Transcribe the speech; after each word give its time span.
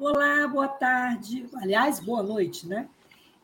Olá, 0.00 0.46
boa 0.46 0.68
tarde. 0.68 1.48
Aliás, 1.56 1.98
boa 1.98 2.22
noite, 2.22 2.68
né? 2.68 2.88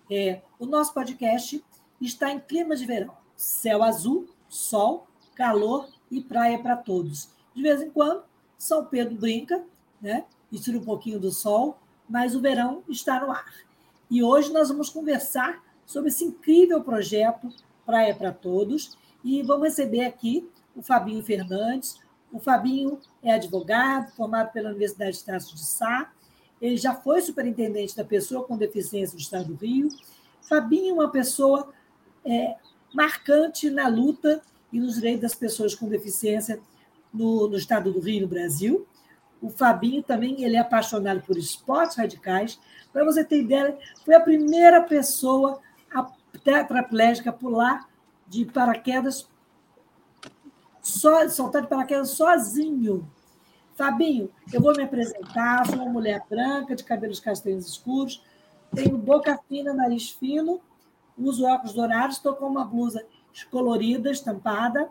É, 0.08 0.40
o 0.56 0.64
nosso 0.64 0.94
podcast 0.94 1.60
está 2.00 2.30
em 2.30 2.38
clima 2.38 2.76
de 2.76 2.86
verão. 2.86 3.12
Céu 3.34 3.82
azul, 3.82 4.28
sol, 4.48 5.04
calor 5.34 5.88
e 6.08 6.20
praia 6.20 6.56
para 6.56 6.76
todos. 6.76 7.28
De 7.52 7.60
vez 7.60 7.82
em 7.82 7.90
quando, 7.90 8.22
São 8.56 8.84
Pedro 8.84 9.16
brinca, 9.16 9.64
né? 10.00 10.26
E 10.52 10.56
tira 10.60 10.78
um 10.78 10.84
pouquinho 10.84 11.18
do 11.18 11.32
sol, 11.32 11.76
mas 12.08 12.36
o 12.36 12.40
verão 12.40 12.84
está 12.88 13.18
no 13.18 13.32
ar. 13.32 13.52
E 14.08 14.22
hoje 14.22 14.52
nós 14.52 14.68
vamos 14.68 14.88
conversar 14.88 15.60
sobre 15.84 16.10
esse 16.10 16.24
incrível 16.24 16.84
projeto 16.84 17.48
Praia 17.84 18.14
para 18.14 18.32
Todos 18.32 18.96
e 19.24 19.42
vamos 19.42 19.64
receber 19.64 20.04
aqui 20.04 20.48
o 20.76 20.82
Fabinho 20.82 21.20
Fernandes. 21.20 21.98
O 22.32 22.38
Fabinho 22.38 23.00
é 23.24 23.32
advogado, 23.32 24.12
formado 24.12 24.52
pela 24.52 24.68
Universidade 24.68 25.18
de 25.18 25.24
Tasso 25.24 25.56
de 25.56 25.64
Sá, 25.64 26.12
ele 26.64 26.78
já 26.78 26.94
foi 26.94 27.20
superintendente 27.20 27.94
da 27.94 28.04
pessoa 28.04 28.42
com 28.44 28.56
deficiência 28.56 29.14
do 29.14 29.20
Estado 29.20 29.52
do 29.52 29.54
Rio. 29.54 29.90
Fabinho 30.40 30.92
é 30.92 30.92
uma 30.94 31.10
pessoa 31.10 31.68
é, 32.24 32.56
marcante 32.94 33.68
na 33.68 33.86
luta 33.86 34.40
e 34.72 34.80
nos 34.80 34.94
direitos 34.94 35.20
das 35.20 35.34
pessoas 35.34 35.74
com 35.74 35.86
deficiência 35.90 36.58
no, 37.12 37.48
no 37.48 37.58
Estado 37.58 37.92
do 37.92 38.00
Rio, 38.00 38.22
no 38.22 38.28
Brasil. 38.28 38.86
O 39.42 39.50
Fabinho 39.50 40.02
também 40.02 40.42
ele 40.42 40.56
é 40.56 40.60
apaixonado 40.60 41.20
por 41.20 41.36
esportes 41.36 41.98
radicais. 41.98 42.58
Para 42.90 43.04
você 43.04 43.22
ter 43.22 43.42
ideia, 43.42 43.76
foi 44.02 44.14
a 44.14 44.20
primeira 44.20 44.80
pessoa 44.80 45.60
tetraplégica 46.42 47.28
a 47.28 47.32
pular 47.32 47.86
de 48.26 48.46
paraquedas, 48.46 49.28
só, 50.80 51.28
soltar 51.28 51.60
de 51.60 51.68
paraquedas 51.68 52.10
sozinho. 52.10 53.06
Fabinho, 53.76 54.30
eu 54.52 54.60
vou 54.60 54.74
me 54.76 54.84
apresentar, 54.84 55.66
sou 55.66 55.76
uma 55.76 55.90
mulher 55.90 56.22
branca, 56.30 56.76
de 56.76 56.84
cabelos 56.84 57.18
castanhos 57.18 57.66
escuros, 57.66 58.22
tenho 58.74 58.96
boca 58.96 59.38
fina, 59.48 59.72
nariz 59.72 60.10
fino, 60.10 60.60
uso 61.18 61.44
óculos 61.44 61.74
dourados, 61.74 62.16
estou 62.16 62.34
com 62.34 62.46
uma 62.46 62.64
blusa 62.64 63.04
colorida, 63.50 64.10
estampada, 64.10 64.88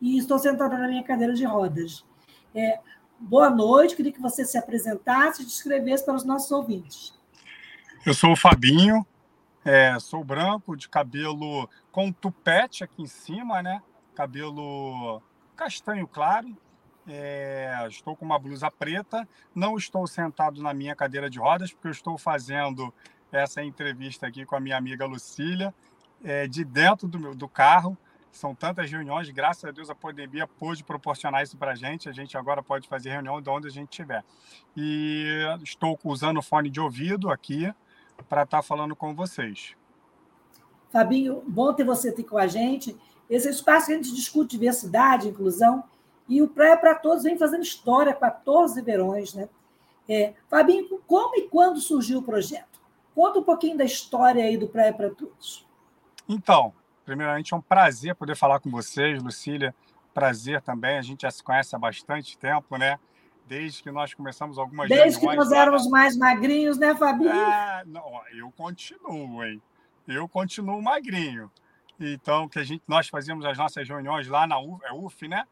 e 0.00 0.18
estou 0.18 0.38
sentada 0.38 0.76
na 0.76 0.88
minha 0.88 1.02
cadeira 1.02 1.34
de 1.34 1.44
rodas. 1.44 2.04
É, 2.54 2.80
boa 3.18 3.50
noite, 3.50 3.96
queria 3.96 4.12
que 4.12 4.20
você 4.20 4.44
se 4.44 4.58
apresentasse 4.58 5.42
e 5.42 5.46
descrevesse 5.46 6.04
para 6.04 6.14
os 6.14 6.24
nossos 6.24 6.50
ouvintes. 6.50 7.18
Eu 8.04 8.14
sou 8.14 8.32
o 8.32 8.36
Fabinho, 8.36 9.06
é, 9.64 9.98
sou 9.98 10.24
branco, 10.24 10.76
de 10.76 10.88
cabelo 10.88 11.68
com 11.92 12.10
tupete 12.12 12.82
aqui 12.82 13.02
em 13.02 13.06
cima, 13.06 13.62
né? 13.62 13.82
Cabelo 14.14 15.22
castanho 15.54 16.06
claro, 16.06 16.56
é, 17.10 17.86
estou 17.88 18.16
com 18.16 18.24
uma 18.24 18.38
blusa 18.38 18.70
preta, 18.70 19.28
não 19.54 19.76
estou 19.76 20.06
sentado 20.06 20.62
na 20.62 20.72
minha 20.72 20.94
cadeira 20.94 21.28
de 21.28 21.38
rodas, 21.38 21.72
porque 21.72 21.88
eu 21.88 21.92
estou 21.92 22.16
fazendo 22.16 22.92
essa 23.32 23.62
entrevista 23.62 24.26
aqui 24.26 24.44
com 24.44 24.54
a 24.54 24.60
minha 24.60 24.76
amiga 24.76 25.04
Lucília, 25.04 25.74
é, 26.22 26.46
de 26.46 26.64
dentro 26.64 27.08
do, 27.08 27.18
meu, 27.18 27.34
do 27.34 27.48
carro. 27.48 27.96
São 28.30 28.54
tantas 28.54 28.88
reuniões, 28.88 29.28
graças 29.30 29.64
a 29.64 29.72
Deus 29.72 29.90
a 29.90 29.94
pandemia 29.94 30.46
pôde 30.46 30.84
proporcionar 30.84 31.42
isso 31.42 31.56
para 31.56 31.72
a 31.72 31.74
gente. 31.74 32.08
A 32.08 32.12
gente 32.12 32.38
agora 32.38 32.62
pode 32.62 32.86
fazer 32.86 33.10
reunião 33.10 33.42
de 33.42 33.50
onde 33.50 33.66
a 33.66 33.70
gente 33.70 33.90
estiver. 33.90 34.24
E 34.76 35.26
estou 35.64 35.98
usando 36.04 36.40
fone 36.40 36.70
de 36.70 36.80
ouvido 36.80 37.28
aqui 37.28 37.72
para 38.28 38.42
estar 38.44 38.58
tá 38.58 38.62
falando 38.62 38.94
com 38.94 39.14
vocês. 39.14 39.74
Fabinho, 40.90 41.42
bom 41.46 41.72
ter 41.72 41.84
você 41.84 42.10
aqui 42.10 42.22
com 42.22 42.38
a 42.38 42.46
gente. 42.46 42.96
Esse 43.28 43.48
é 43.48 43.50
espaço 43.50 43.86
que 43.86 43.92
a 43.92 43.96
gente 43.96 44.14
discute 44.14 44.50
diversidade, 44.50 45.28
inclusão, 45.28 45.84
e 46.30 46.40
o 46.40 46.48
Praia 46.48 46.76
para 46.76 46.94
Todos 46.94 47.24
vem 47.24 47.36
fazendo 47.36 47.64
história, 47.64 48.14
14 48.14 48.80
verões, 48.80 49.34
né? 49.34 49.48
É, 50.08 50.32
Fabinho, 50.48 51.00
como 51.06 51.36
e 51.36 51.48
quando 51.48 51.80
surgiu 51.80 52.20
o 52.20 52.22
projeto? 52.22 52.80
Conta 53.12 53.40
um 53.40 53.42
pouquinho 53.42 53.76
da 53.76 53.84
história 53.84 54.44
aí 54.44 54.56
do 54.56 54.68
Praia 54.68 54.94
para 54.94 55.10
Todos. 55.10 55.66
Então, 56.28 56.72
primeiramente 57.04 57.52
é 57.52 57.56
um 57.56 57.60
prazer 57.60 58.14
poder 58.14 58.36
falar 58.36 58.60
com 58.60 58.70
vocês, 58.70 59.20
Lucília. 59.20 59.74
Prazer 60.14 60.62
também, 60.62 60.98
a 60.98 61.02
gente 61.02 61.22
já 61.22 61.30
se 61.32 61.42
conhece 61.42 61.74
há 61.74 61.78
bastante 61.78 62.38
tempo, 62.38 62.76
né? 62.76 62.98
Desde 63.48 63.82
que 63.82 63.90
nós 63.90 64.14
começamos 64.14 64.56
algumas 64.56 64.88
Desde 64.88 65.18
que 65.18 65.26
nós 65.26 65.50
éramos 65.50 65.88
mais 65.88 66.16
magrinhos, 66.16 66.78
né, 66.78 66.94
Fabinho? 66.94 67.30
É, 67.30 67.82
não, 67.86 68.20
eu 68.32 68.52
continuo, 68.52 69.44
hein? 69.44 69.60
Eu 70.06 70.28
continuo 70.28 70.80
magrinho. 70.80 71.50
Então, 71.98 72.48
que 72.48 72.60
a 72.60 72.64
gente, 72.64 72.82
nós 72.86 73.08
fazíamos 73.08 73.44
as 73.44 73.58
nossas 73.58 73.88
reuniões 73.88 74.28
lá 74.28 74.46
na 74.46 74.60
UF, 74.60 74.84
é 74.84 74.92
UF 74.92 75.28
né? 75.28 75.44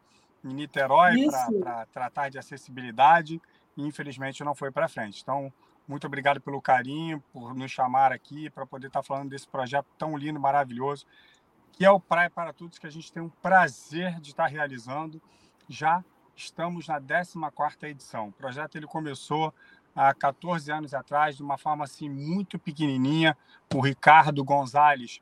Em 0.45 0.55
Niterói 0.55 1.27
para 1.61 1.87
tratar 1.87 2.29
de 2.29 2.39
acessibilidade 2.39 3.41
e 3.77 3.87
infelizmente 3.87 4.43
não 4.45 4.55
foi 4.55 4.71
para 4.71 4.89
frente. 4.89 5.21
Então, 5.23 5.53
muito 5.87 6.07
obrigado 6.07 6.41
pelo 6.41 6.61
carinho, 6.61 7.23
por 7.33 7.55
nos 7.55 7.71
chamar 7.71 8.13
aqui 8.13 8.51
para 8.51 8.67
poder 8.67 8.89
estar 8.89 9.01
tá 9.01 9.07
falando 9.07 9.31
desse 9.31 9.49
projeto 9.49 9.87
tão 9.97 10.17
lindo, 10.17 10.39
maravilhoso, 10.39 11.07
que 11.73 11.85
é 11.85 11.91
o 11.91 12.01
Praia 12.01 12.29
para 12.29 12.53
Todos, 12.53 12.79
que 12.79 12.87
a 12.87 12.91
gente 12.91 13.13
tem 13.13 13.23
um 13.23 13.29
prazer 13.29 14.21
de 14.21 14.31
estar 14.31 14.45
tá 14.45 14.49
realizando. 14.49 15.23
Já 15.69 16.05
estamos 16.35 16.89
na 16.89 17.01
14ª 17.01 17.89
edição. 17.89 18.29
O 18.29 18.33
projeto 18.33 18.77
ele 18.77 18.87
começou 18.87 19.53
há 19.95 20.15
14 20.15 20.71
anos 20.71 20.95
atrás, 20.95 21.37
de 21.37 21.43
uma 21.43 21.59
forma 21.59 21.85
assim 21.85 22.09
muito 22.09 22.59
pequenininha. 22.59 23.37
O 23.75 23.81
Ricardo 23.81 24.45
Gonzalez, 24.45 25.21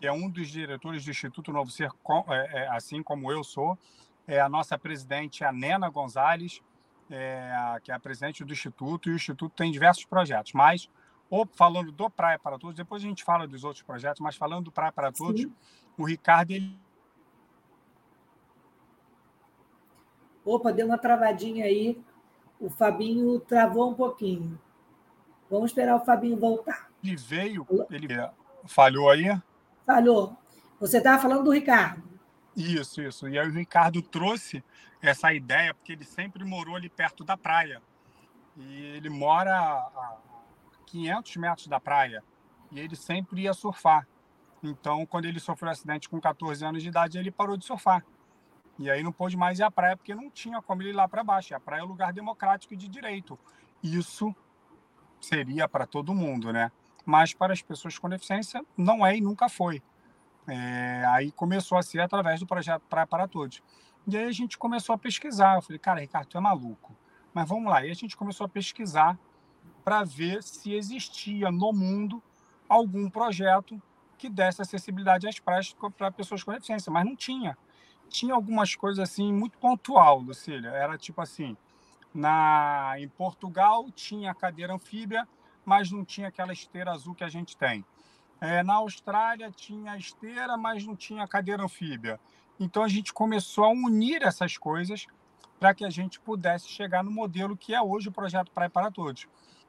que 0.00 0.06
é 0.06 0.12
um 0.12 0.28
dos 0.28 0.48
diretores 0.48 1.04
do 1.04 1.10
Instituto 1.10 1.52
Novo 1.52 1.70
Ser, 1.70 1.90
é, 2.28 2.62
é, 2.62 2.68
assim 2.68 3.02
como 3.02 3.30
eu 3.30 3.44
sou, 3.44 3.78
é, 4.26 4.40
a 4.40 4.48
nossa 4.48 4.78
presidente, 4.78 5.44
a 5.44 5.52
Nena 5.52 5.88
Gonzalez, 5.88 6.62
é, 7.10 7.78
que 7.82 7.92
é 7.92 7.94
a 7.94 8.00
presidente 8.00 8.44
do 8.44 8.52
Instituto, 8.52 9.08
e 9.08 9.12
o 9.12 9.16
Instituto 9.16 9.52
tem 9.54 9.70
diversos 9.70 10.04
projetos, 10.04 10.52
mas 10.52 10.88
ou 11.28 11.46
falando 11.54 11.90
do 11.90 12.08
Praia 12.08 12.38
para 12.38 12.58
Todos, 12.58 12.76
depois 12.76 13.02
a 13.02 13.06
gente 13.06 13.24
fala 13.24 13.46
dos 13.46 13.64
outros 13.64 13.82
projetos, 13.82 14.20
mas 14.20 14.36
falando 14.36 14.66
do 14.66 14.72
Praia 14.72 14.92
para 14.92 15.10
Todos, 15.10 15.42
Sim. 15.42 15.52
o 15.98 16.04
Ricardo 16.04 16.52
ele 16.52 16.78
Opa, 20.46 20.72
deu 20.72 20.86
uma 20.86 20.96
travadinha 20.96 21.64
aí. 21.64 22.00
O 22.60 22.70
Fabinho 22.70 23.40
travou 23.40 23.90
um 23.90 23.94
pouquinho. 23.94 24.56
Vamos 25.50 25.72
esperar 25.72 25.96
o 25.96 26.04
Fabinho 26.04 26.38
voltar. 26.38 26.88
Ele 27.02 27.16
veio, 27.16 27.66
ele 27.90 28.08
falhou 28.64 29.10
aí? 29.10 29.24
Falhou. 29.84 30.36
Você 30.78 30.98
estava 30.98 31.20
falando 31.20 31.42
do 31.42 31.50
Ricardo. 31.50 32.15
Isso, 32.56 33.02
isso. 33.02 33.28
E 33.28 33.38
aí 33.38 33.46
o 33.46 33.52
Ricardo 33.52 34.00
trouxe 34.00 34.64
essa 35.02 35.32
ideia, 35.32 35.74
porque 35.74 35.92
ele 35.92 36.04
sempre 36.04 36.42
morou 36.42 36.74
ali 36.74 36.88
perto 36.88 37.22
da 37.22 37.36
praia. 37.36 37.82
E 38.56 38.82
ele 38.96 39.10
mora 39.10 39.54
a 39.54 40.16
500 40.86 41.36
metros 41.36 41.66
da 41.66 41.78
praia. 41.78 42.24
E 42.72 42.80
ele 42.80 42.96
sempre 42.96 43.42
ia 43.42 43.52
surfar. 43.52 44.08
Então, 44.62 45.04
quando 45.04 45.26
ele 45.26 45.38
sofreu 45.38 45.68
um 45.68 45.72
acidente 45.72 46.08
com 46.08 46.18
14 46.18 46.64
anos 46.64 46.82
de 46.82 46.88
idade, 46.88 47.18
ele 47.18 47.30
parou 47.30 47.58
de 47.58 47.66
surfar. 47.66 48.04
E 48.78 48.90
aí 48.90 49.02
não 49.02 49.12
pôde 49.12 49.36
mais 49.36 49.58
ir 49.58 49.62
à 49.62 49.70
praia, 49.70 49.96
porque 49.96 50.14
não 50.14 50.30
tinha 50.30 50.60
como 50.62 50.82
ele 50.82 50.90
ir 50.90 50.94
lá 50.94 51.06
para 51.06 51.22
baixo. 51.22 51.54
A 51.54 51.60
praia 51.60 51.82
é 51.82 51.84
um 51.84 51.88
lugar 51.88 52.12
democrático 52.12 52.72
e 52.72 52.76
de 52.76 52.88
direito. 52.88 53.38
Isso 53.82 54.34
seria 55.20 55.68
para 55.68 55.86
todo 55.86 56.14
mundo, 56.14 56.52
né? 56.52 56.72
Mas 57.04 57.34
para 57.34 57.52
as 57.52 57.62
pessoas 57.62 57.98
com 57.98 58.08
deficiência, 58.08 58.64
não 58.76 59.06
é 59.06 59.16
e 59.16 59.20
nunca 59.20 59.48
foi. 59.48 59.82
É, 60.48 61.04
aí 61.08 61.30
começou 61.32 61.76
a 61.76 61.82
ser 61.82 62.00
através 62.00 62.40
do 62.40 62.46
projeto 62.46 62.82
Praia 62.88 63.06
para 63.06 63.26
Todos. 63.26 63.62
E 64.06 64.16
aí 64.16 64.24
a 64.24 64.32
gente 64.32 64.56
começou 64.56 64.94
a 64.94 64.98
pesquisar. 64.98 65.56
Eu 65.56 65.62
falei, 65.62 65.78
cara, 65.78 66.00
Ricardo, 66.00 66.28
tu 66.28 66.38
é 66.38 66.40
maluco. 66.40 66.94
Mas 67.34 67.48
vamos 67.48 67.70
lá. 67.70 67.84
E 67.84 67.90
a 67.90 67.94
gente 67.94 68.16
começou 68.16 68.46
a 68.46 68.48
pesquisar 68.48 69.18
para 69.84 70.04
ver 70.04 70.42
se 70.42 70.72
existia 70.72 71.50
no 71.50 71.72
mundo 71.72 72.22
algum 72.68 73.10
projeto 73.10 73.80
que 74.16 74.28
desse 74.28 74.62
acessibilidade 74.62 75.28
às 75.28 75.38
praias 75.38 75.76
para 75.96 76.10
pessoas 76.10 76.42
com 76.42 76.52
deficiência, 76.52 76.90
mas 76.90 77.04
não 77.04 77.14
tinha. 77.14 77.56
Tinha 78.08 78.34
algumas 78.34 78.74
coisas 78.74 78.98
assim 78.98 79.32
muito 79.32 79.58
pontual, 79.58 80.20
Lucília. 80.20 80.70
Era 80.70 80.96
tipo 80.96 81.20
assim, 81.20 81.56
na 82.14 82.94
em 82.98 83.08
Portugal 83.08 83.90
tinha 83.90 84.34
cadeira 84.34 84.72
anfíbia, 84.72 85.28
mas 85.64 85.90
não 85.90 86.04
tinha 86.04 86.28
aquela 86.28 86.52
esteira 86.52 86.92
azul 86.92 87.14
que 87.14 87.24
a 87.24 87.28
gente 87.28 87.56
tem. 87.56 87.84
É, 88.40 88.62
na 88.62 88.74
Austrália 88.74 89.50
tinha 89.50 89.96
esteira, 89.96 90.56
mas 90.56 90.84
não 90.84 90.94
tinha 90.94 91.26
cadeira 91.26 91.62
anfíbia. 91.62 92.20
Então 92.58 92.82
a 92.82 92.88
gente 92.88 93.12
começou 93.12 93.64
a 93.64 93.68
unir 93.68 94.22
essas 94.22 94.56
coisas 94.56 95.06
para 95.58 95.74
que 95.74 95.84
a 95.84 95.90
gente 95.90 96.20
pudesse 96.20 96.68
chegar 96.68 97.02
no 97.02 97.10
modelo 97.10 97.56
que 97.56 97.74
é 97.74 97.80
hoje 97.80 98.08
o 98.08 98.12
projeto 98.12 98.50
Praia 98.50 98.70
para 98.70 98.90
Todos. 98.90 99.26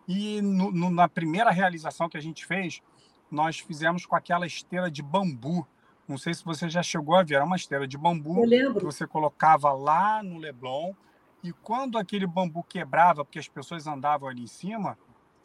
E 0.07 0.41
no, 0.41 0.71
no, 0.71 0.89
na 0.89 1.07
primeira 1.07 1.51
realização 1.51 2.09
que 2.09 2.17
a 2.17 2.21
gente 2.21 2.45
fez, 2.45 2.81
nós 3.29 3.59
fizemos 3.59 4.05
com 4.05 4.15
aquela 4.15 4.45
esteira 4.45 4.89
de 4.89 5.01
bambu. 5.01 5.67
Não 6.07 6.17
sei 6.17 6.33
se 6.33 6.43
você 6.43 6.69
já 6.69 6.81
chegou 6.81 7.15
a 7.15 7.23
ver, 7.23 7.35
era 7.35 7.45
uma 7.45 7.57
esteira 7.57 7.85
de 7.85 7.97
bambu 7.97 8.43
que 8.77 8.85
você 8.85 9.05
colocava 9.05 9.71
lá 9.73 10.23
no 10.23 10.37
Leblon. 10.37 10.93
E 11.43 11.51
quando 11.51 11.97
aquele 11.97 12.25
bambu 12.25 12.63
quebrava, 12.63 13.23
porque 13.23 13.39
as 13.39 13.47
pessoas 13.47 13.85
andavam 13.85 14.29
ali 14.29 14.43
em 14.43 14.47
cima, 14.47 14.97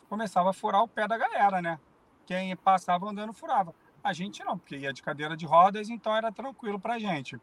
começava 0.09 0.51
a 0.51 0.53
furar 0.53 0.83
o 0.83 0.89
pé 0.89 1.09
da 1.09 1.19
galera, 1.19 1.61
né? 1.61 1.79
Quem 2.27 2.55
passava 2.57 3.09
andando 3.09 3.33
furava. 3.33 3.75
A 4.03 4.13
gente 4.13 4.43
não, 4.45 4.59
porque 4.59 4.77
ia 4.77 4.93
de 4.93 5.03
cadeira 5.03 5.37
de 5.37 5.47
rodas, 5.47 5.89
então 5.89 6.15
era 6.17 6.33
tranquilo 6.33 6.79
para 6.79 6.95
a 6.95 6.99
gente. 6.99 7.39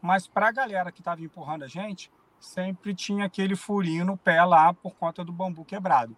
Mas 0.00 0.26
para 0.26 0.48
a 0.48 0.52
galera 0.52 0.92
que 0.92 1.00
estava 1.00 1.22
empurrando 1.22 1.64
a 1.64 1.68
gente, 1.68 2.10
sempre 2.38 2.94
tinha 2.94 3.24
aquele 3.24 3.56
furinho 3.56 4.04
no 4.04 4.16
pé 4.16 4.44
lá 4.44 4.72
por 4.72 4.94
conta 4.94 5.24
do 5.24 5.32
bambu 5.32 5.64
quebrado. 5.64 6.16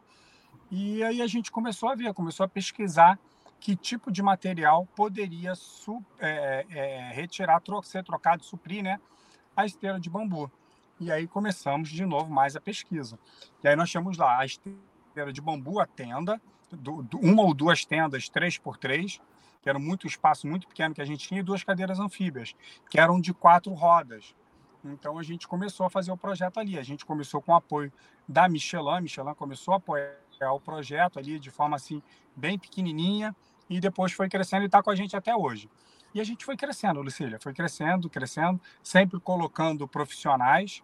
E 0.71 1.03
aí 1.05 1.23
a 1.23 1.27
gente 1.27 1.51
começou 1.51 1.89
a 1.89 1.95
ver, 1.95 2.13
começou 2.13 2.45
a 2.45 2.49
pesquisar 2.49 3.19
que 3.61 3.77
tipo 3.77 4.11
de 4.11 4.23
material 4.23 4.87
poderia 4.95 5.53
é, 6.19 6.67
é, 6.69 7.13
retirar, 7.13 7.61
tro, 7.61 7.83
ser 7.83 8.05
trocado, 8.05 8.45
suprir 8.45 8.83
né, 8.83 9.01
a 9.57 9.65
esteira 9.65 9.99
de 9.99 10.11
bambu. 10.11 10.51
E 10.99 11.13
aí 11.13 11.27
começamos 11.27 11.89
de 11.89 12.05
novo 12.05 12.33
mais 12.33 12.57
a 12.57 12.61
pesquisa. 12.61 13.19
E 13.63 13.69
aí 13.69 13.77
nós 13.77 13.89
chamamos 13.89 14.19
lá 14.19 14.39
a 14.39 14.47
esteira 14.47 15.33
de 15.33 15.41
bambu, 15.41 15.81
a 15.81 15.87
tenda, 15.87 16.41
do, 16.71 17.03
do, 17.03 17.19
uma 17.19 17.43
ou 17.43 17.55
duas 17.55 17.85
tendas, 17.85 18.29
três 18.29 18.59
por 18.59 18.77
três, 18.77 19.21
que 19.63 19.69
era 19.69 19.79
muito 19.79 20.07
espaço 20.07 20.47
muito 20.47 20.67
pequeno 20.69 20.95
que 20.95 21.03
a 21.03 21.05
gente 21.05 21.27
tinha, 21.27 21.41
e 21.41 21.43
duas 21.43 21.65
cadeiras 21.65 21.99
anfíbias, 21.99 22.55
que 22.89 22.99
eram 22.99 23.21
de 23.21 23.35
quatro 23.35 23.73
rodas. 23.73 24.35
Então 24.85 25.19
a 25.19 25.23
gente 25.23 25.49
começou 25.49 25.87
a 25.87 25.91
fazer 25.91 26.13
o 26.13 26.17
projeto 26.17 26.59
ali. 26.59 26.79
A 26.79 26.83
gente 26.83 27.05
começou 27.05 27.43
com 27.43 27.53
o 27.53 27.55
apoio 27.57 27.93
da 28.29 28.49
Michelin. 28.49 28.97
A 28.97 29.01
Michelin 29.01 29.35
começou 29.35 29.75
a 29.75 29.79
apoiar 29.79 30.53
o 30.53 30.61
projeto 30.61 31.19
ali 31.19 31.39
de 31.39 31.51
forma 31.51 31.77
assim 31.77 32.03
bem 32.35 32.59
pequenininha 32.59 33.35
e 33.69 33.81
depois 33.81 34.13
foi 34.13 34.29
crescendo 34.29 34.63
e 34.63 34.67
está 34.67 34.83
com 34.83 34.91
a 34.91 34.95
gente 34.95 35.17
até 35.17 35.35
hoje. 35.35 35.69
E 36.15 36.21
a 36.21 36.25
gente 36.25 36.45
foi 36.45 36.57
crescendo, 36.57 37.03
Lucília, 37.03 37.39
foi 37.41 37.53
crescendo, 37.53 38.09
crescendo, 38.09 38.61
sempre 38.83 39.21
colocando 39.21 39.87
profissionais 39.87 40.83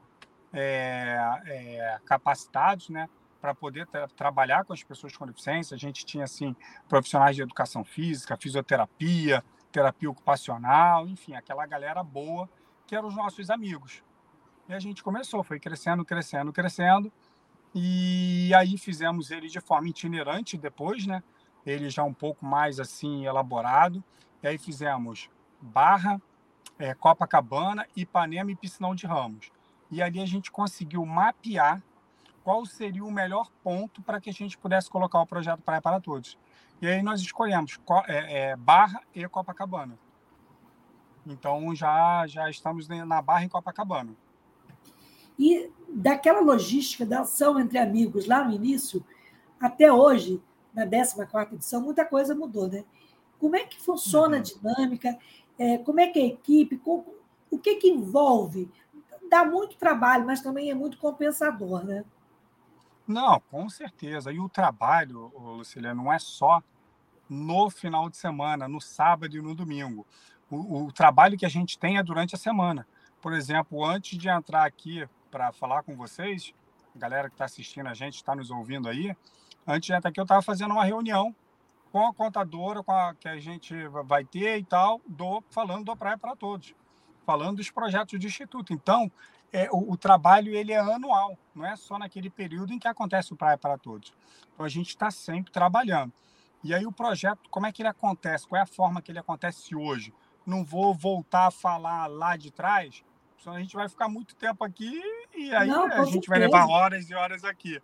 é, 0.52 1.17
é, 1.46 2.00
capacitados, 2.05 2.90
né? 2.90 3.08
Para 3.43 3.53
poder 3.53 3.89
tra 3.89 4.06
trabalhar 4.06 4.65
com 4.65 4.73
as 4.73 4.85
pessoas 4.85 5.17
com 5.17 5.27
deficiência. 5.27 5.75
A 5.75 5.79
gente 5.79 6.06
tinha 6.06 6.23
assim 6.23 6.55
profissionais 6.89 7.35
de 7.35 7.43
educação 7.43 7.83
física, 7.83 8.37
fisioterapia, 8.37 9.44
terapia 9.73 10.09
ocupacional, 10.09 11.09
enfim, 11.09 11.35
aquela 11.35 11.67
galera 11.67 12.05
boa 12.05 12.49
que 12.87 12.94
eram 12.94 13.09
os 13.09 13.17
nossos 13.17 13.50
amigos. 13.50 14.00
E 14.69 14.73
a 14.73 14.79
gente 14.79 15.03
começou, 15.03 15.43
foi 15.43 15.59
crescendo, 15.59 16.05
crescendo, 16.05 16.53
crescendo. 16.53 17.12
E 17.75 18.53
aí 18.55 18.79
fizemos 18.79 19.33
ele 19.33 19.49
de 19.49 19.61
forma 19.61 19.89
itinerante 19.89 20.56
depois, 20.56 21.05
né? 21.05 21.21
Ele 21.67 21.91
já 21.91 22.05
um 22.05 22.15
pouco 22.15 22.47
mais 22.47 22.79
assim 22.79 23.27
elaborado. 23.27 24.05
E 24.41 24.47
aí 24.47 24.56
fizemos 24.56 25.29
Barra, 25.61 26.23
é, 26.79 26.94
Copacabana, 26.94 27.89
Ipanema 27.97 28.53
e 28.53 28.56
Piscinão 28.56 28.94
de 28.94 29.05
Ramos. 29.05 29.50
E 29.91 30.00
ali 30.00 30.21
a 30.21 30.27
gente 30.27 30.50
conseguiu 30.53 31.05
mapear 31.05 31.83
qual 32.44 32.65
seria 32.67 33.05
o 33.05 33.11
melhor 33.11 33.50
ponto 33.62 34.03
para 34.03 34.21
que 34.21 34.31
a 34.31 34.33
gente 34.33 34.59
pudesse 34.59 34.91
colocar 34.91 35.21
o 35.21 35.27
projeto 35.27 35.62
Praia 35.62 35.81
para 35.81 36.00
Todos. 36.00 36.39
E 36.81 36.87
aí 36.87 37.03
nós 37.03 37.21
escolhemos 37.21 37.79
é, 38.09 38.50
é, 38.50 38.56
Barra 38.56 39.00
e 39.15 39.27
Copacabana. 39.29 39.99
Então 41.27 41.75
já, 41.75 42.27
já 42.27 42.50
estamos 42.50 42.89
na 42.89 43.23
Barra 43.23 43.44
em 43.44 43.49
Copacabana. 43.49 44.15
E 45.39 45.71
daquela 45.89 46.41
logística 46.41 47.06
da 47.06 47.21
ação 47.21 47.59
entre 47.59 47.79
amigos 47.79 48.27
lá 48.27 48.44
no 48.44 48.53
início, 48.53 49.05
até 49.61 49.93
hoje, 49.93 50.43
na 50.75 50.87
14 50.87 51.55
edição, 51.55 51.81
muita 51.81 52.05
coisa 52.05 52.35
mudou, 52.35 52.69
né? 52.69 52.85
Como 53.39 53.56
é 53.56 53.65
que 53.65 53.81
funciona 53.81 54.37
uhum. 54.37 54.41
a 54.41 54.44
dinâmica? 54.44 55.19
É, 55.59 55.79
como 55.79 56.00
é 56.00 56.09
que 56.09 56.19
é 56.19 56.23
a 56.23 56.27
equipe? 56.27 56.81
O 56.85 57.59
que, 57.59 57.77
que 57.77 57.89
envolve? 57.89 58.71
Dá 59.31 59.44
muito 59.44 59.77
trabalho, 59.77 60.27
mas 60.27 60.41
também 60.41 60.71
é 60.71 60.75
muito 60.75 60.99
compensador, 60.99 61.85
né? 61.85 62.05
Não, 63.06 63.40
com 63.50 63.69
certeza. 63.69 64.32
E 64.32 64.38
o 64.38 64.49
trabalho, 64.49 65.32
Lucília, 65.37 65.94
não 65.94 66.12
é 66.12 66.19
só 66.19 66.62
no 67.28 67.70
final 67.70 68.08
de 68.08 68.16
semana, 68.16 68.69
no 68.69 68.81
sábado 68.81 69.37
e 69.37 69.40
no 69.40 69.54
domingo. 69.54 70.06
O, 70.50 70.84
o 70.87 70.93
trabalho 70.93 71.38
que 71.38 71.46
a 71.46 71.49
gente 71.49 71.78
tem 71.78 71.96
é 71.96 72.02
durante 72.02 72.34
a 72.34 72.38
semana. 72.38 72.87
Por 73.20 73.32
exemplo, 73.32 73.84
antes 73.84 74.19
de 74.19 74.28
entrar 74.28 74.66
aqui 74.66 75.08
para 75.31 75.52
falar 75.52 75.82
com 75.82 75.96
vocês, 75.96 76.52
a 76.94 76.99
galera 76.99 77.28
que 77.28 77.34
está 77.34 77.46
assistindo 77.46 77.87
a 77.87 77.94
gente, 77.94 78.16
está 78.16 78.34
nos 78.34 78.50
ouvindo 78.50 78.88
aí, 78.88 79.16
antes 79.66 79.87
de 79.87 79.94
entrar 79.94 80.10
aqui 80.10 80.20
eu 80.20 80.25
estava 80.25 80.43
fazendo 80.43 80.72
uma 80.72 80.84
reunião 80.84 81.34
com 81.90 82.06
a 82.06 82.14
contadora 82.14 82.82
com 82.82 82.93
a, 82.93 83.14
que 83.14 83.28
a 83.28 83.38
gente 83.38 83.75
vai 84.05 84.25
ter 84.25 84.58
e 84.58 84.64
tal, 84.64 85.00
do, 85.06 85.43
falando 85.50 85.84
do 85.84 85.96
Praia 85.96 86.16
para 86.16 86.34
Todos, 86.34 86.75
falando 87.25 87.58
dos 87.58 87.70
projetos 87.70 88.19
do 88.19 88.26
Instituto. 88.26 88.72
Então, 88.72 89.12
é, 89.52 89.69
o, 89.70 89.93
o, 89.93 89.96
trabalho 89.96 90.54
ele 90.54 90.72
é 90.72 90.78
anual, 90.78 91.38
não 91.54 91.66
é 91.66 91.76
só 91.76 91.99
naquele 91.99 92.31
período 92.31 92.72
em 92.72 92.78
que 92.78 92.88
acontece 92.88 93.32
o 93.32 93.37
Praia 93.37 93.58
para 93.58 93.76
Todos. 93.76 94.12
Então 94.52 94.64
a 94.64 94.69
gente 94.69 94.88
está 94.88 95.10
sempre 95.10 95.52
trabalhando. 95.52 96.12
E 96.64 96.72
aí 96.72 96.87
o 96.87 96.93
projeto, 96.93 97.40
como 97.50 97.66
é 97.66 97.72
que 97.72 97.82
ele 97.82 97.88
acontece? 97.88 98.46
Qual 98.46 98.58
é 98.58 98.62
a 98.62 98.66
forma 98.66 99.02
que 99.02 99.12
ele 99.12 99.19
acontece 99.19 99.75
hoje? 99.75 100.14
Não 100.46 100.64
vou 100.64 100.94
voltar 100.94 101.49
a 101.49 101.50
falar 101.50 102.06
lá 102.06 102.37
de 102.37 102.50
trás, 102.50 103.04
senão 103.38 103.56
a 103.56 103.60
gente 103.60 103.75
vai 103.75 103.88
ficar 103.88 104.08
muito 104.08 104.34
tempo 104.37 104.64
aqui 104.64 105.00
e 105.34 105.55
aí 105.55 105.69
não, 105.69 105.87
a 105.87 106.05
gente 106.05 106.28
vai 106.28 106.38
levar 106.38 106.66
horas 106.66 107.10
e 107.10 107.14
horas 107.14 107.44
aqui. 107.44 107.81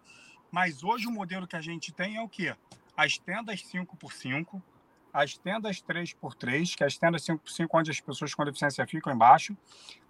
Mas 0.51 0.83
hoje 0.83 1.07
o 1.07 1.11
modelo 1.11 1.47
que 1.47 1.57
a 1.57 1.61
gente 1.61 1.93
tem 1.93 2.17
é 2.17 2.23
o 2.23 2.29
quê? 2.29 2.57
As 2.97 3.19
tendas 3.19 3.63
5x5, 3.63 4.63
as 5.13 5.37
tendas 5.37 5.83
3x3, 5.83 6.77
que 6.77 6.85
é 6.85 6.87
as 6.87 6.99
tendas 6.99 7.23
5x5 7.23 7.69
onde 7.75 7.91
as 7.91 8.01
pessoas 8.01 8.35
com 8.35 8.45
deficiência 8.45 8.87
ficam 8.87 9.13
embaixo. 9.13 9.57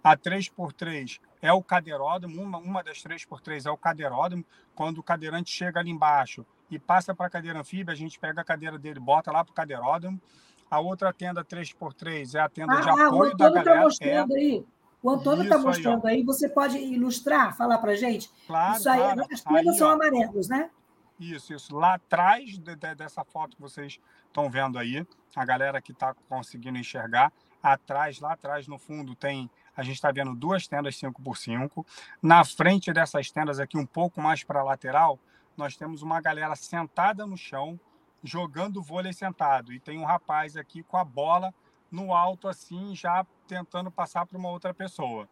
A 0.03 0.15
3x3 0.15 1.19
é 1.41 1.51
o 1.51 1.63
cadeiródromo, 1.63 2.41
uma, 2.41 2.57
uma 2.57 2.83
das 2.83 2.97
3x3 3.03 3.65
é 3.65 3.71
o 3.71 3.77
cadeiródromo. 3.77 4.45
Quando 4.75 4.99
o 4.99 5.03
cadeirante 5.03 5.51
chega 5.51 5.79
ali 5.79 5.89
embaixo 5.89 6.45
e 6.69 6.77
passa 6.77 7.13
para 7.13 7.27
a 7.27 7.29
cadeira 7.29 7.59
anfíbia, 7.59 7.93
a 7.93 7.97
gente 7.97 8.19
pega 8.19 8.41
a 8.41 8.43
cadeira 8.43 8.77
dele 8.77 8.99
bota 8.99 9.31
lá 9.31 9.43
para 9.43 9.51
o 9.51 9.55
cadeiródromo. 9.55 10.21
A 10.69 10.79
outra 10.79 11.11
tenda 11.11 11.43
3x3 11.43 12.35
é 12.35 12.39
a 12.39 12.49
tenda 12.49 12.73
ah, 12.73 12.81
de 12.81 12.89
apoio 12.89 13.35
da 13.35 13.45
tá 13.45 13.55
galera. 13.55 13.75
Tá 13.75 13.83
mostrando 13.83 14.37
é... 14.37 14.39
aí. 14.39 14.65
O 15.01 15.09
Antônio 15.09 15.43
está 15.43 15.57
mostrando 15.57 16.05
aí, 16.05 16.17
aí, 16.17 16.23
Você 16.23 16.49
pode 16.49 16.77
ilustrar, 16.77 17.55
falar 17.55 17.77
para 17.77 17.95
gente? 17.95 18.29
Claro, 18.45 18.77
Isso 18.77 18.89
aí, 18.89 18.99
claro. 18.99 19.25
as 19.31 19.41
tendas 19.41 19.77
são 19.77 19.89
amarelos, 19.89 20.49
né? 20.49 20.69
Isso, 21.19 21.53
isso. 21.53 21.75
Lá 21.75 21.95
atrás 21.95 22.57
de, 22.57 22.75
de, 22.75 22.95
dessa 22.95 23.25
foto 23.25 23.55
que 23.55 23.61
vocês 23.61 23.99
estão 24.27 24.49
vendo 24.49 24.79
aí, 24.79 25.05
a 25.35 25.45
galera 25.45 25.81
que 25.81 25.91
está 25.91 26.13
conseguindo 26.29 26.77
enxergar, 26.77 27.31
atrás, 27.61 28.19
lá 28.19 28.33
atrás 28.33 28.67
no 28.67 28.77
fundo, 28.77 29.15
tem. 29.15 29.49
A 29.75 29.83
gente 29.83 29.95
está 29.95 30.11
vendo 30.11 30.33
duas 30.33 30.67
tendas 30.67 30.95
5x5. 30.95 31.85
Na 32.21 32.43
frente 32.45 32.93
dessas 32.93 33.31
tendas 33.31 33.59
aqui, 33.59 33.77
um 33.77 33.85
pouco 33.85 34.21
mais 34.21 34.43
para 34.43 34.61
a 34.61 34.63
lateral, 34.63 35.19
nós 35.57 35.75
temos 35.75 36.01
uma 36.01 36.21
galera 36.21 36.55
sentada 36.55 37.25
no 37.25 37.37
chão, 37.37 37.79
jogando 38.23 38.81
vôlei 38.81 39.13
sentado. 39.13 39.73
E 39.73 39.79
tem 39.79 39.97
um 39.97 40.05
rapaz 40.05 40.55
aqui 40.55 40.83
com 40.83 40.97
a 40.97 41.03
bola 41.03 41.53
no 41.91 42.13
alto, 42.13 42.47
assim, 42.47 42.95
já 42.95 43.25
tentando 43.47 43.91
passar 43.91 44.25
para 44.25 44.37
uma 44.37 44.49
outra 44.49 44.73
pessoa. 44.73 45.27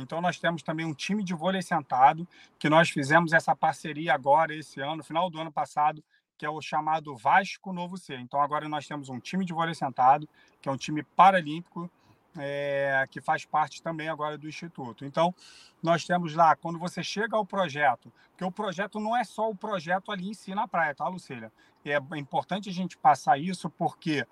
Então, 0.00 0.20
nós 0.20 0.38
temos 0.38 0.62
também 0.62 0.86
um 0.86 0.94
time 0.94 1.22
de 1.22 1.34
vôlei 1.34 1.62
sentado, 1.62 2.26
que 2.58 2.68
nós 2.68 2.90
fizemos 2.90 3.32
essa 3.32 3.54
parceria 3.54 4.14
agora, 4.14 4.54
esse 4.54 4.80
ano, 4.80 4.96
no 4.96 5.04
final 5.04 5.30
do 5.30 5.40
ano 5.40 5.52
passado, 5.52 6.02
que 6.36 6.46
é 6.46 6.50
o 6.50 6.60
chamado 6.60 7.14
Vasco 7.16 7.72
Novo 7.72 7.96
C. 7.96 8.16
Então, 8.16 8.40
agora 8.40 8.68
nós 8.68 8.86
temos 8.86 9.08
um 9.08 9.20
time 9.20 9.44
de 9.44 9.52
vôlei 9.52 9.74
sentado, 9.74 10.28
que 10.60 10.68
é 10.68 10.72
um 10.72 10.76
time 10.76 11.02
paralímpico, 11.02 11.90
é, 12.38 13.04
que 13.10 13.20
faz 13.20 13.44
parte 13.44 13.82
também 13.82 14.08
agora 14.08 14.38
do 14.38 14.48
Instituto. 14.48 15.04
Então, 15.04 15.34
nós 15.82 16.04
temos 16.04 16.34
lá, 16.34 16.54
quando 16.56 16.78
você 16.78 17.02
chega 17.02 17.36
ao 17.36 17.44
projeto, 17.44 18.12
porque 18.30 18.44
o 18.44 18.52
projeto 18.52 18.98
não 19.00 19.16
é 19.16 19.24
só 19.24 19.50
o 19.50 19.54
projeto 19.54 20.10
ali 20.12 20.30
em 20.30 20.34
si 20.34 20.54
na 20.54 20.66
praia, 20.66 20.94
tá, 20.94 21.06
Lucília? 21.08 21.52
É 21.84 21.98
importante 22.16 22.68
a 22.68 22.72
gente 22.72 22.96
passar 22.96 23.38
isso 23.38 23.68
porque 23.68 24.26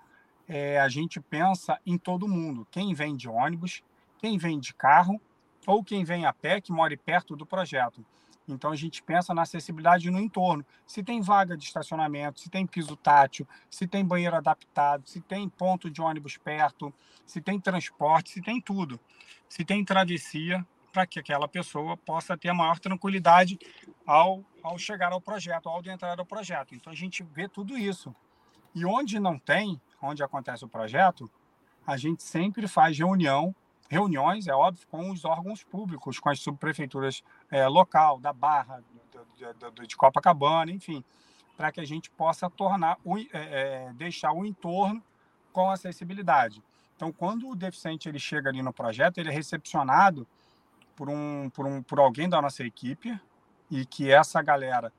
é, 0.47 0.79
a 0.79 0.89
gente 0.89 1.19
pensa 1.19 1.79
em 1.85 1.97
todo 1.97 2.27
mundo. 2.27 2.67
Quem 2.71 2.93
vem 2.93 3.15
de 3.15 3.29
ônibus, 3.29 3.83
quem 4.17 4.37
vem 4.37 4.59
de 4.59 4.73
carro 4.73 5.21
ou 5.65 5.83
quem 5.83 6.03
vem 6.03 6.25
a 6.25 6.33
pé 6.33 6.61
que 6.61 6.71
more 6.71 6.95
perto 6.97 7.35
do 7.35 7.45
projeto. 7.45 8.03
Então 8.47 8.71
a 8.71 8.75
gente 8.75 9.03
pensa 9.03 9.33
na 9.33 9.43
acessibilidade 9.43 10.09
no 10.09 10.19
entorno. 10.19 10.65
Se 10.85 11.03
tem 11.03 11.21
vaga 11.21 11.55
de 11.55 11.65
estacionamento, 11.65 12.39
se 12.39 12.49
tem 12.49 12.65
piso 12.65 12.95
tátil, 12.95 13.47
se 13.69 13.87
tem 13.87 14.03
banheiro 14.03 14.35
adaptado, 14.35 15.07
se 15.07 15.21
tem 15.21 15.47
ponto 15.47 15.89
de 15.89 16.01
ônibus 16.01 16.37
perto, 16.37 16.93
se 17.25 17.39
tem 17.39 17.59
transporte, 17.59 18.31
se 18.31 18.41
tem 18.41 18.59
tudo. 18.59 18.99
Se 19.47 19.63
tem 19.63 19.85
travessia, 19.85 20.65
para 20.91 21.05
que 21.05 21.19
aquela 21.19 21.47
pessoa 21.47 21.95
possa 21.95 22.37
ter 22.37 22.51
maior 22.53 22.79
tranquilidade 22.79 23.59
ao, 24.05 24.43
ao 24.63 24.77
chegar 24.77 25.11
ao 25.11 25.21
projeto, 25.21 25.69
ao 25.69 25.83
entrar 25.85 26.19
ao 26.19 26.25
projeto. 26.25 26.73
Então 26.73 26.91
a 26.91 26.95
gente 26.95 27.23
vê 27.23 27.47
tudo 27.47 27.77
isso. 27.77 28.13
E 28.73 28.85
onde 28.85 29.19
não 29.19 29.37
tem, 29.37 29.79
onde 30.01 30.23
acontece 30.23 30.65
o 30.65 30.69
projeto, 30.69 31.29
a 31.85 31.97
gente 31.97 32.23
sempre 32.23 32.67
faz 32.67 32.97
reunião, 32.97 33.55
reuniões, 33.89 34.47
é 34.47 34.53
óbvio, 34.53 34.87
com 34.87 35.09
os 35.09 35.25
órgãos 35.25 35.63
públicos, 35.63 36.19
com 36.19 36.29
as 36.29 36.39
subprefeituras 36.39 37.23
é, 37.49 37.67
local, 37.67 38.19
da 38.19 38.31
Barra, 38.31 38.83
do, 39.11 39.71
do, 39.71 39.87
de 39.87 39.97
Copacabana, 39.97 40.71
enfim, 40.71 41.03
para 41.57 41.71
que 41.71 41.81
a 41.81 41.85
gente 41.85 42.09
possa 42.11 42.49
tornar 42.49 42.97
o, 43.03 43.17
é, 43.33 43.91
deixar 43.95 44.31
o 44.31 44.45
entorno 44.45 45.03
com 45.51 45.71
acessibilidade. 45.71 46.63
Então, 46.95 47.11
quando 47.11 47.49
o 47.49 47.55
deficiente 47.55 48.07
ele 48.07 48.19
chega 48.19 48.49
ali 48.49 48.61
no 48.61 48.71
projeto, 48.71 49.17
ele 49.17 49.29
é 49.29 49.33
recepcionado 49.33 50.27
por 50.95 51.09
um 51.09 51.49
por, 51.49 51.65
um, 51.65 51.81
por 51.81 51.99
alguém 51.99 52.29
da 52.29 52.41
nossa 52.41 52.63
equipe 52.63 53.19
e 53.71 53.85
que 53.85 54.11
essa 54.11 54.41
galera 54.41 54.93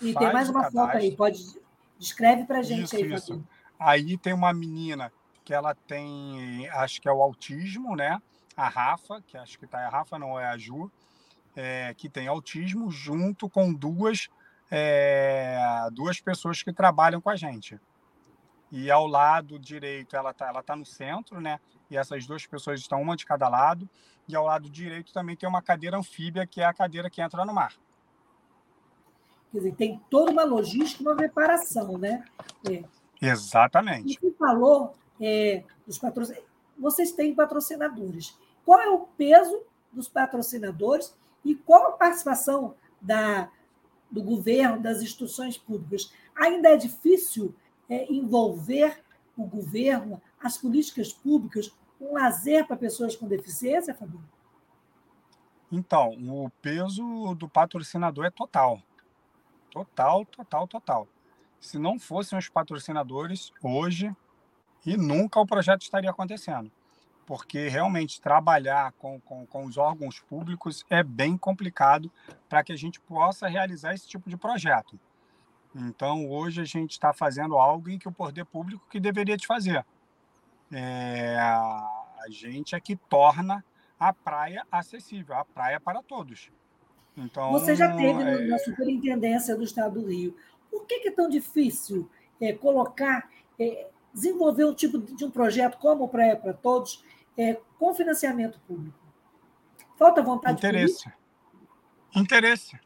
e 0.00 0.14
tem 0.14 0.32
mais 0.32 0.48
uma 0.48 0.70
foto 0.70 0.96
aí, 0.96 1.14
pode 1.14 1.60
descreve 1.98 2.44
para 2.44 2.62
gente 2.62 2.84
isso, 2.84 2.96
aí. 2.96 3.12
Isso. 3.12 3.44
Aí 3.78 4.16
tem 4.16 4.32
uma 4.32 4.52
menina 4.52 5.12
que 5.44 5.52
ela 5.52 5.74
tem, 5.74 6.68
acho 6.70 7.00
que 7.00 7.08
é 7.08 7.12
o 7.12 7.22
autismo, 7.22 7.96
né? 7.96 8.20
A 8.56 8.68
Rafa, 8.68 9.22
que 9.26 9.36
acho 9.36 9.58
que 9.58 9.66
tá 9.66 9.78
a 9.78 9.88
Rafa, 9.88 10.18
não 10.18 10.38
é 10.38 10.46
a 10.46 10.56
Ju, 10.56 10.90
é, 11.56 11.94
que 11.94 12.08
tem 12.08 12.28
autismo, 12.28 12.90
junto 12.90 13.48
com 13.48 13.72
duas 13.72 14.28
é, 14.74 15.86
duas 15.92 16.18
pessoas 16.18 16.62
que 16.62 16.72
trabalham 16.72 17.20
com 17.20 17.28
a 17.28 17.36
gente. 17.36 17.78
E 18.70 18.90
ao 18.90 19.06
lado 19.06 19.58
direito, 19.58 20.16
ela 20.16 20.30
está 20.30 20.48
ela 20.48 20.62
tá 20.62 20.74
no 20.74 20.86
centro, 20.86 21.38
né? 21.42 21.60
E 21.90 21.96
essas 21.96 22.26
duas 22.26 22.46
pessoas 22.46 22.80
estão 22.80 23.02
uma 23.02 23.14
de 23.14 23.26
cada 23.26 23.46
lado. 23.50 23.86
E 24.26 24.34
ao 24.34 24.46
lado 24.46 24.70
direito 24.70 25.12
também 25.12 25.36
tem 25.36 25.46
uma 25.46 25.60
cadeira 25.60 25.98
anfíbia, 25.98 26.46
que 26.46 26.62
é 26.62 26.64
a 26.64 26.72
cadeira 26.72 27.10
que 27.10 27.20
entra 27.20 27.44
no 27.44 27.52
mar. 27.52 27.74
Quer 29.50 29.58
dizer, 29.58 29.74
tem 29.74 30.00
toda 30.08 30.30
uma 30.30 30.44
logística, 30.44 31.02
uma 31.02 31.14
preparação, 31.14 31.98
né? 31.98 32.24
É. 32.66 32.82
Exatamente. 33.20 34.14
E 34.14 34.18
você 34.18 34.34
falou 34.38 34.94
é, 35.22 35.64
dos. 35.86 36.00
Vocês 36.78 37.12
têm 37.12 37.34
patrocinadores. 37.34 38.36
Qual 38.64 38.80
é 38.80 38.88
o 38.88 39.00
peso 39.00 39.62
dos 39.92 40.08
patrocinadores 40.08 41.16
e 41.44 41.54
qual 41.54 41.88
a 41.88 41.92
participação 41.92 42.74
da, 43.00 43.50
do 44.10 44.22
governo, 44.22 44.82
das 44.82 45.00
instituições 45.00 45.56
públicas? 45.56 46.12
Ainda 46.34 46.70
é 46.70 46.76
difícil 46.76 47.54
é, 47.88 48.12
envolver 48.12 49.02
o 49.36 49.44
governo, 49.44 50.20
as 50.40 50.58
políticas 50.58 51.12
públicas, 51.12 51.72
um 52.00 52.14
lazer 52.14 52.66
para 52.66 52.76
pessoas 52.76 53.16
com 53.16 53.26
deficiência, 53.26 53.94
Fabinho? 53.94 54.28
Então, 55.70 56.10
o 56.28 56.50
peso 56.60 57.34
do 57.34 57.48
patrocinador 57.48 58.26
é 58.26 58.30
total. 58.30 58.82
Total, 59.70 60.24
total, 60.26 60.68
total. 60.68 61.08
Se 61.58 61.78
não 61.78 61.98
fossem 61.98 62.38
os 62.38 62.48
patrocinadores, 62.48 63.52
hoje 63.62 64.14
e 64.84 64.96
nunca 64.96 65.40
o 65.40 65.46
projeto 65.46 65.82
estaria 65.82 66.10
acontecendo. 66.10 66.70
Porque 67.26 67.68
realmente 67.68 68.20
trabalhar 68.20 68.92
com, 68.92 69.20
com, 69.20 69.46
com 69.46 69.64
os 69.64 69.76
órgãos 69.76 70.20
públicos 70.20 70.84
é 70.90 71.02
bem 71.02 71.36
complicado 71.36 72.10
para 72.48 72.64
que 72.64 72.72
a 72.72 72.76
gente 72.76 73.00
possa 73.00 73.48
realizar 73.48 73.94
esse 73.94 74.08
tipo 74.08 74.28
de 74.28 74.36
projeto. 74.36 74.98
Então, 75.74 76.28
hoje 76.28 76.60
a 76.60 76.64
gente 76.64 76.92
está 76.92 77.12
fazendo 77.12 77.56
algo 77.56 77.88
em 77.88 77.98
que 77.98 78.08
o 78.08 78.12
poder 78.12 78.44
público 78.44 78.86
que 78.90 79.00
deveria 79.00 79.36
te 79.36 79.46
fazer. 79.46 79.84
É, 80.70 81.36
a 81.38 82.26
gente 82.28 82.74
é 82.74 82.80
que 82.80 82.96
torna 82.96 83.64
a 83.98 84.12
praia 84.12 84.66
acessível, 84.70 85.36
a 85.36 85.44
praia 85.44 85.78
para 85.78 86.02
todos. 86.02 86.50
Então, 87.16 87.52
Você 87.52 87.74
já 87.74 87.94
teve 87.94 88.22
é... 88.22 88.46
na 88.46 88.58
Superintendência 88.58 89.56
do 89.56 89.62
Estado 89.62 90.00
do 90.00 90.08
Rio. 90.08 90.36
Por 90.70 90.86
que, 90.86 91.00
que 91.00 91.08
é 91.08 91.12
tão 91.12 91.28
difícil 91.28 92.10
é, 92.40 92.52
colocar, 92.52 93.30
é, 93.58 93.88
desenvolver 94.12 94.64
um 94.64 94.74
tipo 94.74 94.98
de 94.98 95.24
um 95.24 95.30
projeto 95.30 95.78
como 95.78 96.08
Praia 96.08 96.36
para 96.36 96.52
Todos 96.52 97.04
é, 97.36 97.58
com 97.78 97.94
financiamento 97.94 98.60
público? 98.60 98.98
Falta 99.98 100.22
vontade 100.22 100.58
Interesse. 100.58 101.04
Política? 101.04 101.18
Interesse. 102.14 102.80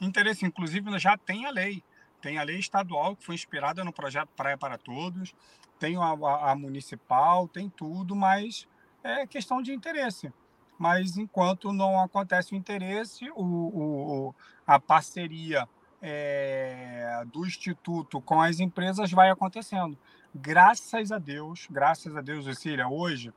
Interesse. 0.00 0.44
Inclusive, 0.44 0.98
já 0.98 1.16
tem 1.16 1.46
a 1.46 1.50
lei. 1.50 1.82
Tem 2.20 2.38
a 2.38 2.42
lei 2.42 2.58
estadual 2.58 3.16
que 3.16 3.24
foi 3.24 3.34
inspirada 3.34 3.84
no 3.84 3.92
projeto 3.92 4.30
Praia 4.34 4.56
para 4.56 4.78
Todos, 4.78 5.34
tem 5.78 5.96
a, 5.96 6.00
a, 6.00 6.52
a 6.52 6.54
municipal, 6.54 7.46
tem 7.46 7.68
tudo, 7.68 8.16
mas 8.16 8.66
é 9.02 9.26
questão 9.26 9.60
de 9.60 9.72
interesse 9.72 10.32
mas 10.78 11.16
enquanto 11.16 11.72
não 11.72 12.00
acontece 12.00 12.52
o 12.52 12.56
interesse, 12.56 13.30
o, 13.30 13.42
o 13.42 14.34
a 14.66 14.80
parceria 14.80 15.68
é, 16.00 17.22
do 17.32 17.46
Instituto 17.46 18.20
com 18.20 18.40
as 18.40 18.60
empresas 18.60 19.10
vai 19.10 19.30
acontecendo. 19.30 19.96
Graças 20.36 21.12
a 21.12 21.18
Deus, 21.18 21.68
graças 21.70 22.16
a 22.16 22.20
Deus, 22.20 22.44
Cecília, 22.44 22.88
hoje 22.88 23.32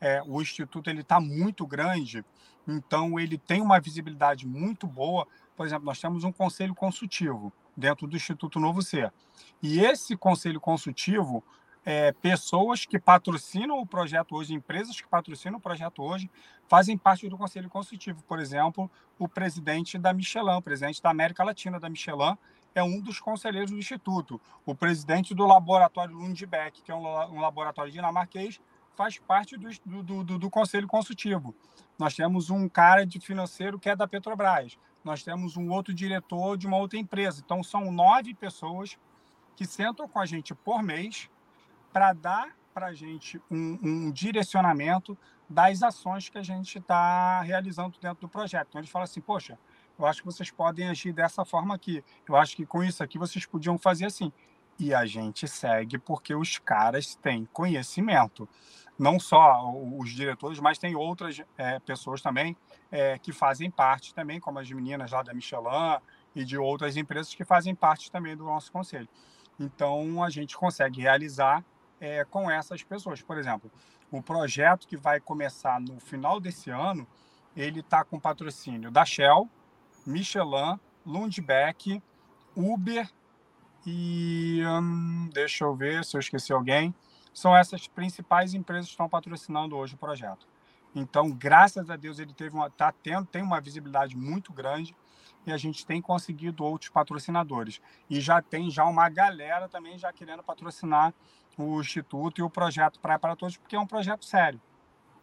é, 0.00 0.22
o 0.26 0.40
Instituto 0.40 0.88
ele 0.88 1.02
está 1.02 1.20
muito 1.20 1.66
grande, 1.66 2.24
então 2.66 3.20
ele 3.20 3.36
tem 3.36 3.60
uma 3.60 3.78
visibilidade 3.78 4.46
muito 4.46 4.86
boa. 4.86 5.28
Por 5.54 5.66
exemplo, 5.66 5.84
nós 5.84 6.00
temos 6.00 6.24
um 6.24 6.32
conselho 6.32 6.74
consultivo 6.74 7.52
dentro 7.76 8.06
do 8.06 8.16
Instituto 8.16 8.58
Novo 8.58 8.80
Ser. 8.80 9.12
E 9.62 9.80
esse 9.80 10.16
conselho 10.16 10.58
consultivo 10.58 11.44
é, 11.84 12.12
pessoas 12.12 12.86
que 12.86 12.98
patrocinam 12.98 13.78
o 13.78 13.86
projeto 13.86 14.34
hoje, 14.34 14.54
empresas 14.54 14.98
que 14.98 15.06
patrocinam 15.06 15.58
o 15.58 15.60
projeto 15.60 16.02
hoje, 16.02 16.30
fazem 16.66 16.96
parte 16.96 17.28
do 17.28 17.36
conselho 17.36 17.68
consultivo. 17.68 18.22
Por 18.24 18.38
exemplo, 18.38 18.90
o 19.18 19.28
presidente 19.28 19.98
da 19.98 20.14
Michelin, 20.14 20.56
o 20.56 20.62
presidente 20.62 21.02
da 21.02 21.10
América 21.10 21.44
Latina 21.44 21.78
da 21.78 21.90
Michelin, 21.90 22.36
é 22.78 22.82
um 22.82 23.00
dos 23.00 23.20
conselheiros 23.20 23.70
do 23.70 23.78
Instituto. 23.78 24.40
O 24.64 24.74
presidente 24.74 25.34
do 25.34 25.46
laboratório 25.46 26.16
Lundbeck, 26.16 26.82
que 26.82 26.90
é 26.90 26.94
um, 26.94 27.40
laboratório 27.40 27.92
dinamarquês, 27.92 28.60
faz 28.94 29.18
parte 29.18 29.56
do, 29.56 29.68
do, 30.02 30.24
do, 30.24 30.38
do, 30.38 30.50
conselho 30.50 30.86
consultivo. 30.86 31.54
Nós 31.98 32.14
temos 32.14 32.50
um 32.50 32.68
cara 32.68 33.04
de 33.04 33.20
financeiro 33.20 33.78
que 33.78 33.88
é 33.88 33.96
da 33.96 34.08
Petrobras. 34.08 34.78
Nós 35.04 35.22
temos 35.22 35.56
um 35.56 35.70
outro 35.70 35.94
diretor 35.94 36.56
de 36.56 36.66
uma 36.66 36.76
outra 36.76 36.98
empresa. 36.98 37.42
Então, 37.44 37.62
são 37.62 37.90
nove 37.92 38.34
pessoas 38.34 38.98
que 39.56 39.64
sentam 39.64 40.08
com 40.08 40.18
a 40.18 40.26
gente 40.26 40.54
por 40.54 40.82
mês 40.82 41.28
para 41.92 42.12
dar 42.12 42.56
para 42.72 42.86
a 42.86 42.94
gente 42.94 43.40
um, 43.50 43.78
um, 43.82 44.10
direcionamento 44.12 45.18
das 45.48 45.82
ações 45.82 46.28
que 46.28 46.38
a 46.38 46.42
gente 46.44 46.78
está 46.78 47.40
realizando 47.40 47.98
dentro 48.00 48.20
do 48.20 48.28
projeto. 48.28 48.68
Então, 48.68 48.80
eles 48.80 48.90
falam 48.90 49.04
assim, 49.04 49.20
poxa, 49.20 49.58
eu 49.98 50.06
acho 50.06 50.20
que 50.20 50.26
vocês 50.26 50.50
podem 50.50 50.88
agir 50.88 51.12
dessa 51.12 51.44
forma 51.44 51.74
aqui. 51.74 52.04
Eu 52.28 52.36
acho 52.36 52.54
que 52.54 52.64
com 52.64 52.84
isso 52.84 53.02
aqui 53.02 53.18
vocês 53.18 53.44
podiam 53.44 53.76
fazer 53.76 54.06
assim. 54.06 54.32
E 54.78 54.94
a 54.94 55.04
gente 55.04 55.48
segue 55.48 55.98
porque 55.98 56.34
os 56.34 56.58
caras 56.58 57.16
têm 57.16 57.48
conhecimento. 57.52 58.48
Não 58.96 59.18
só 59.18 59.72
os 59.72 60.10
diretores, 60.10 60.60
mas 60.60 60.78
tem 60.78 60.94
outras 60.94 61.42
é, 61.56 61.80
pessoas 61.80 62.20
também 62.22 62.56
é, 62.90 63.18
que 63.18 63.32
fazem 63.32 63.70
parte 63.70 64.14
também, 64.14 64.38
como 64.38 64.58
as 64.60 64.70
meninas 64.70 65.10
lá 65.10 65.22
da 65.22 65.34
Michelin 65.34 65.98
e 66.34 66.44
de 66.44 66.56
outras 66.56 66.96
empresas 66.96 67.34
que 67.34 67.44
fazem 67.44 67.74
parte 67.74 68.10
também 68.10 68.36
do 68.36 68.44
nosso 68.44 68.70
conselho. 68.70 69.08
Então, 69.58 70.22
a 70.22 70.30
gente 70.30 70.56
consegue 70.56 71.00
realizar 71.00 71.64
é, 72.00 72.24
com 72.24 72.48
essas 72.48 72.82
pessoas. 72.82 73.20
Por 73.20 73.36
exemplo, 73.36 73.70
o 74.10 74.22
projeto 74.22 74.86
que 74.86 74.96
vai 74.96 75.18
começar 75.18 75.80
no 75.80 75.98
final 75.98 76.38
desse 76.38 76.70
ano, 76.70 77.06
ele 77.56 77.80
está 77.80 78.04
com 78.04 78.20
patrocínio 78.20 78.90
da 78.90 79.04
Shell, 79.04 79.48
Michelin, 80.08 80.80
Lundbeck, 81.04 82.02
Uber 82.56 83.08
e 83.86 84.62
hum, 84.66 85.28
deixa 85.32 85.64
eu 85.64 85.74
ver 85.74 86.04
se 86.04 86.16
eu 86.16 86.20
esqueci 86.20 86.52
alguém. 86.52 86.94
São 87.32 87.54
essas 87.54 87.86
principais 87.86 88.54
empresas 88.54 88.86
que 88.86 88.92
estão 88.92 89.08
patrocinando 89.08 89.76
hoje 89.76 89.94
o 89.94 89.98
projeto. 89.98 90.48
Então, 90.94 91.30
graças 91.30 91.90
a 91.90 91.96
Deus, 91.96 92.18
ele 92.18 92.32
teve 92.32 92.56
uma, 92.56 92.70
tá 92.70 92.90
tendo, 92.90 93.26
tem 93.26 93.42
uma 93.42 93.60
visibilidade 93.60 94.16
muito 94.16 94.52
grande 94.52 94.96
e 95.46 95.52
a 95.52 95.56
gente 95.56 95.86
tem 95.86 96.00
conseguido 96.00 96.64
outros 96.64 96.90
patrocinadores. 96.90 97.80
E 98.08 98.20
já 98.20 98.40
tem 98.40 98.70
já 98.70 98.84
uma 98.84 99.08
galera 99.08 99.68
também 99.68 99.98
já 99.98 100.12
querendo 100.12 100.42
patrocinar 100.42 101.14
o 101.56 101.80
Instituto 101.80 102.40
e 102.40 102.42
o 102.42 102.50
projeto 102.50 102.98
Praia 102.98 103.18
para 103.18 103.36
Todos, 103.36 103.56
porque 103.56 103.76
é 103.76 103.80
um 103.80 103.86
projeto 103.86 104.24
sério. 104.24 104.60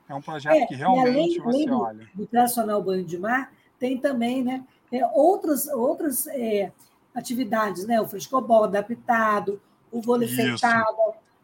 É 0.07 0.13
um 0.13 0.21
projeto 0.21 0.61
é, 0.61 0.65
que 0.67 0.75
realmente 0.75 1.09
além, 1.09 1.39
você 1.39 1.69
além 1.69 1.71
olha. 1.71 2.09
Do 2.13 2.27
tradicional 2.27 2.81
banho 2.83 3.03
de 3.03 3.17
mar, 3.17 3.51
tem 3.79 3.97
também 3.97 4.43
né, 4.43 4.63
é, 4.91 5.05
outras, 5.13 5.67
outras 5.67 6.27
é, 6.27 6.71
atividades, 7.13 7.85
né? 7.85 7.99
O 8.01 8.07
frescobol 8.07 8.65
adaptado, 8.65 9.61
o 9.91 10.01
vôlei 10.01 10.27
sentado, 10.27 10.97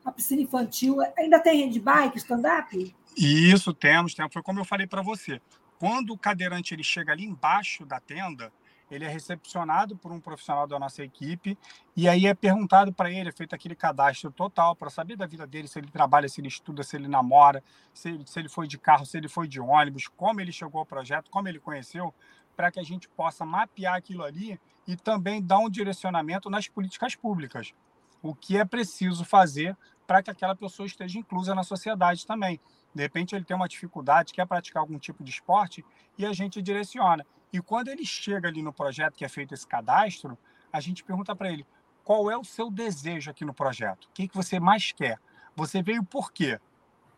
a 0.03 0.11
piscina 0.11 0.41
infantil. 0.41 0.97
Ainda 1.17 1.39
tem 1.39 1.63
handbike, 1.63 2.17
stand-up? 2.17 2.95
Isso, 3.17 3.73
temos, 3.73 4.13
temos. 4.13 4.33
Foi 4.33 4.41
como 4.41 4.59
eu 4.59 4.65
falei 4.65 4.88
para 4.88 5.01
você. 5.01 5.41
Quando 5.79 6.13
o 6.13 6.17
cadeirante 6.17 6.73
ele 6.73 6.83
chega 6.83 7.11
ali 7.11 7.25
embaixo 7.25 7.85
da 7.85 8.00
tenda, 8.00 8.51
ele 8.91 9.05
é 9.05 9.07
recepcionado 9.07 9.95
por 9.95 10.12
um 10.12 10.19
profissional 10.19 10.67
da 10.67 10.77
nossa 10.77 11.01
equipe 11.01 11.57
e 11.95 12.10
aí 12.10 12.27
é 12.27 12.33
perguntado 12.33 12.91
para 12.93 13.10
ele, 13.10 13.29
é 13.29 13.31
feito 13.31 13.55
aquele 13.55 13.74
cadastro 13.74 14.29
total 14.31 14.75
para 14.75 14.89
saber 14.89 15.15
da 15.15 15.25
vida 15.25 15.48
dele, 15.48 15.67
se 15.67 15.79
ele 15.79 15.89
trabalha, 15.89 16.27
se 16.27 16.41
ele 16.41 16.50
estuda, 16.50 16.83
se 16.83 16.98
ele 16.98 17.07
namora, 17.07 17.63
se 17.93 18.10
ele, 18.10 18.27
se 18.27 18.38
ele 18.38 18.50
foi 18.50 18.67
de 18.67 18.77
carro, 18.77 19.05
se 19.05 19.17
ele 19.17 19.29
foi 19.29 19.48
de 19.48 19.62
ônibus, 19.62 20.07
como 20.10 20.41
ele 20.41 20.51
chegou 20.51 20.79
ao 20.79 20.86
projeto, 20.86 21.31
como 21.31 21.48
ele 21.48 21.60
conheceu, 21.60 22.13
para 22.55 22.69
que 22.69 22.79
a 22.79 22.83
gente 22.83 23.07
possa 23.07 23.45
mapear 23.45 23.95
aquilo 23.95 24.24
ali 24.24 24.60
e 24.86 24.98
também 24.98 25.41
dar 25.41 25.60
um 25.60 25.69
direcionamento 25.69 26.50
nas 26.50 26.67
políticas 26.67 27.15
públicas. 27.15 27.74
O 28.21 28.36
que 28.36 28.57
é 28.57 28.65
preciso 28.65 29.24
fazer 29.24 29.75
para 30.05 30.21
que 30.21 30.29
aquela 30.29 30.55
pessoa 30.55 30.86
esteja 30.86 31.17
inclusa 31.17 31.55
na 31.55 31.63
sociedade 31.63 32.27
também. 32.27 32.60
De 32.93 33.01
repente 33.01 33.33
ele 33.33 33.45
tem 33.45 33.55
uma 33.55 33.69
dificuldade, 33.69 34.33
quer 34.33 34.45
praticar 34.45 34.81
algum 34.81 35.00
tipo 35.00 35.24
de 35.24 35.31
esporte 35.31 35.86
e 36.17 36.25
a 36.25 36.33
gente 36.33 36.62
direciona. 36.62 37.25
E 37.51 37.62
quando 37.62 37.89
ele 37.89 38.05
chega 38.05 38.48
ali 38.48 38.62
no 38.62 38.72
projeto 38.72 39.15
que 39.15 39.25
é 39.25 39.29
feito 39.29 39.53
esse 39.53 39.67
cadastro, 39.67 40.38
a 40.72 40.79
gente 40.79 41.03
pergunta 41.03 41.36
para 41.36 41.51
ele 41.51 41.65
qual 42.03 42.31
é 42.31 42.38
o 42.38 42.43
seu 42.43 42.72
desejo 42.72 43.29
aqui 43.29 43.46
no 43.46 43.53
projeto, 43.53 44.05
o 44.05 44.10
que, 44.13 44.27
que 44.27 44.36
você 44.36 44.60
mais 44.60 44.91
quer, 44.91 45.20
você 45.55 45.84
veio 45.84 46.03
por 46.03 46.31
quê? 46.31 46.60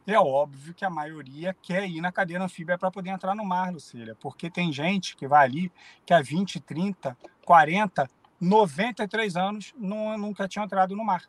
É 0.06 0.20
óbvio 0.20 0.74
que 0.74 0.84
a 0.84 0.90
maioria 0.90 1.56
quer 1.62 1.88
ir 1.88 2.02
na 2.02 2.12
cadeira 2.12 2.44
anfíbia 2.44 2.78
para 2.78 2.92
poder 2.92 3.10
entrar 3.10 3.34
no 3.34 3.46
mar, 3.46 3.72
Lucília, 3.72 4.18
porque 4.20 4.50
tem 4.50 4.72
gente 4.74 5.16
que 5.16 5.28
vai 5.28 5.46
ali 5.46 5.72
que 6.06 6.14
há 6.14 6.22
20, 6.22 6.60
30, 6.60 7.18
40, 7.46 8.10
93 8.40 9.38
anos 9.38 9.74
não, 9.78 10.18
nunca 10.18 10.48
tinha 10.48 10.66
entrado 10.66 10.96
no 10.96 11.06
mar. 11.06 11.24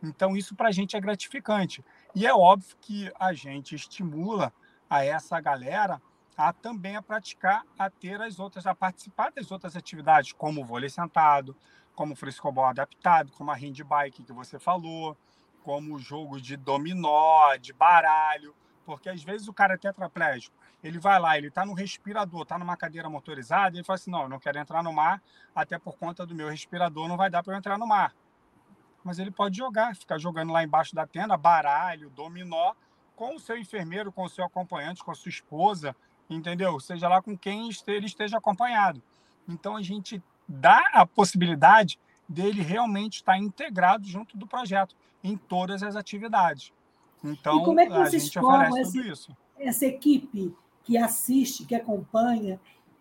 Então, 0.00 0.36
isso 0.36 0.54
para 0.54 0.68
a 0.68 0.72
gente 0.72 0.96
é 0.96 1.00
gratificante. 1.00 1.84
E 2.14 2.26
é 2.26 2.32
óbvio 2.32 2.76
que 2.80 3.12
a 3.18 3.32
gente 3.32 3.74
estimula 3.74 4.52
a 4.88 5.04
essa 5.04 5.38
galera 5.40 6.00
a 6.40 6.54
também 6.54 6.96
a 6.96 7.02
praticar, 7.02 7.64
a 7.78 7.90
ter 7.90 8.20
as 8.22 8.40
outras, 8.40 8.66
a 8.66 8.74
participar 8.74 9.30
das 9.30 9.52
outras 9.52 9.76
atividades, 9.76 10.32
como 10.32 10.62
o 10.62 10.64
vôlei 10.64 10.88
sentado, 10.88 11.54
como 11.94 12.14
o 12.14 12.16
frescobol 12.16 12.64
adaptado, 12.64 13.30
como 13.32 13.50
a 13.50 13.54
handbike 13.54 14.24
que 14.24 14.32
você 14.32 14.58
falou, 14.58 15.14
como 15.62 15.98
jogo 15.98 16.40
de 16.40 16.56
dominó, 16.56 17.54
de 17.56 17.74
baralho, 17.74 18.54
porque 18.86 19.10
às 19.10 19.22
vezes 19.22 19.48
o 19.48 19.52
cara 19.52 19.74
é 19.74 19.76
tetraplégico, 19.76 20.56
ele 20.82 20.98
vai 20.98 21.20
lá, 21.20 21.36
ele 21.36 21.48
está 21.48 21.66
no 21.66 21.74
respirador, 21.74 22.42
está 22.42 22.58
numa 22.58 22.74
cadeira 22.74 23.10
motorizada, 23.10 23.76
ele 23.76 23.84
fala 23.84 23.96
assim, 23.96 24.10
não, 24.10 24.22
eu 24.22 24.28
não 24.30 24.40
quero 24.40 24.58
entrar 24.58 24.82
no 24.82 24.94
mar, 24.94 25.22
até 25.54 25.78
por 25.78 25.98
conta 25.98 26.24
do 26.24 26.34
meu 26.34 26.48
respirador 26.48 27.06
não 27.06 27.18
vai 27.18 27.28
dar 27.28 27.42
para 27.42 27.52
eu 27.52 27.58
entrar 27.58 27.76
no 27.76 27.86
mar. 27.86 28.14
Mas 29.04 29.18
ele 29.18 29.30
pode 29.30 29.58
jogar, 29.58 29.94
ficar 29.94 30.16
jogando 30.16 30.54
lá 30.54 30.64
embaixo 30.64 30.94
da 30.94 31.06
tenda, 31.06 31.36
baralho, 31.36 32.08
dominó, 32.08 32.72
com 33.14 33.36
o 33.36 33.38
seu 33.38 33.58
enfermeiro, 33.58 34.10
com 34.10 34.24
o 34.24 34.28
seu 34.30 34.42
acompanhante, 34.42 35.04
com 35.04 35.10
a 35.10 35.14
sua 35.14 35.28
esposa, 35.28 35.94
entendeu? 36.30 36.78
Seja 36.78 37.08
lá 37.08 37.20
com 37.20 37.36
quem 37.36 37.68
ele 37.86 38.06
esteja 38.06 38.38
acompanhado. 38.38 39.02
Então 39.48 39.76
a 39.76 39.82
gente 39.82 40.22
dá 40.48 40.90
a 40.92 41.04
possibilidade 41.04 41.98
dele 42.28 42.62
realmente 42.62 43.16
estar 43.16 43.36
integrado 43.36 44.06
junto 44.06 44.36
do 44.38 44.46
projeto 44.46 44.94
em 45.22 45.36
todas 45.36 45.82
as 45.82 45.96
atividades. 45.96 46.72
Então, 47.22 47.60
e 47.60 47.64
como 47.64 47.80
é 47.80 47.86
que 47.86 47.92
a 47.92 48.08
gente 48.08 48.38
oferece 48.38 48.80
esse, 48.80 48.92
tudo 48.92 49.08
isso. 49.08 49.36
Essa 49.58 49.86
equipe 49.86 50.54
que 50.84 50.96
assiste, 50.96 51.66
que 51.66 51.74
acompanha 51.74 52.58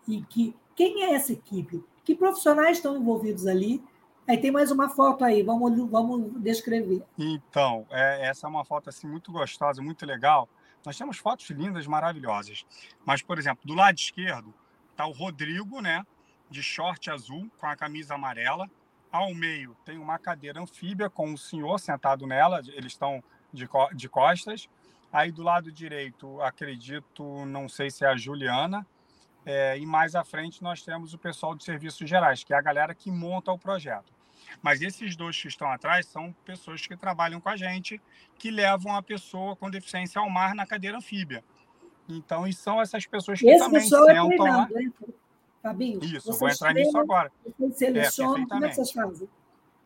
e 0.07 0.21
que 0.23 0.55
quem 0.75 1.03
é 1.03 1.13
essa 1.13 1.31
equipe? 1.31 1.83
Que 2.03 2.15
profissionais 2.15 2.77
estão 2.77 2.97
envolvidos 2.97 3.45
ali? 3.45 3.83
Aí 4.27 4.37
tem 4.37 4.51
mais 4.51 4.69
uma 4.71 4.89
foto 4.89 5.23
aí, 5.23 5.41
vamos, 5.41 5.89
vamos 5.89 6.31
descrever. 6.41 7.03
Então, 7.17 7.85
é, 7.89 8.27
essa 8.27 8.45
é 8.45 8.49
uma 8.49 8.63
foto 8.63 8.89
assim 8.89 9.07
muito 9.07 9.31
gostosa, 9.31 9.81
muito 9.81 10.05
legal. 10.05 10.47
Nós 10.85 10.97
temos 10.97 11.17
fotos 11.17 11.49
lindas, 11.49 11.87
maravilhosas. 11.87 12.65
Mas, 13.05 13.21
por 13.21 13.37
exemplo, 13.37 13.65
do 13.65 13.73
lado 13.73 13.97
esquerdo 13.97 14.53
está 14.91 15.05
o 15.05 15.11
Rodrigo, 15.11 15.81
né, 15.81 16.05
de 16.49 16.63
short 16.63 17.09
azul 17.09 17.49
com 17.57 17.67
a 17.67 17.75
camisa 17.75 18.15
amarela. 18.15 18.69
Ao 19.11 19.33
meio 19.33 19.75
tem 19.85 19.97
uma 19.97 20.19
cadeira 20.19 20.61
anfíbia 20.61 21.09
com 21.09 21.33
o 21.33 21.37
senhor 21.37 21.79
sentado 21.79 22.27
nela, 22.27 22.61
eles 22.67 22.93
estão 22.93 23.23
de, 23.51 23.67
de 23.93 24.09
costas. 24.09 24.69
Aí 25.11 25.31
do 25.31 25.41
lado 25.41 25.71
direito, 25.71 26.39
acredito, 26.41 27.45
não 27.45 27.67
sei 27.67 27.89
se 27.89 28.05
é 28.05 28.07
a 28.07 28.15
Juliana. 28.15 28.85
É, 29.45 29.77
e 29.77 29.85
mais 29.85 30.15
à 30.15 30.23
frente 30.23 30.61
nós 30.61 30.83
temos 30.83 31.13
o 31.13 31.17
pessoal 31.17 31.55
de 31.55 31.63
serviços 31.63 32.07
gerais, 32.07 32.43
que 32.43 32.53
é 32.53 32.57
a 32.57 32.61
galera 32.61 32.93
que 32.93 33.09
monta 33.09 33.51
o 33.51 33.57
projeto. 33.57 34.13
Mas 34.61 34.81
esses 34.81 35.15
dois 35.15 35.39
que 35.39 35.47
estão 35.47 35.69
atrás 35.69 36.05
são 36.05 36.33
pessoas 36.45 36.85
que 36.85 36.95
trabalham 36.95 37.39
com 37.39 37.49
a 37.49 37.57
gente, 37.57 38.01
que 38.37 38.51
levam 38.51 38.95
a 38.95 39.01
pessoa 39.01 39.55
com 39.55 39.69
deficiência 39.69 40.19
ao 40.19 40.29
mar 40.29 40.55
na 40.55 40.65
cadeira 40.65 40.97
anfíbia. 40.97 41.43
Então, 42.07 42.47
e 42.47 42.53
são 42.53 42.81
essas 42.81 43.05
pessoas 43.05 43.39
que 43.39 43.47
Esse 43.47 43.59
também 43.59 43.81
é 43.81 43.85
sentam 43.85 44.29
lá. 44.37 44.67
Fabinho, 45.61 46.03
Isso, 46.03 46.31
vou 46.33 46.49
entrar 46.49 46.73
nisso 46.73 46.97
agora. 46.97 47.31
Vocês 47.57 47.77
selecionam, 47.77 48.43
é, 48.43 48.45
como 48.47 48.65
é 48.65 48.69
que 48.69 48.75
vocês 48.75 48.91
fazem? 48.91 49.29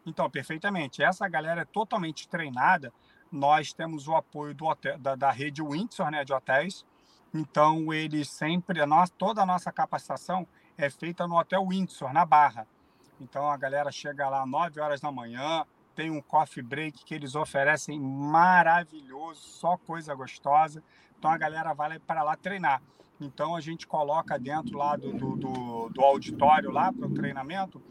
Então, 0.05 0.29
perfeitamente. 0.29 1.01
Essa 1.01 1.27
galera 1.27 1.61
é 1.61 1.65
totalmente 1.65 2.27
treinada. 2.27 2.93
Nós 3.31 3.73
temos 3.73 4.07
o 4.07 4.15
apoio 4.15 4.53
do 4.53 4.65
hotel, 4.65 4.97
da, 4.99 5.15
da 5.15 5.31
rede 5.31 5.61
Windsor, 5.63 6.11
né, 6.11 6.23
de 6.23 6.31
hotéis. 6.31 6.85
Então, 7.33 7.91
eles 7.91 8.29
sempre, 8.29 8.79
a 8.79 8.85
nossa, 8.85 9.11
toda 9.17 9.41
a 9.41 9.45
nossa 9.45 9.71
capacitação 9.71 10.47
é 10.77 10.89
feita 10.89 11.27
no 11.27 11.37
Hotel 11.37 11.65
Windsor, 11.67 12.13
na 12.13 12.25
Barra. 12.25 12.67
Então, 13.19 13.49
a 13.49 13.57
galera 13.57 13.91
chega 13.91 14.29
lá 14.29 14.43
às 14.43 14.49
9 14.49 14.79
horas 14.79 15.01
da 15.01 15.11
manhã, 15.11 15.65
tem 15.95 16.09
um 16.09 16.21
coffee 16.21 16.63
break 16.63 17.05
que 17.05 17.13
eles 17.13 17.35
oferecem 17.35 17.99
maravilhoso, 17.99 19.41
só 19.41 19.77
coisa 19.77 20.13
gostosa. 20.13 20.83
Então, 21.17 21.31
a 21.31 21.37
galera 21.37 21.73
vai 21.73 21.99
para 21.99 22.23
lá 22.23 22.35
treinar. 22.35 22.81
Então 23.19 23.55
a 23.55 23.61
gente 23.61 23.87
coloca 23.87 24.37
dentro 24.37 24.77
lá 24.77 24.95
do, 24.95 25.13
do, 25.13 25.35
do, 25.37 25.89
do 25.89 26.01
auditório 26.01 26.71
lá 26.71 26.91
para 26.91 27.07
o 27.07 27.13
treinamento 27.13 27.81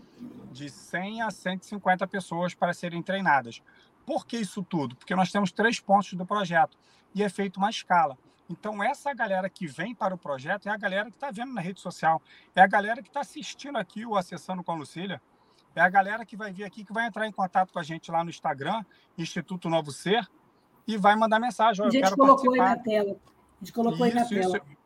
de 0.52 0.68
100 0.68 1.22
a 1.22 1.30
150 1.30 2.06
pessoas 2.06 2.54
para 2.54 2.74
serem 2.74 3.02
treinadas. 3.02 3.62
Por 4.04 4.26
que 4.26 4.36
isso 4.36 4.62
tudo? 4.62 4.94
Porque 4.96 5.14
nós 5.14 5.30
temos 5.30 5.52
três 5.52 5.80
pontos 5.80 6.12
do 6.14 6.26
projeto 6.26 6.76
e 7.14 7.22
é 7.22 7.28
feito 7.28 7.56
uma 7.56 7.70
escala. 7.70 8.18
Então, 8.52 8.82
essa 8.82 9.14
galera 9.14 9.48
que 9.48 9.66
vem 9.66 9.94
para 9.94 10.14
o 10.14 10.18
projeto 10.18 10.68
é 10.68 10.70
a 10.70 10.76
galera 10.76 11.10
que 11.10 11.16
está 11.16 11.30
vendo 11.30 11.54
na 11.54 11.60
rede 11.60 11.80
social, 11.80 12.20
é 12.54 12.60
a 12.60 12.66
galera 12.66 13.02
que 13.02 13.08
está 13.08 13.20
assistindo 13.20 13.78
aqui 13.78 14.04
o 14.04 14.14
Acessando 14.14 14.62
com 14.62 14.72
a 14.72 14.74
Lucília, 14.74 15.22
é 15.74 15.80
a 15.80 15.88
galera 15.88 16.24
que 16.26 16.36
vai 16.36 16.52
vir 16.52 16.64
aqui, 16.64 16.84
que 16.84 16.92
vai 16.92 17.06
entrar 17.06 17.26
em 17.26 17.32
contato 17.32 17.72
com 17.72 17.78
a 17.78 17.82
gente 17.82 18.10
lá 18.10 18.22
no 18.22 18.28
Instagram, 18.28 18.84
Instituto 19.16 19.70
Novo 19.70 19.90
Ser, 19.90 20.28
e 20.86 20.98
vai 20.98 21.16
mandar 21.16 21.40
mensagem. 21.40 21.84
A 21.84 21.88
gente 21.88 22.14
colocou 22.14 22.54
participar. 22.54 22.64
aí 22.64 22.76
na 22.76 22.82
tela. 22.82 23.16
A 23.60 23.64
gente 23.64 23.72
colocou 23.72 24.06
isso, 24.06 24.18
aí 24.18 24.22
na 24.22 24.28
tela. 24.28 24.56
Isso. 24.58 24.76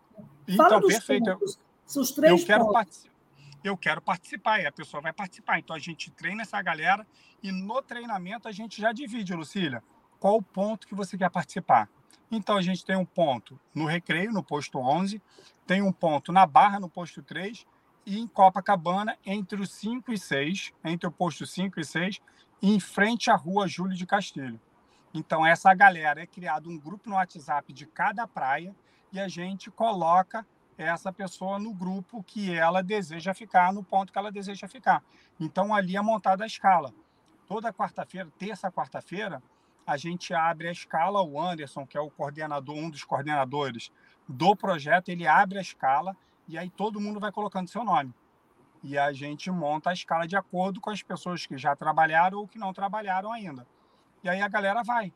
Então, 0.47 0.69
Fala 0.69 0.87
perfeito. 0.87 1.33
Pontos. 1.33 1.59
Os 1.97 2.13
três 2.13 2.41
eu 2.41 2.47
quero 2.47 2.73
participar. 2.73 3.17
Eu 3.65 3.77
quero 3.77 4.01
participar 4.01 4.61
e 4.61 4.67
a 4.67 4.71
pessoa 4.71 5.01
vai 5.01 5.13
participar. 5.13 5.59
Então 5.59 5.75
a 5.75 5.79
gente 5.81 6.09
treina 6.13 6.43
essa 6.43 6.63
galera 6.63 7.05
e 7.43 7.51
no 7.51 7.83
treinamento 7.83 8.47
a 8.47 8.53
gente 8.53 8.81
já 8.81 8.93
divide, 8.93 9.35
Lucília, 9.35 9.83
qual 10.21 10.37
o 10.37 10.43
ponto 10.43 10.87
que 10.87 10.95
você 10.95 11.19
quer 11.19 11.31
participar. 11.31 11.89
Então 12.31 12.57
a 12.57 12.63
gente 12.63 12.85
tem 12.85 12.97
um 12.97 13.05
ponto 13.05 13.59
no 13.75 13.87
Recreio, 13.87 14.33
no 14.33 14.43
posto 14.43 14.79
11, 14.79 15.23
tem 15.67 15.83
um 15.83 15.93
ponto 15.93 16.33
na 16.33 16.47
Barra, 16.47 16.81
no 16.81 16.89
posto 16.89 17.23
3, 17.23 17.67
e 18.05 18.19
em 18.19 18.27
Copacabana, 18.27 19.17
entre 19.25 19.61
os 19.61 19.73
5 19.73 20.13
e 20.13 20.19
6, 20.19 20.73
entre 20.85 21.09
o 21.09 21.13
posto 21.13 21.45
5 21.45 21.81
e 21.81 21.85
6, 21.85 22.21
em 22.63 22.79
frente 22.79 23.31
à 23.31 23.37
rua 23.37 23.67
Júlio 23.67 23.97
de 23.97 24.07
Castilho. 24.07 24.61
Então, 25.13 25.45
essa 25.47 25.73
galera 25.75 26.23
é 26.23 26.27
criado 26.27 26.69
um 26.69 26.79
grupo 26.79 27.09
no 27.09 27.17
WhatsApp 27.17 27.73
de 27.73 27.87
cada 27.87 28.27
praia 28.27 28.75
e 29.13 29.19
a 29.19 29.29
gente 29.29 29.71
coloca 29.71 30.47
essa 30.77 31.13
pessoa 31.13 31.59
no 31.59 31.73
grupo 31.73 32.23
que 32.23 32.53
ela 32.53 32.83
deseja 32.83 33.33
ficar, 33.33 33.73
no 33.73 33.83
ponto 33.83 34.13
que 34.13 34.19
ela 34.19 34.31
deseja 34.31 34.69
ficar. 34.69 35.03
Então, 35.41 35.75
ali 35.75 35.97
é 35.97 36.03
montada 36.03 36.45
a 36.45 36.47
escala. 36.47 36.93
Toda 37.47 37.73
quarta-feira, 37.73 38.31
terça, 38.39 38.71
quarta-feira, 38.71 39.43
a 39.87 39.97
gente 39.97 40.35
abre 40.35 40.69
a 40.69 40.73
escala. 40.73 41.23
O 41.23 41.41
Anderson, 41.41 41.87
que 41.87 41.97
é 41.97 42.01
o 42.01 42.11
coordenador, 42.11 42.75
um 42.75 42.91
dos 42.91 43.05
coordenadores 43.05 43.93
do 44.29 44.57
projeto, 44.57 45.09
ele 45.11 45.27
abre 45.27 45.59
a 45.59 45.63
escala 45.63 46.17
e 46.49 46.59
aí 46.59 46.69
todo 46.69 47.01
mundo 47.01 47.21
vai 47.21 47.31
colocando 47.31 47.69
seu 47.69 47.85
nome. 47.85 48.13
E 48.83 48.99
a 48.99 49.13
gente 49.13 49.51
monta 49.51 49.91
a 49.91 49.93
escala 49.93 50.27
de 50.27 50.37
acordo 50.37 50.81
com 50.81 50.91
as 50.91 51.03
pessoas 51.03 51.47
que 51.47 51.57
já 51.57 51.75
trabalharam 51.75 52.39
ou 52.39 52.49
que 52.49 52.59
não 52.59 52.73
trabalharam 52.73 53.33
ainda. 53.33 53.67
E 54.23 54.29
aí 54.29 54.41
a 54.41 54.49
galera 54.49 54.83
vai. 54.83 55.13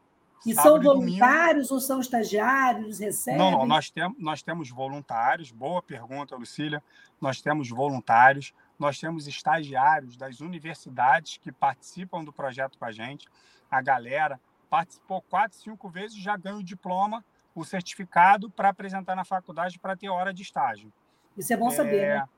E 0.47 0.55
são 0.55 0.81
voluntários 0.81 1.69
domingo... 1.69 1.75
ou 1.75 1.81
são 1.81 2.01
estagiários? 2.01 2.99
Recebem? 2.99 3.39
Não, 3.39 3.51
não, 3.51 3.67
nós, 3.67 3.91
tem, 3.91 4.15
nós 4.19 4.43
temos 4.43 4.71
voluntários. 4.71 5.53
Boa 5.53 5.83
pergunta, 5.83 6.35
Lucília. 6.35 6.83
Nós 7.21 7.43
temos 7.43 7.69
voluntários, 7.69 8.55
nós 8.79 8.99
temos 8.99 9.27
estagiários 9.27 10.17
das 10.17 10.41
universidades 10.41 11.37
que 11.37 11.53
participam 11.53 12.25
do 12.25 12.33
projeto 12.33 12.79
com 12.79 12.87
a 12.87 12.93
gente. 12.93 13.29
A 13.71 13.83
galera 13.83 14.41
participou 14.71 15.21
quatro, 15.21 15.59
cinco 15.59 15.89
vezes 15.89 16.17
já 16.17 16.37
ganha 16.37 16.57
o 16.57 16.65
diploma, 16.65 17.25
o 17.55 17.65
certificado 17.65 18.49
para 18.49 18.69
apresentar 18.69 19.17
na 19.17 19.25
faculdade 19.25 19.79
para 19.79 19.97
ter 19.97 20.09
hora 20.09 20.33
de 20.33 20.43
estágio. 20.43 20.93
Isso 21.37 21.53
é 21.53 21.57
bom 21.57 21.71
saber, 21.71 21.99
é, 21.99 22.15
né? 22.15 22.29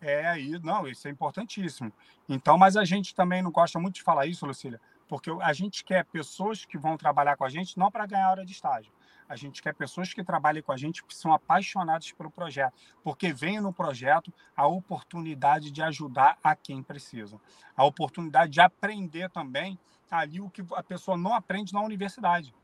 É, 0.00 0.34
não, 0.62 0.86
isso 0.86 1.06
é 1.08 1.10
importantíssimo. 1.10 1.92
Então, 2.28 2.56
mas 2.56 2.76
a 2.76 2.84
gente 2.84 3.14
também 3.14 3.42
não 3.42 3.50
gosta 3.50 3.78
muito 3.78 3.96
de 3.96 4.02
falar 4.02 4.26
isso, 4.26 4.46
Lucília, 4.46 4.80
porque 5.08 5.30
a 5.40 5.52
gente 5.52 5.84
quer 5.84 6.04
pessoas 6.04 6.64
que 6.64 6.78
vão 6.78 6.96
trabalhar 6.96 7.36
com 7.36 7.44
a 7.44 7.48
gente 7.48 7.78
não 7.78 7.90
para 7.90 8.06
ganhar 8.06 8.30
hora 8.30 8.44
de 8.44 8.52
estágio. 8.52 8.92
A 9.28 9.36
gente 9.36 9.62
quer 9.62 9.74
pessoas 9.74 10.12
que 10.12 10.22
trabalhem 10.22 10.62
com 10.62 10.72
a 10.72 10.76
gente 10.76 11.02
que 11.02 11.14
são 11.14 11.32
apaixonadas 11.32 12.12
pelo 12.12 12.30
projeto, 12.30 12.74
porque 13.02 13.32
vem 13.32 13.60
no 13.60 13.72
projeto 13.72 14.32
a 14.54 14.66
oportunidade 14.66 15.70
de 15.70 15.82
ajudar 15.82 16.36
a 16.42 16.54
quem 16.54 16.82
precisa, 16.82 17.40
a 17.76 17.84
oportunidade 17.84 18.52
de 18.52 18.60
aprender 18.60 19.30
também 19.30 19.78
ali 20.18 20.40
o 20.40 20.50
que 20.50 20.62
a 20.74 20.82
pessoa 20.82 21.16
não 21.16 21.34
aprende 21.34 21.72
na 21.72 21.82
universidade. 21.82 22.54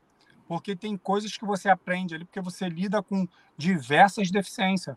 Porque 0.47 0.75
tem 0.75 0.97
coisas 0.97 1.37
que 1.37 1.45
você 1.45 1.69
aprende 1.69 2.15
ali 2.15 2.25
porque 2.25 2.41
você 2.41 2.67
lida 2.67 3.03
com 3.03 3.27
diversas 3.57 4.31
deficiências 4.31 4.95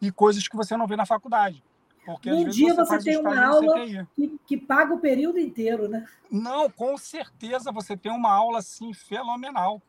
e 0.00 0.10
coisas 0.10 0.48
que 0.48 0.56
você 0.56 0.76
não 0.76 0.86
vê 0.86 0.96
na 0.96 1.06
faculdade. 1.06 1.62
Porque 2.04 2.30
um 2.30 2.48
dia 2.48 2.74
você, 2.74 2.98
você 2.98 3.10
tem 3.10 3.18
uma 3.18 3.44
aula 3.44 3.74
que, 4.14 4.38
que, 4.46 4.56
paga 4.58 4.92
o 4.92 5.00
período 5.00 5.38
inteiro, 5.38 5.88
né? 5.88 6.06
Não, 6.30 6.70
com 6.70 6.96
certeza 6.98 7.72
você 7.72 7.96
tem 7.96 8.12
uma 8.12 8.30
aula 8.30 8.58
assim 8.58 8.92
fenomenal. 8.92 9.80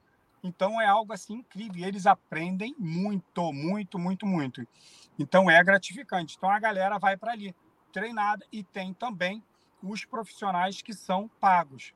Então 0.41 0.79
é 0.79 0.85
algo 0.85 1.11
assim 1.11 1.35
incrível. 1.35 1.81
E 1.81 1.83
eles 1.83 2.05
aprendem 2.05 2.73
muito, 2.79 3.51
muito, 3.51 3.99
muito, 3.99 4.25
muito. 4.25 4.65
Então 5.19 5.49
é 5.49 5.61
gratificante. 5.63 6.35
Então 6.37 6.49
a 6.49 6.59
galera 6.59 6.97
vai 6.97 7.17
para 7.17 7.33
ali 7.33 7.53
treinada 7.91 8.45
e 8.51 8.63
tem 8.63 8.93
também 8.93 9.43
os 9.81 10.05
profissionais 10.05 10.81
que 10.81 10.93
são 10.93 11.29
pagos, 11.39 11.93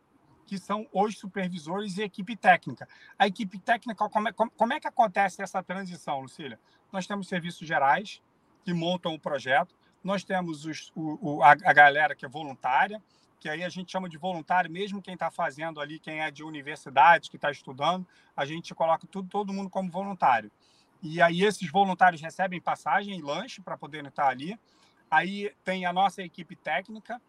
que 0.49 0.57
são 0.57 0.87
os 0.91 1.15
supervisores 1.15 1.95
e 1.99 2.01
equipe 2.01 2.35
técnica. 2.35 2.89
A 3.19 3.27
equipe 3.27 3.59
técnica, 3.59 4.09
como 4.09 4.29
é, 4.29 4.33
como 4.33 4.73
é 4.73 4.79
que 4.79 4.87
acontece 4.87 5.43
essa 5.43 5.61
transição, 5.61 6.21
Lucília? 6.21 6.59
Nós 6.91 7.05
temos 7.05 7.27
serviços 7.27 7.67
gerais 7.67 8.19
que 8.65 8.73
montam 8.73 9.13
o 9.13 9.19
projeto, 9.19 9.75
nós 10.03 10.23
temos 10.23 10.65
os, 10.65 10.91
o, 10.95 11.43
a, 11.43 11.51
a 11.51 11.71
galera 11.71 12.15
que 12.15 12.25
é 12.25 12.27
voluntária, 12.27 12.99
que 13.39 13.47
aí 13.47 13.63
a 13.63 13.69
gente 13.69 13.91
chama 13.91 14.09
de 14.09 14.17
voluntário, 14.17 14.71
mesmo 14.71 15.03
quem 15.03 15.13
está 15.13 15.29
fazendo 15.29 15.79
ali, 15.79 15.99
quem 15.99 16.21
é 16.21 16.31
de 16.31 16.43
universidade, 16.43 17.29
que 17.29 17.35
está 17.35 17.51
estudando, 17.51 18.07
a 18.35 18.43
gente 18.43 18.73
coloca 18.73 19.05
tudo, 19.05 19.29
todo 19.29 19.53
mundo 19.53 19.69
como 19.69 19.91
voluntário. 19.91 20.51
E 20.99 21.21
aí 21.21 21.43
esses 21.43 21.69
voluntários 21.69 22.23
recebem 22.23 22.59
passagem 22.59 23.19
e 23.19 23.21
lanche 23.21 23.61
para 23.61 23.77
poderem 23.77 24.07
estar 24.07 24.27
ali. 24.27 24.59
Aí 25.11 25.53
tem 25.63 25.85
a 25.85 25.93
nossa 25.93 26.23
equipe 26.23 26.55
técnica, 26.55 27.21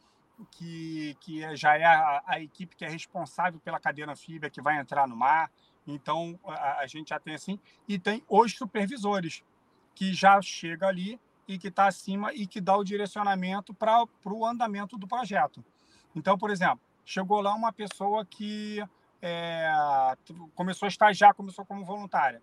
que, 0.52 1.16
que 1.20 1.56
já 1.56 1.76
é 1.76 1.84
a, 1.84 2.22
a 2.26 2.40
equipe 2.40 2.76
que 2.76 2.84
é 2.84 2.88
responsável 2.88 3.60
pela 3.60 3.80
cadeira 3.80 4.12
anfíbia 4.12 4.50
que 4.50 4.60
vai 4.60 4.78
entrar 4.78 5.06
no 5.06 5.16
mar. 5.16 5.50
Então, 5.86 6.38
a, 6.44 6.80
a 6.80 6.86
gente 6.86 7.08
já 7.08 7.18
tem 7.18 7.34
assim. 7.34 7.58
E 7.88 7.98
tem 7.98 8.22
os 8.28 8.52
supervisores, 8.52 9.42
que 9.94 10.12
já 10.14 10.40
chega 10.40 10.86
ali 10.86 11.20
e 11.46 11.58
que 11.58 11.68
está 11.68 11.86
acima 11.86 12.32
e 12.32 12.46
que 12.46 12.60
dá 12.60 12.76
o 12.76 12.84
direcionamento 12.84 13.74
para 13.74 14.06
o 14.24 14.46
andamento 14.46 14.96
do 14.96 15.06
projeto. 15.06 15.64
Então, 16.14 16.38
por 16.38 16.50
exemplo, 16.50 16.80
chegou 17.04 17.40
lá 17.40 17.54
uma 17.54 17.72
pessoa 17.72 18.24
que 18.24 18.82
é, 19.20 19.70
começou 20.54 20.86
a 20.86 20.88
estagiar, 20.88 21.34
começou 21.34 21.64
como 21.64 21.84
voluntária. 21.84 22.42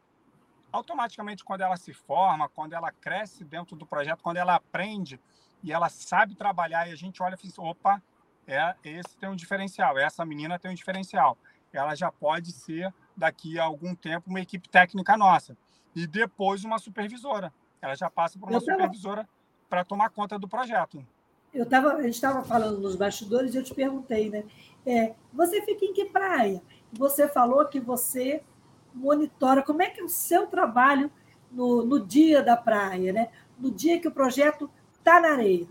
Automaticamente, 0.71 1.43
quando 1.43 1.61
ela 1.61 1.77
se 1.77 1.93
forma, 1.93 2.49
quando 2.49 2.73
ela 2.73 2.91
cresce 2.91 3.43
dentro 3.43 3.75
do 3.75 3.85
projeto, 3.85 4.21
quando 4.21 4.37
ela 4.37 4.55
aprende 4.55 5.19
e 5.63 5.71
ela 5.71 5.89
sabe 5.89 6.35
trabalhar, 6.35 6.87
e 6.87 6.91
a 6.91 6.95
gente 6.95 7.21
olha 7.21 7.35
e 7.35 7.37
fala 7.37 7.49
assim, 7.51 7.61
opa, 7.61 8.01
é, 8.47 8.75
esse 8.83 9.17
tem 9.17 9.29
um 9.29 9.35
diferencial, 9.35 9.97
essa 9.97 10.25
menina 10.25 10.57
tem 10.57 10.71
um 10.71 10.75
diferencial. 10.75 11.37
Ela 11.73 11.95
já 11.95 12.11
pode 12.11 12.51
ser, 12.51 12.93
daqui 13.15 13.59
a 13.59 13.63
algum 13.63 13.93
tempo, 13.93 14.29
uma 14.29 14.39
equipe 14.39 14.69
técnica 14.69 15.17
nossa. 15.17 15.57
E 15.95 16.07
depois 16.07 16.63
uma 16.63 16.79
supervisora 16.79 17.51
ela 17.81 17.95
já 17.95 18.09
passa 18.09 18.37
por 18.37 18.49
uma 18.49 18.61
tava... 18.61 18.77
supervisora 18.77 19.29
para 19.69 19.83
tomar 19.83 20.09
conta 20.09 20.37
do 20.37 20.47
projeto. 20.47 21.05
Eu 21.53 21.65
tava, 21.65 21.93
a 21.93 22.01
gente 22.01 22.15
estava 22.15 22.43
falando 22.43 22.79
nos 22.79 22.95
bastidores 22.95 23.53
e 23.53 23.57
eu 23.57 23.63
te 23.63 23.73
perguntei, 23.73 24.29
né? 24.29 24.43
É, 24.85 25.15
você 25.33 25.61
fica 25.61 25.85
em 25.85 25.93
que 25.93 26.05
praia? 26.05 26.61
Você 26.93 27.27
falou 27.27 27.65
que 27.65 27.79
você 27.79 28.43
monitora. 28.93 29.61
Como 29.61 29.81
é 29.81 29.89
que 29.89 29.99
é 29.99 30.03
o 30.03 30.09
seu 30.09 30.47
trabalho 30.47 31.11
no, 31.51 31.83
no 31.83 32.05
dia 32.05 32.41
da 32.41 32.55
praia, 32.57 33.13
né? 33.13 33.29
No 33.57 33.71
dia 33.71 33.99
que 33.99 34.07
o 34.07 34.11
projeto 34.11 34.69
está 35.07 35.21
na 35.21 35.29
areia? 35.29 35.65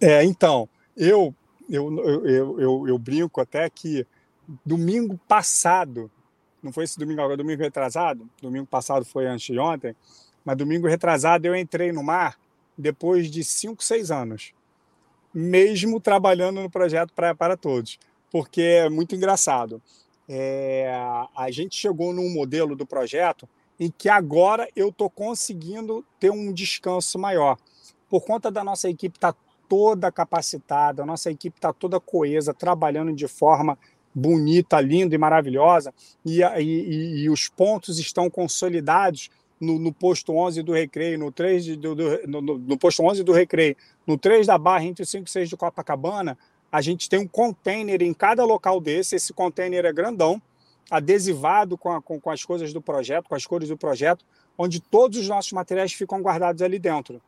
É, 0.00 0.24
então, 0.24 0.68
eu, 0.96 1.34
eu, 1.68 2.26
eu, 2.26 2.60
eu, 2.60 2.88
eu 2.88 2.98
brinco 2.98 3.40
até 3.40 3.68
que 3.68 4.06
domingo 4.64 5.18
passado, 5.28 6.10
não 6.62 6.72
foi 6.72 6.84
esse 6.84 6.98
domingo 6.98 7.20
agora, 7.20 7.36
domingo 7.36 7.62
retrasado, 7.62 8.28
domingo 8.40 8.66
passado 8.66 9.04
foi 9.04 9.26
antes 9.26 9.46
de 9.46 9.58
ontem, 9.58 9.94
mas 10.44 10.56
domingo 10.56 10.88
retrasado 10.88 11.46
eu 11.46 11.54
entrei 11.54 11.92
no 11.92 12.02
mar 12.02 12.38
depois 12.78 13.30
de 13.30 13.44
5, 13.44 13.82
6 13.82 14.10
anos, 14.10 14.52
mesmo 15.34 16.00
trabalhando 16.00 16.62
no 16.62 16.70
projeto 16.70 17.12
Praia 17.12 17.34
para 17.34 17.56
Todos, 17.56 17.98
porque 18.30 18.62
é 18.62 18.88
muito 18.88 19.14
engraçado. 19.14 19.82
É, 20.28 20.90
a 21.36 21.50
gente 21.50 21.76
chegou 21.76 22.12
num 22.12 22.32
modelo 22.32 22.74
do 22.74 22.86
projeto 22.86 23.48
em 23.78 23.90
que 23.90 24.08
agora 24.08 24.68
eu 24.74 24.88
estou 24.88 25.08
conseguindo 25.10 26.04
ter 26.18 26.30
um 26.30 26.52
descanso 26.52 27.18
maior. 27.18 27.58
Por 28.08 28.24
conta 28.24 28.50
da 28.50 28.62
nossa 28.62 28.88
equipe 28.88 29.16
estar 29.16 29.32
tá 29.32 29.38
toda 29.68 30.12
capacitada, 30.12 31.02
a 31.02 31.06
nossa 31.06 31.30
equipe 31.30 31.58
está 31.58 31.72
toda 31.72 31.98
coesa, 31.98 32.54
trabalhando 32.54 33.12
de 33.12 33.26
forma 33.26 33.78
bonita, 34.14 34.80
linda 34.80 35.14
e 35.14 35.18
maravilhosa, 35.18 35.92
e, 36.24 36.40
e, 36.42 37.24
e 37.24 37.30
os 37.30 37.48
pontos 37.48 37.98
estão 37.98 38.30
consolidados 38.30 39.28
no, 39.60 39.78
no, 39.78 39.92
posto 39.92 40.32
11 40.32 40.62
do 40.62 40.72
Recreio, 40.72 41.18
no 41.18 41.32
3 41.32 41.64
de, 41.64 41.76
do, 41.76 41.94
do 41.94 42.26
no, 42.26 42.40
no, 42.40 42.78
posto 42.78 43.02
11 43.02 43.22
do 43.22 43.32
Recreio, 43.32 43.76
no 44.06 44.16
3 44.16 44.46
da 44.46 44.56
Barra, 44.56 44.84
entre 44.84 45.02
o 45.02 45.06
5 45.06 45.26
e 45.26 45.30
6 45.30 45.48
de 45.50 45.56
Copacabana, 45.56 46.38
a 46.70 46.80
gente 46.80 47.08
tem 47.08 47.18
um 47.18 47.28
container 47.28 48.02
em 48.02 48.12
cada 48.12 48.44
local 48.44 48.80
desse. 48.80 49.16
Esse 49.16 49.32
container 49.32 49.84
é 49.84 49.92
grandão, 49.92 50.40
adesivado 50.90 51.78
com, 51.78 51.90
a, 51.90 52.02
com, 52.02 52.20
com 52.20 52.30
as 52.30 52.44
coisas 52.44 52.72
do 52.72 52.82
projeto, 52.82 53.28
com 53.28 53.34
as 53.34 53.46
cores 53.46 53.68
do 53.68 53.76
projeto, 53.76 54.24
onde 54.58 54.80
todos 54.80 55.18
os 55.18 55.28
nossos 55.28 55.52
materiais 55.52 55.92
ficam 55.92 56.20
guardados 56.20 56.62
ali 56.62 56.78
dentro. 56.78 57.20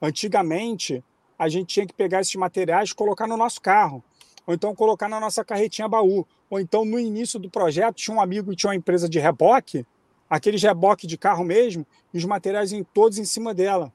Antigamente, 0.00 1.04
a 1.38 1.48
gente 1.48 1.68
tinha 1.68 1.86
que 1.86 1.94
pegar 1.94 2.20
esses 2.20 2.34
materiais 2.34 2.90
e 2.90 2.94
colocar 2.94 3.26
no 3.26 3.36
nosso 3.36 3.60
carro, 3.60 4.02
ou 4.46 4.54
então 4.54 4.74
colocar 4.74 5.08
na 5.08 5.20
nossa 5.20 5.44
carretinha 5.44 5.88
baú, 5.88 6.26
ou 6.48 6.58
então 6.58 6.84
no 6.84 6.98
início 6.98 7.38
do 7.38 7.50
projeto 7.50 7.96
tinha 7.96 8.16
um 8.16 8.20
amigo 8.20 8.50
que 8.50 8.56
tinha 8.56 8.70
uma 8.70 8.76
empresa 8.76 9.08
de 9.08 9.18
reboque, 9.18 9.86
aquele 10.28 10.58
reboque 10.58 11.06
de 11.06 11.16
carro 11.16 11.44
mesmo, 11.44 11.86
e 12.12 12.18
os 12.18 12.24
materiais 12.24 12.72
em 12.72 12.82
todos 12.82 13.18
em 13.18 13.24
cima 13.24 13.54
dela. 13.54 13.92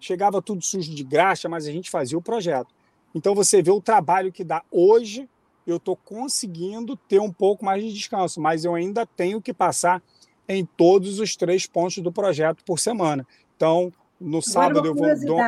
Chegava 0.00 0.40
tudo 0.40 0.64
sujo 0.64 0.94
de 0.94 1.02
graxa, 1.02 1.48
mas 1.48 1.66
a 1.66 1.72
gente 1.72 1.90
fazia 1.90 2.16
o 2.16 2.22
projeto. 2.22 2.68
Então 3.14 3.34
você 3.34 3.62
vê 3.62 3.70
o 3.70 3.80
trabalho 3.80 4.32
que 4.32 4.44
dá. 4.44 4.62
Hoje 4.70 5.28
eu 5.66 5.76
estou 5.76 5.96
conseguindo 5.96 6.96
ter 6.96 7.20
um 7.20 7.32
pouco 7.32 7.64
mais 7.64 7.82
de 7.82 7.92
descanso, 7.92 8.40
mas 8.40 8.64
eu 8.64 8.74
ainda 8.74 9.04
tenho 9.04 9.42
que 9.42 9.52
passar 9.52 10.02
em 10.48 10.64
todos 10.64 11.20
os 11.20 11.36
três 11.36 11.66
pontos 11.66 11.98
do 11.98 12.10
projeto 12.12 12.64
por 12.64 12.78
semana. 12.78 13.26
Então, 13.56 13.92
no 14.20 14.42
sábado 14.42 14.86
eu 14.86 14.94
vou 14.94 15.06
dou, 15.20 15.38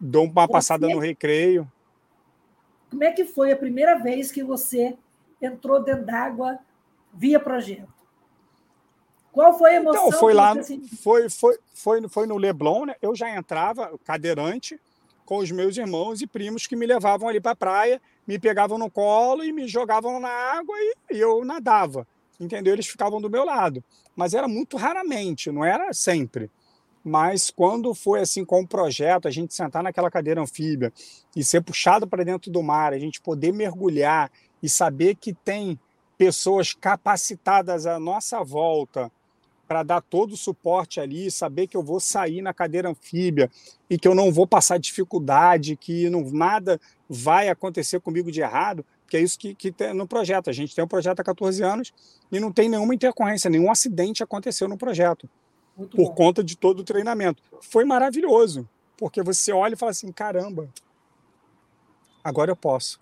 dou 0.00 0.24
uma 0.24 0.48
passada 0.48 0.88
no 0.88 0.98
recreio. 0.98 1.70
Como 2.90 3.04
é 3.04 3.12
que 3.12 3.24
foi 3.24 3.52
a 3.52 3.56
primeira 3.56 3.96
vez 3.98 4.32
que 4.32 4.42
você 4.42 4.96
entrou 5.40 5.82
dentro 5.82 6.04
d'água 6.04 6.58
via 7.12 7.38
projeto? 7.38 7.98
Qual 9.30 9.56
foi 9.56 9.72
a 9.72 9.76
emoção? 9.76 10.08
Então, 10.08 10.18
foi 10.18 10.34
lá, 10.34 10.52
assim... 10.52 10.82
foi, 11.02 11.28
foi, 11.28 11.58
foi, 11.74 12.08
foi 12.08 12.26
no 12.26 12.36
Leblon, 12.36 12.86
né? 12.86 12.94
Eu 13.00 13.14
já 13.14 13.30
entrava 13.30 13.96
cadeirante 14.04 14.80
com 15.24 15.36
os 15.36 15.50
meus 15.50 15.76
irmãos 15.76 16.22
e 16.22 16.26
primos 16.26 16.66
que 16.66 16.74
me 16.74 16.86
levavam 16.86 17.28
ali 17.28 17.40
para 17.40 17.52
a 17.52 17.56
praia, 17.56 18.00
me 18.26 18.38
pegavam 18.38 18.78
no 18.78 18.90
colo 18.90 19.44
e 19.44 19.52
me 19.52 19.68
jogavam 19.68 20.18
na 20.18 20.30
água 20.30 20.74
e, 20.78 20.96
e 21.12 21.20
eu 21.20 21.44
nadava. 21.44 22.06
Entendeu? 22.40 22.72
Eles 22.72 22.86
ficavam 22.86 23.20
do 23.20 23.28
meu 23.28 23.44
lado. 23.44 23.84
Mas 24.16 24.32
era 24.32 24.48
muito 24.48 24.76
raramente, 24.76 25.52
não 25.52 25.64
era 25.64 25.92
sempre. 25.92 26.50
Mas 27.08 27.50
quando 27.50 27.94
foi 27.94 28.20
assim 28.20 28.44
com 28.44 28.60
o 28.60 28.68
projeto, 28.68 29.26
a 29.26 29.30
gente 29.30 29.54
sentar 29.54 29.82
naquela 29.82 30.10
cadeira 30.10 30.42
anfíbia 30.42 30.92
e 31.34 31.42
ser 31.42 31.62
puxado 31.62 32.06
para 32.06 32.22
dentro 32.22 32.50
do 32.50 32.62
mar, 32.62 32.92
a 32.92 32.98
gente 32.98 33.20
poder 33.20 33.50
mergulhar 33.50 34.30
e 34.62 34.68
saber 34.68 35.14
que 35.14 35.32
tem 35.32 35.80
pessoas 36.18 36.74
capacitadas 36.74 37.86
à 37.86 37.98
nossa 37.98 38.44
volta 38.44 39.10
para 39.66 39.82
dar 39.82 40.02
todo 40.02 40.32
o 40.32 40.36
suporte 40.36 41.00
ali, 41.00 41.30
saber 41.30 41.66
que 41.66 41.76
eu 41.76 41.82
vou 41.82 42.00
sair 42.00 42.42
na 42.42 42.52
cadeira 42.52 42.90
anfíbia 42.90 43.50
e 43.88 43.98
que 43.98 44.08
eu 44.08 44.14
não 44.14 44.32
vou 44.32 44.46
passar 44.46 44.78
dificuldade, 44.78 45.76
que 45.76 46.10
não, 46.10 46.22
nada 46.30 46.80
vai 47.08 47.48
acontecer 47.48 48.00
comigo 48.00 48.30
de 48.30 48.40
errado, 48.40 48.84
que 49.06 49.16
é 49.16 49.20
isso 49.20 49.38
que, 49.38 49.54
que 49.54 49.72
tem 49.72 49.94
no 49.94 50.06
projeto. 50.06 50.50
A 50.50 50.52
gente 50.52 50.74
tem 50.74 50.84
um 50.84 50.88
projeto 50.88 51.20
há 51.20 51.24
14 51.24 51.62
anos 51.62 51.92
e 52.30 52.38
não 52.38 52.52
tem 52.52 52.68
nenhuma 52.68 52.94
intercorrência, 52.94 53.48
nenhum 53.48 53.70
acidente 53.70 54.22
aconteceu 54.22 54.68
no 54.68 54.76
projeto, 54.76 55.28
Muito 55.78 55.96
por 55.96 56.08
bom. 56.08 56.14
conta 56.14 56.42
de 56.42 56.56
todo 56.56 56.80
o 56.80 56.84
treinamento. 56.84 57.42
Foi 57.62 57.84
maravilhoso, 57.84 58.68
porque 58.96 59.22
você 59.22 59.52
olha 59.52 59.74
e 59.74 59.76
fala 59.76 59.92
assim: 59.92 60.10
caramba, 60.10 60.68
agora 62.22 62.50
eu 62.50 62.56
posso. 62.56 63.00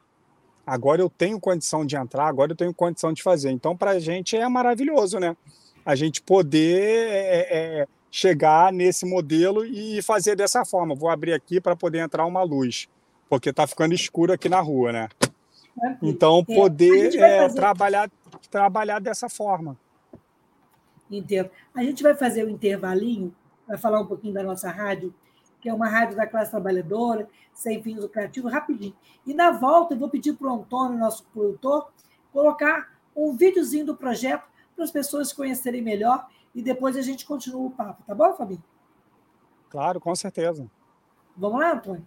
Agora 0.67 1.01
eu 1.01 1.09
tenho 1.09 1.41
condição 1.41 1.87
de 1.87 1.97
entrar, 1.97 2.27
agora 2.27 2.53
eu 2.53 2.57
tenho 2.57 2.75
condição 2.75 3.13
de 3.13 3.23
fazer. 3.23 3.51
Então, 3.51 3.77
para 3.77 3.93
a 3.93 3.99
gente 3.99 4.37
é 4.37 4.49
maravilhoso, 4.49 5.19
né? 5.19 5.37
a 5.87 5.95
gente 5.95 6.21
poder 6.21 6.81
é, 6.83 7.47
é, 7.83 7.87
chegar 8.11 8.73
nesse 8.73 9.07
modelo 9.07 9.65
e 9.65 10.03
fazer 10.03 10.35
dessa 10.35 10.65
forma. 10.65 10.97
Vou 10.97 11.09
abrir 11.09 11.33
aqui 11.33 11.61
para 11.61 11.77
poder 11.77 11.99
entrar 12.01 12.27
uma 12.27 12.43
luz, 12.43 12.89
porque 13.29 13.51
está 13.51 13.69
ficando 13.69 13.95
escuro 13.95 14.33
aqui 14.33 14.49
na 14.49 14.61
rua, 14.61 14.91
né? 14.91 15.09
Então, 16.03 16.41
é, 16.41 16.55
poder 16.55 17.15
é, 17.15 17.49
trabalhar, 17.51 18.11
trabalhar 18.51 18.99
dessa 18.99 19.29
forma. 19.29 19.79
Entendo. 21.11 21.51
A 21.75 21.83
gente 21.83 22.03
vai 22.03 22.15
fazer 22.15 22.45
o 22.45 22.49
um 22.49 22.51
intervalinho, 22.51 23.35
vai 23.67 23.77
falar 23.77 24.01
um 24.01 24.07
pouquinho 24.07 24.35
da 24.35 24.43
nossa 24.43 24.71
rádio, 24.71 25.15
que 25.61 25.69
é 25.69 25.75
uma 25.75 25.89
rádio 25.89 26.17
da 26.17 26.27
classe 26.27 26.51
trabalhadora, 26.51 27.29
sem 27.53 27.83
fins 27.83 27.99
lucrativos, 27.99 28.53
rapidinho. 28.53 28.95
E 29.27 29.35
na 29.35 29.51
volta, 29.51 29.95
eu 29.95 29.99
vou 29.99 30.09
pedir 30.09 30.35
para 30.35 30.49
o 30.49 30.55
Antônio, 30.55 30.99
nosso 30.99 31.25
produtor, 31.33 31.91
colocar 32.33 32.97
um 33.15 33.35
videozinho 33.35 33.87
do 33.87 33.97
projeto 33.97 34.45
para 34.75 34.85
as 34.85 34.91
pessoas 34.91 35.33
conhecerem 35.33 35.81
melhor 35.81 36.29
e 36.55 36.63
depois 36.63 36.97
a 36.97 37.03
gente 37.03 37.27
continua 37.27 37.67
o 37.67 37.71
papo, 37.71 38.03
tá 38.07 38.15
bom, 38.15 38.33
Fabinho? 38.35 38.63
Claro, 39.69 40.01
com 40.01 40.15
certeza. 40.15 40.71
Vamos 41.37 41.61
lá, 41.61 41.73
Antônio? 41.73 42.07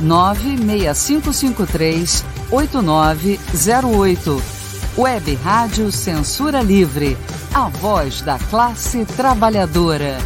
96553 0.00 2.24
8908. 2.50 4.56
Web 4.98 5.34
Rádio 5.34 5.92
Censura 5.92 6.62
Livre, 6.62 7.18
a 7.54 7.68
voz 7.68 8.22
da 8.22 8.38
classe 8.38 9.04
trabalhadora. 9.04 10.16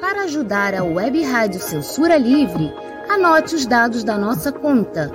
Para 0.00 0.24
ajudar 0.24 0.74
a 0.74 0.82
Web 0.82 1.22
Rádio 1.22 1.60
Censura 1.60 2.16
Livre, 2.16 2.72
anote 3.10 3.54
os 3.54 3.66
dados 3.66 4.02
da 4.02 4.16
nossa 4.16 4.50
conta. 4.50 5.12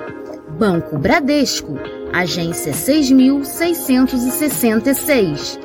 Banco 0.59 0.99
Bradesco, 0.99 1.73
agência 2.13 2.73
6666. 2.73 5.64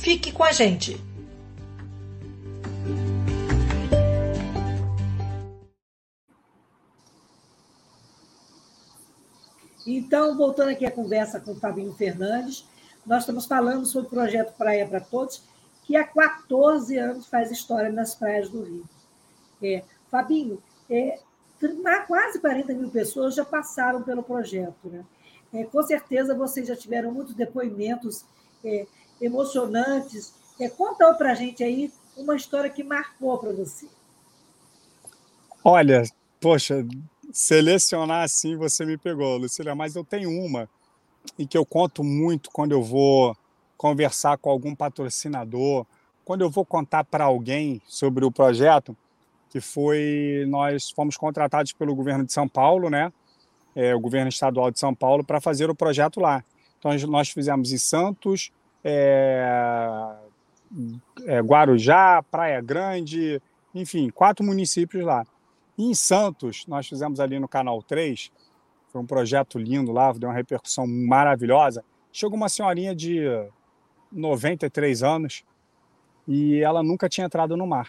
Fique 0.00 0.32
com 0.32 0.42
a 0.42 0.50
gente! 0.50 0.96
Então, 9.86 10.34
voltando 10.38 10.70
aqui 10.70 10.86
à 10.86 10.90
conversa 10.90 11.38
com 11.38 11.52
o 11.52 11.54
Fabinho 11.54 11.92
Fernandes, 11.92 12.66
nós 13.04 13.24
estamos 13.24 13.44
falando 13.44 13.84
sobre 13.84 14.06
o 14.06 14.10
projeto 14.10 14.56
Praia 14.56 14.88
para 14.88 15.00
Todos, 15.00 15.42
que 15.84 15.94
há 15.94 16.04
14 16.06 16.96
anos 16.96 17.26
faz 17.26 17.50
história 17.50 17.92
nas 17.92 18.14
praias 18.14 18.48
do 18.48 18.62
Rio. 18.62 18.88
É, 19.62 19.84
Fabinho, 20.10 20.62
é, 20.88 21.18
quase 22.06 22.40
40 22.40 22.72
mil 22.72 22.88
pessoas 22.88 23.34
já 23.34 23.44
passaram 23.44 24.02
pelo 24.02 24.22
projeto. 24.22 24.88
Né? 24.88 25.04
É, 25.52 25.64
com 25.64 25.82
certeza 25.82 26.34
vocês 26.34 26.66
já 26.66 26.74
tiveram 26.74 27.12
muitos 27.12 27.34
depoimentos 27.34 28.24
é, 28.64 28.86
emocionantes. 29.20 30.32
É, 30.58 30.68
conta 30.68 31.12
para 31.14 31.32
a 31.32 31.34
gente 31.34 31.62
aí 31.62 31.92
uma 32.16 32.36
história 32.36 32.70
que 32.70 32.82
marcou 32.82 33.38
para 33.38 33.52
você. 33.52 33.86
Olha, 35.64 36.02
poxa, 36.40 36.86
selecionar 37.32 38.24
assim 38.24 38.56
você 38.56 38.84
me 38.84 38.96
pegou, 38.96 39.36
Lucília, 39.36 39.74
mas 39.74 39.96
eu 39.96 40.04
tenho 40.04 40.30
uma 40.30 40.68
e 41.38 41.46
que 41.46 41.56
eu 41.56 41.64
conto 41.64 42.02
muito 42.02 42.50
quando 42.50 42.72
eu 42.72 42.82
vou 42.82 43.36
conversar 43.76 44.36
com 44.38 44.50
algum 44.50 44.74
patrocinador, 44.74 45.86
quando 46.24 46.42
eu 46.42 46.50
vou 46.50 46.64
contar 46.64 47.04
para 47.04 47.24
alguém 47.24 47.80
sobre 47.86 48.24
o 48.24 48.30
projeto, 48.30 48.96
que 49.50 49.60
foi 49.60 50.44
nós 50.48 50.90
fomos 50.90 51.16
contratados 51.16 51.72
pelo 51.72 51.94
governo 51.94 52.24
de 52.24 52.32
São 52.32 52.48
Paulo, 52.48 52.88
né? 52.88 53.12
É, 53.74 53.94
o 53.94 54.00
governo 54.00 54.28
estadual 54.28 54.70
de 54.70 54.78
São 54.78 54.94
Paulo 54.94 55.24
para 55.24 55.40
fazer 55.40 55.70
o 55.70 55.74
projeto 55.74 56.20
lá. 56.20 56.44
Então 56.78 56.92
nós 57.08 57.28
fizemos 57.30 57.72
em 57.72 57.78
Santos, 57.78 58.50
é, 58.84 60.16
é, 61.26 61.40
Guarujá, 61.40 62.22
Praia 62.30 62.60
Grande, 62.60 63.40
enfim, 63.74 64.10
quatro 64.10 64.44
municípios 64.44 65.04
lá. 65.04 65.24
E 65.76 65.84
em 65.90 65.94
Santos, 65.94 66.66
nós 66.66 66.86
fizemos 66.86 67.20
ali 67.20 67.38
no 67.38 67.48
Canal 67.48 67.82
3, 67.82 68.30
foi 68.90 69.00
um 69.00 69.06
projeto 69.06 69.58
lindo 69.58 69.92
lá, 69.92 70.12
deu 70.12 70.28
uma 70.28 70.34
repercussão 70.34 70.86
maravilhosa. 70.86 71.84
Chegou 72.12 72.36
uma 72.36 72.48
senhorinha 72.48 72.94
de 72.94 73.20
93 74.10 75.02
anos 75.02 75.44
e 76.26 76.60
ela 76.60 76.82
nunca 76.82 77.08
tinha 77.08 77.26
entrado 77.26 77.56
no 77.56 77.66
mar. 77.66 77.88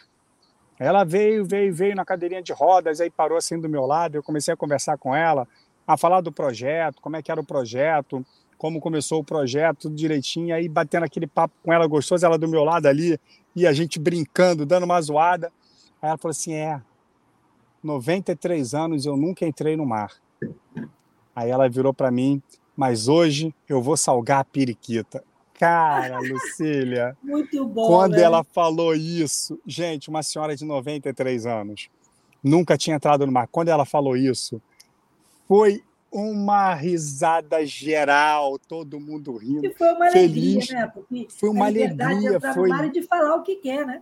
Ela 0.80 1.04
veio, 1.04 1.46
veio, 1.46 1.74
veio 1.74 1.96
na 1.96 2.06
cadeirinha 2.06 2.42
de 2.42 2.54
rodas, 2.54 3.02
aí 3.02 3.10
parou 3.10 3.38
assim 3.38 3.60
do 3.60 3.70
meu 3.70 3.86
lado, 3.86 4.16
eu 4.16 4.24
comecei 4.24 4.54
a 4.54 4.58
conversar 4.58 4.98
com 4.98 5.16
ela, 5.16 5.48
a 5.86 5.98
falar 5.98 6.22
do 6.22 6.32
projeto, 6.32 7.02
como 7.02 7.16
é 7.16 7.22
que 7.22 7.32
era 7.32 7.42
o 7.42 7.46
projeto, 7.46 8.26
como 8.62 8.80
começou 8.80 9.22
o 9.22 9.24
projeto, 9.24 9.80
tudo 9.80 9.96
direitinho, 9.96 10.54
aí 10.54 10.70
batendo 10.70 11.04
aquele 11.04 11.26
papo 11.26 11.56
com 11.64 11.74
ela 11.74 11.88
gostoso, 11.88 12.24
ela 12.24 12.38
do 12.38 12.48
meu 12.48 12.64
lado 12.64 12.86
ali, 12.86 13.20
e 13.56 13.66
a 13.66 13.74
gente 13.74 13.98
brincando, 13.98 14.68
dando 14.68 14.84
uma 14.84 15.02
zoada. 15.02 15.52
Aí 16.00 16.10
ela 16.10 16.18
falou 16.20 16.30
assim: 16.30 16.54
é, 16.54 16.80
93 17.84 18.76
anos 18.76 19.08
eu 19.08 19.18
nunca 19.18 19.48
entrei 19.48 19.76
no 19.76 19.84
mar. 19.84 20.12
Aí 21.36 21.50
ela 21.50 21.68
virou 21.68 21.92
para 21.92 22.12
mim, 22.12 22.40
mas 22.78 23.08
hoje 23.08 23.52
eu 23.68 23.82
vou 23.82 23.98
salgar 23.98 24.42
a 24.42 24.46
periquita. 24.46 25.24
Cara, 25.56 26.20
Lucília. 26.22 27.18
Muito 27.24 27.66
bom. 27.66 27.88
Quando 27.88 28.12
né? 28.12 28.22
ela 28.22 28.44
falou 28.44 28.94
isso, 28.94 29.60
gente, 29.66 30.08
uma 30.08 30.22
senhora 30.22 30.56
de 30.56 30.66
93 30.66 31.48
anos, 31.48 31.90
nunca 32.44 32.78
tinha 32.78 32.96
entrado 32.96 33.26
no 33.26 33.32
mar. 33.32 33.48
Quando 33.48 33.70
ela 33.70 33.86
falou 33.86 34.16
isso, 34.16 34.62
foi 35.48 35.84
uma 36.12 36.74
risada 36.74 37.66
geral, 37.66 38.60
todo 38.60 39.00
mundo 39.00 39.38
rindo. 39.38 39.66
E 39.66 39.74
foi 39.74 39.94
uma 39.94 40.12
feliz. 40.12 40.70
alegria, 40.70 40.76
né? 40.76 40.88
Porque 40.94 41.28
foi 41.30 41.50
uma 41.50 41.66
alegria. 41.66 42.40
Foi 42.54 42.70
no 42.70 42.76
mar 42.76 42.90
de 42.90 43.02
falar 43.04 43.36
o 43.36 43.44
que 43.44 43.56
quer, 43.56 43.86
né? 43.86 44.02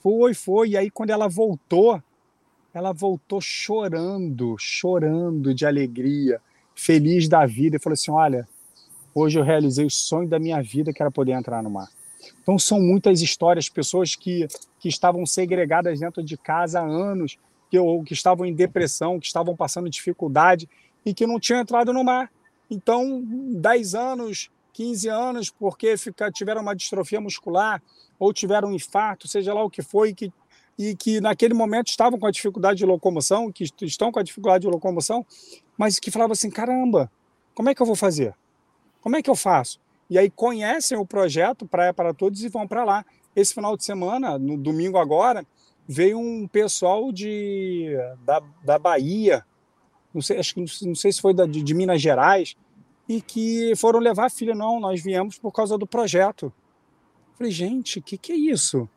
Foi, 0.00 0.34
foi. 0.34 0.70
E 0.70 0.76
aí, 0.76 0.90
quando 0.90 1.10
ela 1.10 1.28
voltou, 1.28 2.02
ela 2.74 2.92
voltou 2.92 3.40
chorando, 3.40 4.56
chorando 4.58 5.54
de 5.54 5.64
alegria, 5.64 6.40
feliz 6.74 7.28
da 7.28 7.46
vida, 7.46 7.76
e 7.76 7.80
falou 7.80 7.94
assim: 7.94 8.10
Olha, 8.10 8.48
hoje 9.14 9.38
eu 9.38 9.44
realizei 9.44 9.86
o 9.86 9.90
sonho 9.90 10.28
da 10.28 10.40
minha 10.40 10.60
vida, 10.60 10.92
que 10.92 11.00
era 11.00 11.10
poder 11.12 11.32
entrar 11.32 11.62
no 11.62 11.70
mar. 11.70 11.88
Então, 12.42 12.58
são 12.58 12.80
muitas 12.80 13.20
histórias, 13.20 13.68
pessoas 13.68 14.16
que, 14.16 14.48
que 14.80 14.88
estavam 14.88 15.24
segregadas 15.24 16.00
dentro 16.00 16.24
de 16.24 16.36
casa 16.36 16.80
há 16.80 16.84
anos, 16.84 17.38
que, 17.70 17.78
ou 17.78 18.02
que 18.02 18.14
estavam 18.14 18.44
em 18.44 18.52
depressão, 18.52 19.20
que 19.20 19.26
estavam 19.26 19.54
passando 19.56 19.88
dificuldade 19.88 20.68
e 21.06 21.14
que 21.14 21.26
não 21.26 21.40
tinham 21.40 21.60
entrado 21.60 21.92
no 21.92 22.04
mar. 22.04 22.30
Então, 22.68 23.22
10 23.24 23.94
anos, 23.94 24.50
15 24.72 25.08
anos, 25.08 25.50
porque 25.50 25.96
fica, 25.96 26.30
tiveram 26.30 26.60
uma 26.60 26.74
distrofia 26.74 27.20
muscular 27.20 27.80
ou 28.18 28.32
tiveram 28.32 28.68
um 28.68 28.74
infarto, 28.74 29.28
seja 29.28 29.54
lá 29.54 29.62
o 29.62 29.70
que 29.70 29.82
foi, 29.82 30.12
que 30.12 30.32
e 30.78 30.94
que 30.94 31.20
naquele 31.20 31.54
momento 31.54 31.88
estavam 31.88 32.18
com 32.18 32.26
a 32.26 32.30
dificuldade 32.30 32.78
de 32.78 32.86
locomoção, 32.86 33.50
que 33.50 33.64
estão 33.82 34.12
com 34.12 34.18
a 34.18 34.22
dificuldade 34.22 34.62
de 34.62 34.68
locomoção, 34.68 35.24
mas 35.76 35.98
que 35.98 36.10
falavam 36.10 36.32
assim: 36.32 36.50
caramba, 36.50 37.10
como 37.54 37.70
é 37.70 37.74
que 37.74 37.80
eu 37.80 37.86
vou 37.86 37.96
fazer? 37.96 38.34
Como 39.00 39.16
é 39.16 39.22
que 39.22 39.30
eu 39.30 39.36
faço? 39.36 39.80
E 40.08 40.18
aí 40.18 40.30
conhecem 40.30 40.98
o 40.98 41.06
projeto 41.06 41.66
Praia 41.66 41.92
para 41.92 42.12
Todos 42.12 42.42
e 42.44 42.48
vão 42.48 42.66
para 42.66 42.84
lá. 42.84 43.04
Esse 43.34 43.54
final 43.54 43.76
de 43.76 43.84
semana, 43.84 44.38
no 44.38 44.56
domingo 44.56 44.98
agora, 44.98 45.44
veio 45.86 46.18
um 46.18 46.46
pessoal 46.46 47.10
de, 47.12 47.96
da, 48.24 48.42
da 48.64 48.78
Bahia, 48.78 49.44
não 50.16 50.22
sei, 50.22 50.38
acho 50.38 50.54
que 50.54 50.60
não 50.60 50.94
sei 50.94 51.12
se 51.12 51.20
foi 51.20 51.32
da, 51.32 51.46
de, 51.46 51.62
de 51.62 51.74
Minas 51.74 52.00
Gerais, 52.00 52.56
e 53.08 53.20
que 53.20 53.74
foram 53.76 54.00
levar 54.00 54.26
a 54.26 54.30
filha. 54.30 54.54
Não, 54.54 54.80
nós 54.80 55.00
viemos 55.02 55.38
por 55.38 55.52
causa 55.52 55.78
do 55.78 55.86
projeto. 55.86 56.52
Falei, 57.36 57.52
gente, 57.52 57.98
o 57.98 58.02
que, 58.02 58.18
que 58.18 58.32
é 58.32 58.36
isso? 58.36 58.88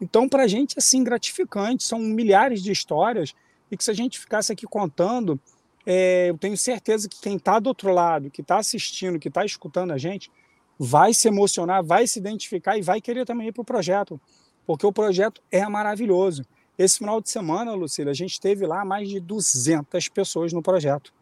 Então, 0.00 0.28
para 0.28 0.44
a 0.44 0.46
gente 0.46 0.74
é 0.76 0.78
assim 0.78 1.02
gratificante, 1.02 1.82
são 1.82 1.98
milhares 1.98 2.62
de 2.62 2.70
histórias, 2.70 3.34
e 3.70 3.76
que 3.76 3.82
se 3.82 3.90
a 3.90 3.94
gente 3.94 4.18
ficasse 4.18 4.52
aqui 4.52 4.66
contando, 4.66 5.40
é, 5.84 6.30
eu 6.30 6.38
tenho 6.38 6.56
certeza 6.56 7.08
que 7.08 7.20
quem 7.20 7.36
está 7.36 7.58
do 7.58 7.68
outro 7.68 7.92
lado, 7.92 8.30
que 8.30 8.42
está 8.42 8.58
assistindo, 8.58 9.18
que 9.18 9.28
está 9.28 9.44
escutando 9.44 9.92
a 9.92 9.98
gente, 9.98 10.30
vai 10.78 11.12
se 11.12 11.26
emocionar, 11.26 11.82
vai 11.82 12.06
se 12.06 12.18
identificar 12.18 12.78
e 12.78 12.82
vai 12.82 13.00
querer 13.00 13.24
também 13.24 13.48
ir 13.48 13.52
para 13.52 13.62
o 13.62 13.64
projeto, 13.64 14.20
porque 14.66 14.86
o 14.86 14.92
projeto 14.92 15.42
é 15.50 15.66
maravilhoso. 15.66 16.44
Esse 16.78 16.98
final 16.98 17.20
de 17.20 17.28
semana, 17.28 17.74
Lucília, 17.74 18.12
a 18.12 18.14
gente 18.14 18.40
teve 18.40 18.64
lá 18.64 18.84
mais 18.84 19.08
de 19.08 19.18
200 19.18 20.08
pessoas 20.10 20.52
no 20.52 20.62
projeto. 20.62 21.12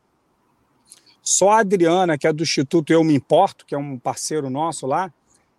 Só 1.23 1.51
a 1.51 1.61
Adriana, 1.61 2.19
que 2.19 2.27
é 2.27 2.33
do 2.33 2.42
Instituto 2.42 2.92
Eu 2.92 3.03
Me 3.03 3.14
Importo, 3.14 3.64
que 3.64 3.75
é 3.75 3.79
um 3.79 3.99
parceiro 3.99 4.51
nosso 4.51 4.87
lá, 4.87 5.12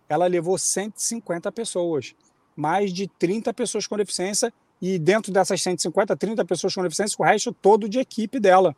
ela 0.08 0.26
levou 0.26 0.56
150 0.56 1.50
pessoas 1.50 2.14
mais 2.56 2.92
de 2.92 3.06
30 3.06 3.52
pessoas 3.52 3.86
com 3.86 3.96
deficiência 3.96 4.52
e 4.80 4.98
dentro 4.98 5.32
dessas 5.32 5.60
150, 5.60 6.16
30 6.16 6.44
pessoas 6.44 6.74
com 6.74 6.82
deficiência, 6.82 7.16
o 7.18 7.24
resto 7.24 7.52
todo 7.52 7.88
de 7.88 7.98
equipe 7.98 8.38
dela, 8.38 8.74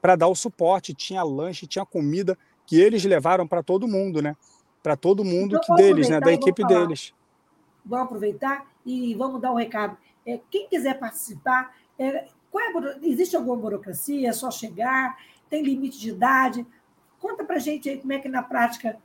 para 0.00 0.16
dar 0.16 0.28
o 0.28 0.34
suporte. 0.34 0.94
Tinha 0.94 1.22
lanche, 1.22 1.66
tinha 1.66 1.84
comida 1.84 2.38
que 2.64 2.80
eles 2.80 3.04
levaram 3.04 3.46
para 3.46 3.62
todo 3.62 3.88
mundo, 3.88 4.22
né? 4.22 4.36
Para 4.82 4.96
todo 4.96 5.24
mundo 5.24 5.56
então, 5.56 5.76
que 5.76 5.82
deles, 5.82 6.08
né? 6.08 6.20
Da 6.20 6.32
equipe 6.32 6.64
deles. 6.64 7.12
Vamos 7.84 8.06
aproveitar 8.06 8.66
e 8.86 9.14
vamos 9.14 9.40
dar 9.40 9.52
um 9.52 9.56
recado. 9.56 9.96
É, 10.26 10.40
quem 10.50 10.68
quiser 10.68 10.98
participar, 10.98 11.74
é, 11.98 12.06
é, 12.06 12.28
existe 13.02 13.36
alguma 13.36 13.56
burocracia? 13.56 14.28
É 14.28 14.32
só 14.32 14.50
chegar? 14.50 15.16
Tem 15.48 15.62
limite 15.62 15.98
de 15.98 16.10
idade? 16.10 16.66
Conta 17.18 17.44
para 17.44 17.58
gente 17.58 17.88
aí 17.88 17.98
como 17.98 18.12
é 18.12 18.18
que 18.18 18.28
na 18.28 18.42
prática 18.42 18.98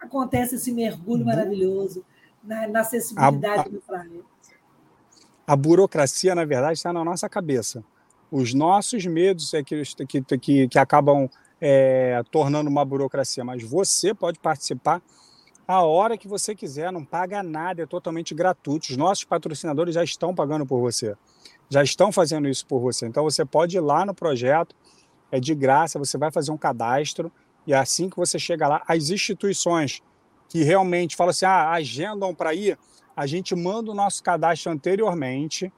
acontece 0.00 0.56
esse 0.56 0.72
mergulho 0.72 1.20
uhum. 1.20 1.26
maravilhoso 1.26 2.04
na, 2.42 2.66
na 2.66 2.80
acessibilidade 2.80 3.70
do 3.70 3.80
planeta. 3.80 4.24
A 5.46 5.56
burocracia, 5.56 6.34
na 6.34 6.44
verdade, 6.44 6.74
está 6.74 6.92
na 6.92 7.04
nossa 7.04 7.28
cabeça. 7.28 7.84
Os 8.30 8.54
nossos 8.54 9.04
medos 9.04 9.52
é 9.52 9.62
que, 9.62 9.82
que, 10.08 10.38
que, 10.38 10.68
que 10.68 10.78
acabam 10.78 11.28
é, 11.60 12.22
tornando 12.30 12.70
uma 12.70 12.84
burocracia, 12.84 13.44
mas 13.44 13.62
você 13.62 14.14
pode 14.14 14.38
participar 14.38 15.02
a 15.66 15.82
hora 15.82 16.18
que 16.18 16.26
você 16.26 16.54
quiser, 16.54 16.90
não 16.92 17.04
paga 17.04 17.42
nada, 17.42 17.82
é 17.82 17.86
totalmente 17.86 18.34
gratuito. 18.34 18.90
Os 18.90 18.96
nossos 18.96 19.24
patrocinadores 19.24 19.94
já 19.94 20.02
estão 20.02 20.34
pagando 20.34 20.66
por 20.66 20.80
você, 20.80 21.16
já 21.68 21.82
estão 21.82 22.10
fazendo 22.10 22.48
isso 22.48 22.66
por 22.66 22.80
você. 22.80 23.06
Então 23.06 23.22
você 23.22 23.44
pode 23.44 23.76
ir 23.76 23.80
lá 23.80 24.04
no 24.04 24.14
projeto, 24.14 24.74
é 25.30 25.40
de 25.40 25.54
graça, 25.54 25.98
você 25.98 26.18
vai 26.18 26.30
fazer 26.30 26.50
um 26.50 26.58
cadastro 26.58 27.32
e 27.66 27.72
assim 27.72 28.10
que 28.10 28.16
você 28.16 28.38
chega 28.38 28.66
lá, 28.66 28.82
as 28.86 29.10
instituições 29.10 30.02
que 30.48 30.62
realmente 30.62 31.16
fala 31.16 31.30
assim, 31.30 31.46
ah, 31.46 31.70
agendam 31.70 32.34
para 32.34 32.52
ir, 32.52 32.78
a 33.16 33.26
gente 33.26 33.54
manda 33.54 33.90
o 33.90 33.94
nosso 33.94 34.22
cadastro 34.22 34.70
anteriormente, 34.70 35.72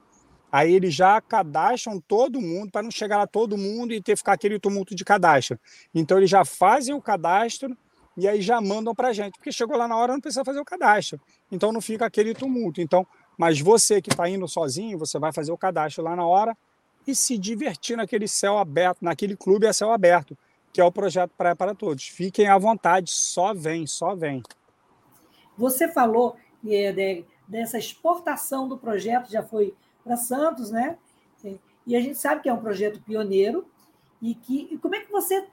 aí 0.51 0.73
eles 0.73 0.93
já 0.93 1.21
cadastram 1.21 1.99
todo 1.99 2.41
mundo, 2.41 2.71
para 2.71 2.81
não 2.81 2.91
chegar 2.91 3.17
lá 3.17 3.27
todo 3.27 3.57
mundo 3.57 3.93
e 3.93 4.01
ter 4.01 4.17
ficar 4.17 4.33
aquele 4.33 4.59
tumulto 4.59 4.95
de 4.95 5.05
cadastro. 5.05 5.59
Então 5.93 6.17
eles 6.17 6.29
já 6.29 6.43
fazem 6.43 6.93
o 6.93 7.01
cadastro 7.01 7.77
e 8.17 8.27
aí 8.27 8.41
já 8.41 8.61
mandam 8.61 8.95
para 8.95 9.09
a 9.09 9.13
gente, 9.13 9.33
porque 9.33 9.51
chegou 9.51 9.77
lá 9.77 9.87
na 9.87 9.97
hora 9.97 10.13
não 10.13 10.21
precisa 10.21 10.45
fazer 10.45 10.59
o 10.59 10.65
cadastro. 10.65 11.19
Então 11.51 11.71
não 11.71 11.81
fica 11.81 12.05
aquele 12.05 12.33
tumulto. 12.33 12.79
Então, 12.79 13.05
mas 13.37 13.59
você 13.59 14.01
que 14.01 14.09
está 14.09 14.27
indo 14.29 14.47
sozinho, 14.47 14.97
você 14.97 15.19
vai 15.19 15.33
fazer 15.33 15.51
o 15.51 15.57
cadastro 15.57 16.03
lá 16.03 16.15
na 16.15 16.25
hora 16.25 16.57
e 17.05 17.13
se 17.13 17.37
divertir 17.37 17.97
naquele 17.97 18.27
céu 18.27 18.57
aberto, 18.57 18.99
naquele 19.01 19.35
clube 19.35 19.67
a 19.67 19.73
céu 19.73 19.91
aberto, 19.91 20.37
que 20.71 20.81
é 20.81 20.83
o 20.83 20.91
projeto 20.91 21.31
Praia 21.37 21.55
para 21.55 21.75
Todos. 21.75 22.07
Fiquem 22.07 22.47
à 22.47 22.57
vontade, 22.57 23.11
só 23.11 23.53
vem, 23.53 23.85
só 23.85 24.15
vem. 24.15 24.41
Você 25.57 25.87
falou 25.87 26.35
é, 26.67 27.23
dessa 27.47 27.77
exportação 27.77 28.67
do 28.67 28.77
projeto, 28.77 29.29
já 29.29 29.43
foi 29.43 29.75
para 30.03 30.17
Santos, 30.17 30.71
né? 30.71 30.97
E 31.85 31.95
a 31.95 32.01
gente 32.01 32.17
sabe 32.17 32.41
que 32.41 32.49
é 32.49 32.53
um 32.53 32.59
projeto 32.59 32.99
pioneiro 33.01 33.65
e 34.21 34.33
que 34.33 34.69
e 34.71 34.77
como 34.77 34.95
é 34.95 35.01
que 35.01 35.11
você 35.11 35.45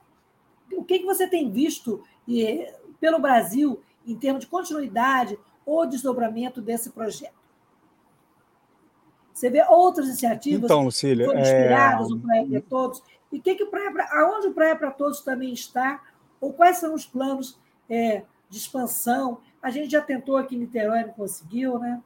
o 0.71 0.83
que, 0.83 0.99
que 0.99 1.05
você 1.05 1.27
tem 1.27 1.51
visto 1.51 2.03
é, 2.29 2.75
pelo 2.99 3.19
Brasil 3.19 3.81
em 4.05 4.15
termos 4.15 4.43
de 4.43 4.49
continuidade 4.49 5.37
ou 5.65 5.85
desdobramento 5.85 6.61
desse 6.61 6.89
projeto? 6.89 7.43
Você 9.33 9.49
vê 9.49 9.63
outras 9.67 10.07
iniciativas 10.07 10.65
então, 10.65 10.85
Lucília, 10.85 11.25
que 11.25 11.31
foram 11.31 11.41
inspiradas 11.41 12.07
é... 12.07 12.09
no 12.09 12.19
Praia 12.19 12.47
para 12.47 12.61
Todos. 12.61 13.03
E 13.31 13.39
que 13.39 13.55
que 13.55 13.63
o 13.63 13.69
Praia 13.69 13.91
pra... 13.91 14.07
aonde 14.11 14.47
o 14.47 14.53
Praia 14.53 14.75
para 14.75 14.91
Todos 14.91 15.21
também 15.21 15.51
está? 15.51 16.03
Ou 16.39 16.53
quais 16.53 16.77
são 16.77 16.93
os 16.93 17.05
planos 17.05 17.59
é, 17.89 18.23
de 18.49 18.57
expansão? 18.57 19.39
A 19.61 19.71
gente 19.71 19.89
já 19.89 20.01
tentou 20.01 20.37
aqui 20.37 20.55
em 20.55 20.59
Niterói, 20.59 21.03
não 21.03 21.13
conseguiu, 21.13 21.79
né? 21.79 22.01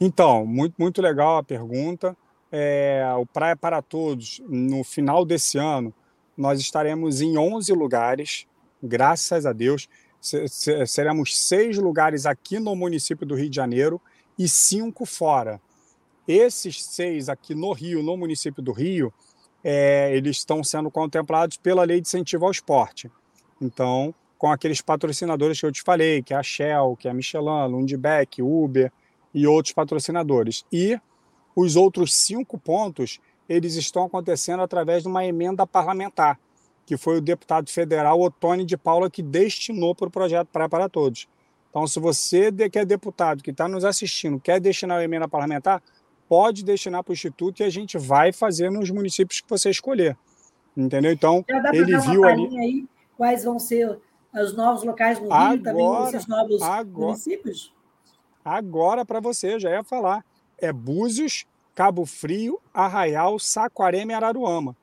Então, 0.00 0.46
muito, 0.46 0.74
muito 0.78 1.02
legal 1.02 1.38
a 1.38 1.42
pergunta. 1.42 2.16
É, 2.50 3.04
o 3.18 3.26
Praia 3.26 3.56
para 3.56 3.82
Todos, 3.82 4.40
no 4.48 4.82
final 4.82 5.24
desse 5.24 5.58
ano, 5.58 5.92
nós 6.36 6.60
estaremos 6.60 7.20
em 7.20 7.36
11 7.36 7.72
lugares, 7.72 8.46
graças 8.82 9.44
a 9.44 9.52
Deus. 9.52 9.88
Seremos 10.86 11.38
seis 11.38 11.76
lugares 11.78 12.26
aqui 12.26 12.58
no 12.58 12.74
município 12.74 13.26
do 13.26 13.34
Rio 13.34 13.50
de 13.50 13.56
Janeiro 13.56 14.00
e 14.38 14.48
cinco 14.48 15.04
fora. 15.04 15.60
Esses 16.26 16.84
seis 16.84 17.28
aqui 17.28 17.54
no 17.54 17.72
Rio, 17.72 18.02
no 18.02 18.16
município 18.16 18.62
do 18.62 18.72
Rio, 18.72 19.12
é, 19.64 20.14
eles 20.14 20.38
estão 20.38 20.62
sendo 20.62 20.90
contemplados 20.90 21.56
pela 21.56 21.84
lei 21.84 22.00
de 22.00 22.08
incentivo 22.08 22.44
ao 22.44 22.50
esporte. 22.50 23.10
Então, 23.60 24.14
com 24.36 24.50
aqueles 24.50 24.80
patrocinadores 24.80 25.58
que 25.58 25.66
eu 25.66 25.72
te 25.72 25.82
falei, 25.82 26.22
que 26.22 26.32
é 26.32 26.36
a 26.36 26.42
Shell, 26.42 26.96
que 26.96 27.08
é 27.08 27.10
a 27.10 27.14
Michelin, 27.14 27.68
Lundbeck, 27.68 28.40
Uber 28.40 28.92
e 29.34 29.46
outros 29.46 29.74
patrocinadores. 29.74 30.64
E 30.72 30.98
os 31.54 31.76
outros 31.76 32.14
cinco 32.14 32.58
pontos, 32.58 33.20
eles 33.48 33.74
estão 33.74 34.04
acontecendo 34.04 34.62
através 34.62 35.02
de 35.02 35.08
uma 35.08 35.24
emenda 35.24 35.66
parlamentar, 35.66 36.38
que 36.84 36.96
foi 36.96 37.18
o 37.18 37.20
deputado 37.20 37.70
federal 37.70 38.20
Otônio 38.20 38.64
de 38.64 38.76
Paula 38.76 39.10
que 39.10 39.22
destinou 39.22 39.94
para 39.94 40.08
o 40.08 40.10
projeto 40.10 40.48
Praia 40.48 40.68
para 40.68 40.88
Todos. 40.88 41.28
Então, 41.70 41.86
se 41.86 42.00
você 42.00 42.50
que 42.68 42.78
é 42.78 42.84
deputado, 42.84 43.42
que 43.42 43.50
está 43.50 43.68
nos 43.68 43.84
assistindo, 43.84 44.40
quer 44.40 44.60
destinar 44.60 44.98
a 44.98 45.04
emenda 45.04 45.28
parlamentar, 45.28 45.82
pode 46.28 46.64
destinar 46.64 47.02
para 47.02 47.12
o 47.12 47.14
Instituto 47.14 47.60
e 47.60 47.64
a 47.64 47.70
gente 47.70 47.96
vai 47.96 48.32
fazer 48.32 48.70
nos 48.70 48.90
municípios 48.90 49.40
que 49.40 49.48
você 49.48 49.70
escolher. 49.70 50.16
Entendeu? 50.76 51.12
Então, 51.12 51.44
ele 51.72 51.98
viu 51.98 52.24
ali. 52.24 52.58
Aí, 52.58 52.86
quais 53.16 53.44
vão 53.44 53.58
ser 53.58 53.98
os 54.34 54.54
novos 54.54 54.84
locais 54.84 55.18
no 55.18 55.32
agora, 55.32 55.54
Rio, 55.54 55.62
também 55.62 56.02
esses 56.04 56.26
novos 56.26 56.62
agora, 56.62 57.06
municípios? 57.06 57.74
Agora, 58.44 59.04
para 59.04 59.20
você, 59.20 59.58
já 59.58 59.70
ia 59.70 59.82
falar. 59.82 60.24
É 60.60 60.72
Búzios, 60.72 61.46
Cabo 61.74 62.04
Frio, 62.04 62.60
Arraial, 62.74 63.38
Saquarema 63.38 64.12
e 64.12 64.14
Araruama. 64.14 64.76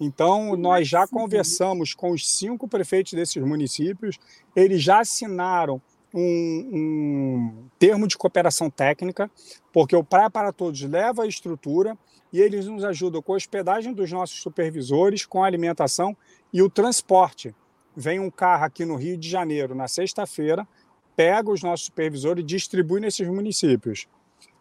Então, 0.00 0.56
nós 0.56 0.88
já 0.88 1.06
conversamos 1.06 1.92
com 1.94 2.10
os 2.10 2.28
cinco 2.28 2.66
prefeitos 2.66 3.12
desses 3.12 3.42
municípios, 3.42 4.18
eles 4.56 4.82
já 4.82 5.00
assinaram 5.00 5.80
um, 6.12 6.70
um, 6.72 7.68
termo 7.78 8.08
de 8.08 8.16
cooperação 8.16 8.70
técnica, 8.70 9.30
porque 9.72 9.94
o 9.94 10.02
Praia 10.02 10.30
para 10.30 10.52
Todos 10.52 10.80
leva 10.82 11.22
a 11.22 11.26
estrutura 11.26 11.96
e 12.32 12.40
eles 12.40 12.66
nos 12.66 12.84
ajudam 12.84 13.22
com 13.22 13.32
a 13.32 13.36
hospedagem 13.36 13.92
dos 13.92 14.10
nossos 14.10 14.40
supervisores, 14.40 15.26
com 15.26 15.42
a 15.42 15.46
alimentação 15.46 16.16
e 16.52 16.62
o 16.62 16.70
transporte. 16.70 17.54
Vem 17.94 18.18
um 18.18 18.30
carro 18.30 18.64
aqui 18.64 18.84
no 18.84 18.96
Rio 18.96 19.16
de 19.16 19.28
Janeiro 19.28 19.74
na 19.74 19.86
sexta-feira, 19.86 20.66
pega 21.14 21.50
os 21.50 21.62
nossos 21.62 21.86
supervisores 21.86 22.42
e 22.42 22.46
distribui 22.46 23.00
nesses 23.00 23.28
municípios. 23.28 24.06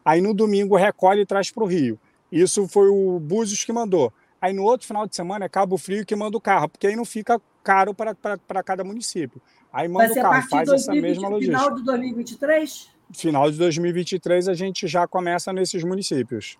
Aí 0.10 0.22
no 0.22 0.34
domingo 0.34 0.76
recolhe 0.76 1.22
e 1.22 1.26
traz 1.26 1.52
para 1.52 1.64
o 1.64 1.68
Rio. 1.68 2.00
Isso 2.32 2.68
foi 2.68 2.90
o 2.90 3.20
Búzios 3.20 3.64
que 3.64 3.72
mandou. 3.72 4.12
Aí 4.42 4.52
no 4.52 4.64
outro 4.64 4.88
final 4.88 5.06
de 5.06 5.16
semana 5.16 5.46
é 5.46 5.50
Cabo 5.50 5.78
Frio 5.78 6.04
que 6.04 6.16
manda 6.16 6.36
o 6.36 6.42
carro, 6.42 6.68
porque 6.68 6.88
aí 6.88 6.96
não 6.96 7.06
fica 7.06 7.40
caro 7.64 7.94
para 7.94 8.64
cada 8.64 8.84
município. 8.84 9.40
Aí 9.72 9.88
manda 9.88 10.12
o 10.12 10.16
carro, 10.16 10.50
faz 10.50 10.68
2020, 10.68 10.74
essa 10.74 10.94
mesma 10.96 11.30
logística. 11.30 11.60
Final 11.60 11.76
de 11.76 11.84
2023? 11.84 12.90
Final 13.14 13.52
de 13.52 13.58
2023 13.60 14.48
a 14.48 14.54
gente 14.56 14.88
já 14.88 15.08
começa 15.08 15.54
nesses 15.54 15.84
municípios. 15.84 16.58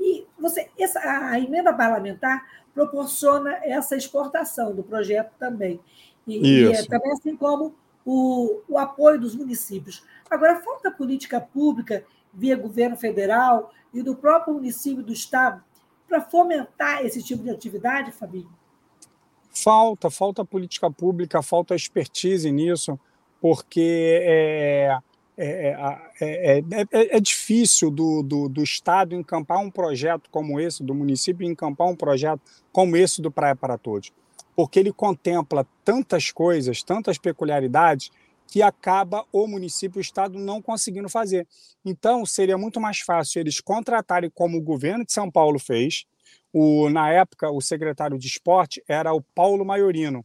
E 0.00 0.26
você, 0.36 0.68
essa, 0.76 0.98
a 0.98 1.38
emenda 1.38 1.72
parlamentar 1.72 2.44
proporciona 2.74 3.52
essa 3.62 3.94
exportação 3.94 4.74
do 4.74 4.82
projeto 4.82 5.30
também. 5.38 5.78
E, 6.26 6.64
e 6.64 6.72
é 6.72 6.82
também 6.86 7.12
assim 7.12 7.36
como 7.36 7.72
o, 8.04 8.60
o 8.68 8.78
apoio 8.78 9.20
dos 9.20 9.34
municípios. 9.34 10.04
Agora, 10.30 10.62
falta 10.62 10.90
política 10.90 11.40
pública 11.40 12.04
via 12.32 12.56
governo 12.56 12.96
federal 12.96 13.72
e 13.92 14.02
do 14.02 14.14
próprio 14.14 14.54
município 14.54 15.02
do 15.02 15.12
estado 15.12 15.62
para 16.08 16.20
fomentar 16.20 17.04
esse 17.04 17.22
tipo 17.22 17.42
de 17.42 17.50
atividade, 17.50 18.12
Fabinho? 18.12 18.50
Falta, 19.52 20.10
falta 20.10 20.44
política 20.44 20.90
pública, 20.90 21.42
falta 21.42 21.74
expertise 21.74 22.50
nisso, 22.50 22.98
porque 23.40 24.20
é, 24.22 24.98
é, 25.36 25.74
é, 26.20 26.58
é, 26.58 27.16
é 27.16 27.20
difícil 27.20 27.90
do, 27.90 28.22
do, 28.22 28.48
do, 28.48 28.62
Estado 28.62 29.14
encampar 29.14 29.58
um 29.58 29.70
projeto 29.70 30.28
como 30.30 30.60
esse, 30.60 30.84
do 30.84 30.94
município 30.94 31.46
encampar 31.46 31.88
um 31.88 31.96
projeto 31.96 32.42
como 32.70 32.96
esse 32.96 33.22
do 33.22 33.30
Praia 33.30 33.56
para 33.56 33.78
Todos, 33.78 34.12
porque 34.60 34.78
ele 34.78 34.92
contempla 34.92 35.66
tantas 35.82 36.30
coisas, 36.30 36.82
tantas 36.82 37.16
peculiaridades, 37.16 38.10
que 38.46 38.60
acaba 38.60 39.24
o 39.32 39.46
município, 39.46 39.96
o 39.96 40.02
Estado 40.02 40.38
não 40.38 40.60
conseguindo 40.60 41.08
fazer. 41.08 41.48
Então, 41.82 42.26
seria 42.26 42.58
muito 42.58 42.78
mais 42.78 42.98
fácil 42.98 43.40
eles 43.40 43.58
contratarem 43.58 44.28
como 44.28 44.58
o 44.58 44.60
governo 44.60 45.06
de 45.06 45.14
São 45.14 45.30
Paulo 45.30 45.58
fez. 45.58 46.04
O, 46.52 46.90
na 46.90 47.10
época, 47.10 47.50
o 47.50 47.62
secretário 47.62 48.18
de 48.18 48.26
esporte 48.26 48.84
era 48.86 49.14
o 49.14 49.22
Paulo 49.34 49.64
Maiorino. 49.64 50.22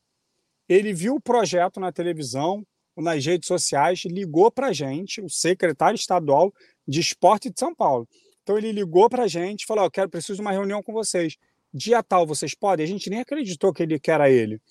Ele 0.67 0.93
viu 0.93 1.15
o 1.15 1.21
projeto 1.21 1.79
na 1.79 1.93
televisão, 1.93 2.61
nas 2.97 3.25
redes 3.25 3.47
sociais, 3.47 4.03
ligou 4.03 4.51
para 4.51 4.67
a 4.67 4.73
gente, 4.73 5.21
o 5.21 5.29
secretário 5.29 5.95
estadual 5.95 6.53
de 6.85 6.99
esporte 6.99 7.49
de 7.49 7.57
São 7.57 7.73
Paulo. 7.73 8.05
Então 8.43 8.57
ele 8.57 8.73
ligou 8.73 9.09
para 9.09 9.23
a 9.23 9.27
gente 9.29 9.61
e 9.63 9.65
falou: 9.65 9.85
Eu 9.85 9.91
quero, 9.91 10.09
preciso 10.09 10.35
de 10.35 10.41
uma 10.41 10.51
reunião 10.51 10.83
com 10.83 10.91
vocês. 10.91 11.37
Dia 11.77 12.01
tal, 12.01 12.25
vocês 12.25 12.55
podem? 12.55 12.85
A 12.85 12.87
gente 12.87 13.09
nem 13.09 13.19
acreditou 13.19 13.73
que 13.73 13.83
ele 13.83 13.99
que 13.99 14.09
era 14.09 14.29
ele. 14.29 14.61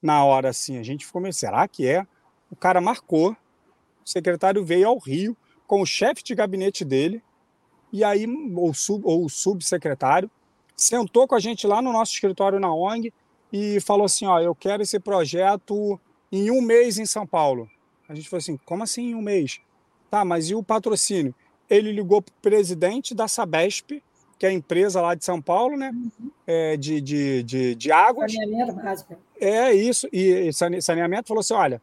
Na 0.00 0.24
hora 0.24 0.48
assim, 0.48 0.78
a 0.78 0.82
gente 0.82 1.04
ficou 1.04 1.20
meio, 1.20 1.34
será 1.34 1.68
que 1.68 1.86
é? 1.86 2.06
O 2.50 2.56
cara 2.56 2.80
marcou, 2.80 3.32
o 3.32 4.08
secretário 4.08 4.64
veio 4.64 4.88
ao 4.88 4.96
Rio 4.96 5.36
com 5.66 5.82
o 5.82 5.86
chefe 5.86 6.24
de 6.24 6.34
gabinete 6.34 6.82
dele, 6.82 7.22
e 7.92 8.02
aí, 8.02 8.26
ou, 8.56 8.72
sub, 8.72 9.02
ou 9.04 9.26
o 9.26 9.28
subsecretário, 9.28 10.30
sentou 10.74 11.28
com 11.28 11.34
a 11.34 11.38
gente 11.38 11.66
lá 11.66 11.82
no 11.82 11.92
nosso 11.92 12.14
escritório 12.14 12.58
na 12.58 12.74
ONG 12.74 13.12
e 13.52 13.78
falou 13.82 14.06
assim: 14.06 14.24
Ó, 14.24 14.40
eu 14.40 14.54
quero 14.54 14.82
esse 14.82 14.98
projeto 14.98 16.00
em 16.32 16.50
um 16.50 16.62
mês 16.62 16.96
em 16.96 17.04
São 17.04 17.26
Paulo. 17.26 17.68
A 18.08 18.14
gente 18.14 18.26
falou 18.26 18.38
assim: 18.38 18.56
como 18.64 18.82
assim 18.82 19.10
em 19.10 19.14
um 19.14 19.20
mês? 19.20 19.60
Tá, 20.10 20.24
mas 20.24 20.48
e 20.48 20.54
o 20.54 20.62
patrocínio? 20.62 21.34
Ele 21.68 21.92
ligou 21.92 22.22
para 22.22 22.32
o 22.32 22.40
presidente 22.40 23.14
da 23.14 23.28
Sabesp, 23.28 24.02
que 24.44 24.46
é 24.46 24.50
a 24.50 24.52
empresa 24.52 25.00
lá 25.00 25.14
de 25.14 25.24
São 25.24 25.40
Paulo, 25.40 25.74
né? 25.74 25.90
Uhum. 25.90 26.30
É, 26.46 26.76
de, 26.76 27.00
de, 27.00 27.42
de, 27.42 27.74
de 27.74 27.90
águas. 27.90 28.30
Saneamento 28.30 28.74
básico. 28.74 29.16
É 29.40 29.72
isso. 29.72 30.06
E 30.12 30.50
saneamento 30.82 31.28
falou 31.28 31.40
assim: 31.40 31.54
olha, 31.54 31.80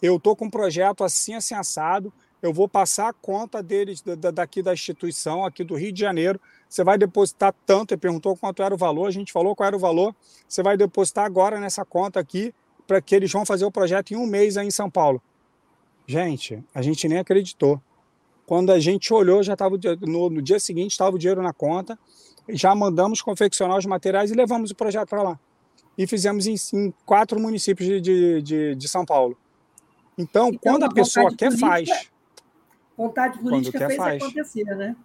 eu 0.00 0.18
tô 0.18 0.34
com 0.34 0.46
um 0.46 0.50
projeto 0.50 1.04
assim, 1.04 1.34
assim, 1.34 1.54
assado. 1.54 2.10
Eu 2.40 2.50
vou 2.50 2.66
passar 2.66 3.08
a 3.10 3.12
conta 3.12 3.62
deles 3.62 4.02
daqui 4.32 4.62
da 4.62 4.72
instituição, 4.72 5.44
aqui 5.44 5.62
do 5.64 5.74
Rio 5.74 5.92
de 5.92 6.00
Janeiro. 6.00 6.40
Você 6.66 6.82
vai 6.82 6.96
depositar 6.96 7.54
tanto. 7.66 7.92
Ele 7.92 8.00
perguntou 8.00 8.34
quanto 8.36 8.62
era 8.62 8.74
o 8.74 8.78
valor, 8.78 9.06
a 9.06 9.10
gente 9.10 9.30
falou 9.30 9.54
qual 9.54 9.66
era 9.66 9.76
o 9.76 9.80
valor. 9.80 10.14
Você 10.48 10.62
vai 10.62 10.78
depositar 10.78 11.26
agora 11.26 11.60
nessa 11.60 11.84
conta 11.84 12.18
aqui 12.18 12.54
para 12.86 13.02
que 13.02 13.14
eles 13.14 13.30
vão 13.30 13.44
fazer 13.44 13.66
o 13.66 13.70
projeto 13.70 14.12
em 14.12 14.16
um 14.16 14.26
mês 14.26 14.56
aí 14.56 14.66
em 14.66 14.70
São 14.70 14.88
Paulo. 14.88 15.20
Gente, 16.06 16.62
a 16.74 16.80
gente 16.80 17.06
nem 17.06 17.18
acreditou. 17.18 17.80
Quando 18.46 18.70
a 18.70 18.78
gente 18.78 19.12
olhou, 19.12 19.42
já 19.42 19.54
estava 19.54 19.76
no, 20.02 20.30
no, 20.30 20.40
dia 20.40 20.60
seguinte 20.60 20.92
estava 20.92 21.16
o 21.16 21.18
dinheiro 21.18 21.42
na 21.42 21.52
conta, 21.52 21.98
já 22.48 22.74
mandamos 22.74 23.20
confeccionar 23.20 23.76
os 23.76 23.86
materiais 23.86 24.30
e 24.30 24.34
levamos 24.34 24.70
o 24.70 24.74
projeto 24.74 25.08
para 25.08 25.22
lá. 25.22 25.40
E 25.98 26.06
fizemos 26.06 26.46
em, 26.46 26.54
em, 26.74 26.94
quatro 27.04 27.40
municípios 27.40 27.88
de, 27.88 28.00
de, 28.00 28.42
de, 28.42 28.74
de 28.76 28.88
São 28.88 29.04
Paulo. 29.04 29.36
Então, 30.16 30.48
então 30.48 30.60
quando 30.62 30.84
a 30.84 30.88
pessoa 30.88 31.34
quer, 31.34 31.48
política, 31.48 31.66
faz. 31.66 32.10
Vontade 32.96 33.38
política 33.38 33.78
quer, 33.78 33.86
fez 33.88 33.98
faz. 33.98 34.22
acontecer, 34.22 34.64
né? 34.64 34.96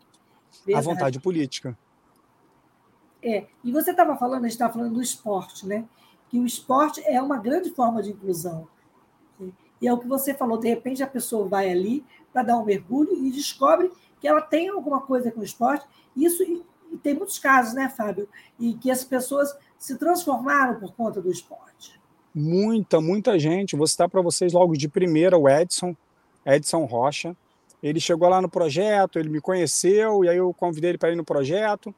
Verdade. 0.65 0.87
A 0.87 0.93
vontade 0.93 1.19
política. 1.19 1.77
É, 3.23 3.45
e 3.63 3.71
você 3.71 3.91
estava 3.91 4.15
falando, 4.15 4.39
a 4.39 4.47
gente 4.47 4.51
estava 4.51 4.73
falando 4.73 4.93
do 4.93 5.01
esporte, 5.01 5.65
né? 5.65 5.85
que 6.31 6.39
o 6.39 6.45
esporte 6.45 7.03
é 7.05 7.21
uma 7.21 7.37
grande 7.37 7.69
forma 7.71 8.01
de 8.01 8.11
inclusão. 8.11 8.65
E 9.81 9.87
é 9.87 9.93
o 9.93 9.97
que 9.97 10.07
você 10.07 10.33
falou, 10.33 10.57
de 10.57 10.67
repente 10.67 11.01
a 11.01 11.07
pessoa 11.07 11.47
vai 11.47 11.69
ali 11.69 12.03
para 12.31 12.43
dar 12.43 12.57
um 12.57 12.65
mergulho 12.65 13.25
e 13.25 13.31
descobre 13.31 13.91
que 14.19 14.27
ela 14.27 14.41
tem 14.41 14.69
alguma 14.69 15.01
coisa 15.01 15.31
com 15.31 15.41
o 15.41 15.43
esporte. 15.43 15.85
Isso 16.15 16.43
e 16.43 16.97
tem 16.97 17.13
muitos 17.13 17.39
casos, 17.39 17.73
né, 17.73 17.89
Fábio? 17.89 18.27
E 18.59 18.73
que 18.73 18.91
as 18.91 19.03
pessoas 19.03 19.55
se 19.79 19.97
transformaram 19.97 20.79
por 20.79 20.93
conta 20.93 21.21
do 21.21 21.31
esporte. 21.31 21.99
Muita, 22.33 23.01
muita 23.01 23.39
gente. 23.39 23.75
Vou 23.75 23.87
citar 23.87 24.09
para 24.09 24.21
vocês 24.21 24.53
logo 24.53 24.73
de 24.73 24.87
primeira 24.87 25.37
o 25.37 25.49
Edson, 25.49 25.95
Edson 26.45 26.85
Rocha. 26.85 27.35
Ele 27.81 27.99
chegou 27.99 28.29
lá 28.29 28.41
no 28.41 28.49
projeto, 28.49 29.17
ele 29.17 29.29
me 29.29 29.41
conheceu, 29.41 30.23
e 30.23 30.29
aí 30.29 30.37
eu 30.37 30.53
convidei 30.53 30.91
ele 30.91 30.97
para 30.97 31.11
ir 31.11 31.15
no 31.15 31.25
projeto. 31.25 31.93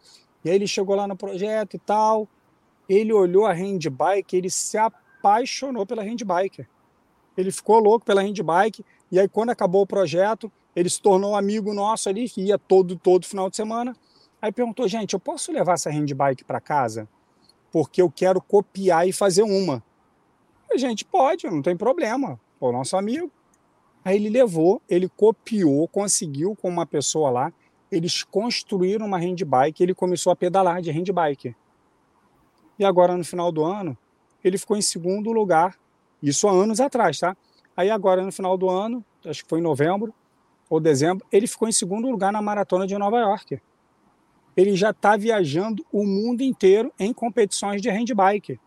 E 0.45 0.49
aí 0.49 0.55
ele 0.55 0.67
chegou 0.67 0.95
lá 0.95 1.07
no 1.07 1.15
projeto 1.15 1.75
e 1.75 1.79
tal 1.79 2.27
ele 2.87 3.13
olhou 3.13 3.45
a 3.45 3.53
handbike, 3.53 4.35
ele 4.35 4.49
se 4.49 4.77
apaixonou 4.77 5.85
pela 5.85 6.03
handbike. 6.03 6.65
Ele 7.37 7.51
ficou 7.51 7.79
louco 7.79 8.05
pela 8.05 8.21
handbike, 8.21 8.85
e 9.11 9.19
aí 9.19 9.27
quando 9.27 9.49
acabou 9.49 9.81
o 9.81 9.87
projeto, 9.87 10.51
ele 10.75 10.89
se 10.89 11.01
tornou 11.01 11.35
amigo 11.35 11.73
nosso 11.73 12.09
ali, 12.09 12.29
que 12.29 12.41
ia 12.41 12.57
todo, 12.57 12.95
todo 12.95 13.25
final 13.25 13.49
de 13.49 13.55
semana. 13.55 13.95
Aí 14.41 14.51
perguntou, 14.51 14.87
gente, 14.87 15.13
eu 15.13 15.19
posso 15.19 15.51
levar 15.51 15.73
essa 15.73 15.89
handbike 15.89 16.43
para 16.43 16.59
casa? 16.59 17.07
Porque 17.71 18.01
eu 18.01 18.11
quero 18.11 18.41
copiar 18.41 19.07
e 19.07 19.13
fazer 19.13 19.43
uma. 19.43 19.83
A 20.71 20.77
gente 20.77 21.05
pode, 21.05 21.47
não 21.49 21.61
tem 21.61 21.77
problema. 21.77 22.39
O 22.59 22.71
nosso 22.71 22.97
amigo. 22.97 23.31
Aí 24.03 24.17
ele 24.17 24.29
levou, 24.29 24.81
ele 24.89 25.07
copiou, 25.07 25.87
conseguiu 25.87 26.55
com 26.55 26.67
uma 26.67 26.85
pessoa 26.85 27.29
lá, 27.29 27.53
eles 27.89 28.23
construíram 28.23 29.05
uma 29.05 29.17
handbike, 29.17 29.81
ele 29.81 29.93
começou 29.93 30.31
a 30.31 30.35
pedalar 30.35 30.81
de 30.81 30.91
handbike. 30.91 31.55
E 32.77 32.83
agora, 32.83 33.15
no 33.15 33.23
final 33.23 33.51
do 33.51 33.63
ano, 33.63 33.97
ele 34.43 34.57
ficou 34.57 34.75
em 34.75 34.81
segundo 34.81 35.31
lugar. 35.31 35.77
Isso 36.23 36.47
há 36.47 36.51
anos 36.51 36.79
atrás, 36.79 37.19
tá? 37.19 37.35
Aí 37.75 37.91
agora, 37.91 38.23
no 38.23 38.31
final 38.31 38.57
do 38.57 38.69
ano, 38.69 39.03
acho 39.25 39.43
que 39.43 39.49
foi 39.49 39.59
em 39.59 39.61
novembro 39.61 40.13
ou 40.69 40.79
dezembro, 40.79 41.25
ele 41.29 41.45
ficou 41.45 41.67
em 41.67 41.71
segundo 41.73 42.09
lugar 42.09 42.31
na 42.31 42.41
maratona 42.41 42.87
de 42.87 42.97
Nova 42.97 43.19
York. 43.19 43.61
Ele 44.55 44.73
já 44.73 44.91
está 44.91 45.17
viajando 45.17 45.85
o 45.91 46.05
mundo 46.05 46.41
inteiro 46.41 46.93
em 46.97 47.11
competições 47.11 47.81
de 47.81 47.89
handbike. 47.89 48.57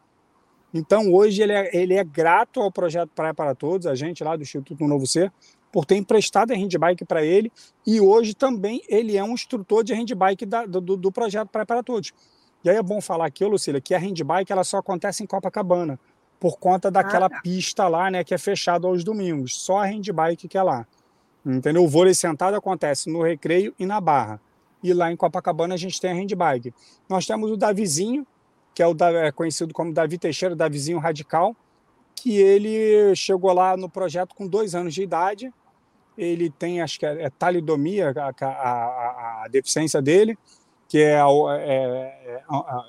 Então, 0.74 1.12
hoje, 1.12 1.42
ele 1.42 1.52
é, 1.52 1.74
ele 1.74 1.94
é 1.94 2.04
grato 2.04 2.60
ao 2.60 2.70
projeto 2.70 3.10
Praia 3.14 3.32
para 3.32 3.54
Todos, 3.54 3.86
a 3.86 3.94
gente 3.94 4.22
lá 4.22 4.36
do 4.36 4.42
Instituto 4.42 4.86
Novo 4.86 5.06
Ser, 5.06 5.32
por 5.72 5.86
ter 5.86 5.96
emprestado 5.96 6.52
a 6.52 6.54
handbike 6.54 7.04
para 7.06 7.24
ele. 7.24 7.50
E 7.86 8.00
hoje 8.00 8.34
também 8.34 8.82
ele 8.88 9.16
é 9.16 9.24
um 9.24 9.32
instrutor 9.32 9.82
de 9.82 9.94
handbike 9.94 10.44
da, 10.44 10.66
do, 10.66 10.80
do 10.80 11.10
projeto 11.10 11.48
Praia 11.48 11.64
para 11.64 11.82
Todos. 11.82 12.12
E 12.62 12.68
aí 12.68 12.76
é 12.76 12.82
bom 12.82 13.00
falar 13.00 13.26
aqui, 13.26 13.44
Lucília, 13.44 13.80
que 13.80 13.94
a 13.94 13.98
handbike 13.98 14.52
ela 14.52 14.64
só 14.64 14.78
acontece 14.78 15.22
em 15.22 15.26
Copacabana, 15.26 15.98
por 16.38 16.58
conta 16.58 16.90
daquela 16.90 17.26
ah, 17.26 17.30
tá. 17.30 17.40
pista 17.40 17.88
lá, 17.88 18.10
né, 18.10 18.22
que 18.22 18.34
é 18.34 18.38
fechada 18.38 18.86
aos 18.86 19.02
domingos. 19.02 19.60
Só 19.60 19.78
a 19.78 19.86
handbike 19.86 20.48
que 20.48 20.58
é 20.58 20.62
lá. 20.62 20.86
Entendeu? 21.44 21.84
O 21.84 21.88
vôlei 21.88 22.14
sentado 22.14 22.56
acontece 22.56 23.08
no 23.08 23.22
Recreio 23.22 23.74
e 23.78 23.86
na 23.86 24.00
Barra. 24.00 24.40
E 24.82 24.92
lá 24.92 25.10
em 25.10 25.16
Copacabana 25.16 25.74
a 25.74 25.78
gente 25.78 26.00
tem 26.00 26.10
a 26.10 26.14
handbike. 26.14 26.74
Nós 27.08 27.26
temos 27.26 27.50
o 27.50 27.56
Davizinho, 27.56 28.26
que 28.74 28.82
é, 28.82 28.86
o, 28.86 28.94
é 29.00 29.32
conhecido 29.32 29.72
como 29.72 29.92
Davi 29.92 30.18
Teixeira, 30.18 30.54
Davizinho 30.54 30.98
Radical, 30.98 31.56
que 32.14 32.36
ele 32.36 33.14
chegou 33.14 33.52
lá 33.52 33.76
no 33.76 33.88
projeto 33.88 34.34
com 34.34 34.46
dois 34.46 34.74
anos 34.74 34.94
de 34.94 35.02
idade. 35.02 35.52
Ele 36.18 36.50
tem, 36.50 36.80
acho 36.80 36.98
que 36.98 37.06
é, 37.06 37.24
é 37.24 37.30
talidomia, 37.30 38.12
a, 38.16 38.44
a, 38.44 39.44
a, 39.44 39.48
deficiência 39.48 40.02
dele 40.02 40.36
que 40.88 40.98
é, 40.98 41.14
é, 41.14 41.24
é, 41.58 42.42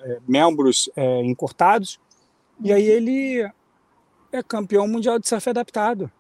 é 0.04 0.18
membros 0.28 0.90
é, 0.96 1.24
encurtados, 1.24 2.00
e 2.60 2.74
aí 2.74 2.84
ele 2.84 3.42
é 4.32 4.44
campeão 4.44 4.88
mundial 4.88 5.20
de 5.20 5.28
surf 5.28 5.50
adaptado. 5.50 6.12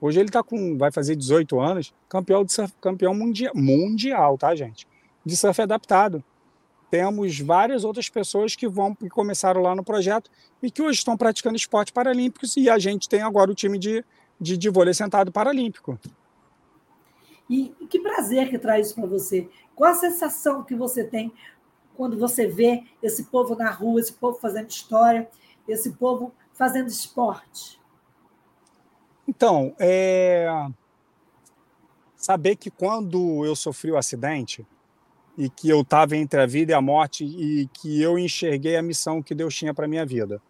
Hoje 0.00 0.18
ele 0.18 0.30
tá 0.30 0.42
com, 0.42 0.76
vai 0.76 0.90
fazer 0.90 1.14
18 1.14 1.60
anos, 1.60 1.94
campeão, 2.08 2.44
de 2.44 2.52
surf, 2.52 2.72
campeão 2.80 3.14
mundial, 3.14 3.52
mundial, 3.54 4.36
tá, 4.36 4.54
gente? 4.54 4.86
De 5.24 5.36
surf 5.36 5.60
adaptado. 5.62 6.22
Temos 6.90 7.38
várias 7.38 7.84
outras 7.84 8.08
pessoas 8.08 8.54
que 8.54 8.68
vão 8.68 8.94
que 8.94 9.08
começaram 9.08 9.62
lá 9.62 9.74
no 9.74 9.84
projeto 9.84 10.30
e 10.62 10.70
que 10.70 10.82
hoje 10.82 10.98
estão 10.98 11.16
praticando 11.16 11.56
esportes 11.56 11.92
paralímpicos 11.92 12.56
e 12.56 12.68
a 12.68 12.78
gente 12.78 13.08
tem 13.08 13.22
agora 13.22 13.50
o 13.50 13.54
time 13.54 13.78
de, 13.78 14.04
de, 14.40 14.56
de 14.58 14.68
vôlei 14.68 14.92
sentado 14.92 15.32
paralímpico. 15.32 15.98
E 17.48 17.74
que 17.88 18.00
prazer 18.00 18.50
que 18.50 18.58
traz 18.58 18.88
isso 18.88 18.94
para 18.96 19.06
você. 19.06 19.48
Qual 19.74 19.90
a 19.90 19.94
sensação 19.94 20.62
que 20.62 20.74
você 20.74 21.04
tem 21.04 21.32
quando 21.96 22.18
você 22.18 22.46
vê 22.46 22.84
esse 23.02 23.24
povo 23.24 23.54
na 23.54 23.70
rua, 23.70 24.00
esse 24.00 24.12
povo 24.12 24.38
fazendo 24.38 24.68
história, 24.68 25.28
esse 25.68 25.92
povo 25.92 26.32
fazendo 26.52 26.88
esporte? 26.88 27.80
Então, 29.26 29.74
é... 29.78 30.48
saber 32.16 32.56
que 32.56 32.70
quando 32.70 33.44
eu 33.44 33.54
sofri 33.54 33.90
o 33.90 33.96
acidente 33.96 34.66
e 35.36 35.48
que 35.48 35.68
eu 35.68 35.80
estava 35.80 36.16
entre 36.16 36.40
a 36.40 36.46
vida 36.46 36.72
e 36.72 36.74
a 36.74 36.80
morte 36.80 37.24
e 37.24 37.66
que 37.68 38.00
eu 38.02 38.18
enxerguei 38.18 38.76
a 38.76 38.82
missão 38.82 39.22
que 39.22 39.34
Deus 39.34 39.54
tinha 39.54 39.72
para 39.72 39.88
minha 39.88 40.04
vida. 40.04 40.40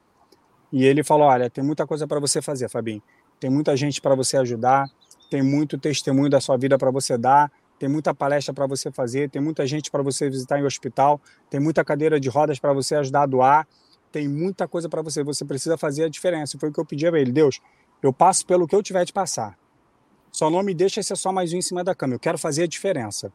E 0.72 0.84
ele 0.84 1.04
falou: 1.04 1.28
Olha, 1.28 1.50
tem 1.50 1.62
muita 1.62 1.86
coisa 1.86 2.06
para 2.06 2.18
você 2.18 2.40
fazer, 2.40 2.68
Fabinho. 2.68 3.02
tem 3.38 3.50
muita 3.50 3.76
gente 3.76 4.00
para 4.00 4.14
você 4.14 4.36
ajudar, 4.38 4.88
tem 5.30 5.42
muito 5.42 5.78
testemunho 5.78 6.30
da 6.30 6.40
sua 6.40 6.56
vida 6.56 6.78
para 6.78 6.90
você 6.90 7.16
dar, 7.18 7.52
tem 7.82 7.88
muita 7.88 8.14
palestra 8.14 8.54
para 8.54 8.64
você 8.64 8.92
fazer, 8.92 9.28
tem 9.28 9.42
muita 9.42 9.66
gente 9.66 9.90
para 9.90 10.04
você 10.04 10.30
visitar 10.30 10.56
em 10.56 10.62
hospital, 10.62 11.20
tem 11.50 11.58
muita 11.58 11.84
cadeira 11.84 12.20
de 12.20 12.28
rodas 12.28 12.60
para 12.60 12.72
você 12.72 12.94
ajudar 12.94 13.22
a 13.22 13.26
doar, 13.26 13.66
tem 14.12 14.28
muita 14.28 14.68
coisa 14.68 14.88
para 14.88 15.02
você. 15.02 15.24
Você 15.24 15.44
precisa 15.44 15.76
fazer 15.76 16.04
a 16.04 16.08
diferença. 16.08 16.56
Foi 16.60 16.68
o 16.68 16.72
que 16.72 16.78
eu 16.78 16.84
pedi 16.86 17.08
a 17.08 17.18
ele. 17.18 17.32
Deus, 17.32 17.60
eu 18.00 18.12
passo 18.12 18.46
pelo 18.46 18.68
que 18.68 18.76
eu 18.76 18.84
tiver 18.84 19.04
de 19.04 19.12
passar. 19.12 19.58
Só 20.30 20.48
não 20.48 20.62
me 20.62 20.72
deixa 20.72 21.02
ser 21.02 21.16
só 21.16 21.32
mais 21.32 21.52
um 21.52 21.56
em 21.56 21.60
cima 21.60 21.82
da 21.82 21.92
cama. 21.92 22.14
Eu 22.14 22.20
quero 22.20 22.38
fazer 22.38 22.62
a 22.62 22.66
diferença. 22.68 23.32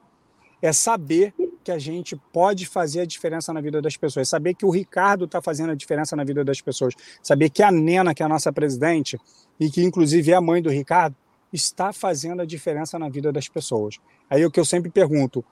É 0.61 0.71
saber 0.71 1.33
que 1.61 1.69
a 1.69 1.77
gente 1.77 2.15
pode 2.31 2.65
fazer 2.65 3.01
a 3.01 3.05
diferença 3.05 3.51
na 3.51 3.59
vida 3.59 3.81
das 3.81 3.97
pessoas. 3.97 4.29
É 4.29 4.29
saber 4.29 4.53
que 4.53 4.65
o 4.65 4.69
Ricardo 4.69 5.25
está 5.25 5.41
fazendo 5.41 5.71
a 5.71 5.75
diferença 5.75 6.15
na 6.15 6.23
vida 6.23 6.45
das 6.45 6.61
pessoas. 6.61 6.93
Saber 7.21 7.49
que 7.49 7.61
a 7.61 7.69
Nena, 7.69 8.15
que 8.15 8.23
é 8.23 8.25
a 8.25 8.29
nossa 8.29 8.53
presidente, 8.53 9.19
e 9.59 9.69
que 9.69 9.83
inclusive 9.83 10.31
é 10.31 10.35
a 10.35 10.41
mãe 10.41 10.61
do 10.61 10.69
Ricardo, 10.69 11.17
está 11.51 11.93
fazendo 11.93 12.41
a 12.41 12.45
diferença 12.45 12.97
na 12.99 13.09
vida 13.09 13.31
das 13.31 13.47
pessoas. 13.47 13.97
Aí 14.29 14.45
o 14.45 14.51
que 14.51 14.59
eu 14.59 14.65
sempre 14.65 14.89
pergunto: 14.89 15.43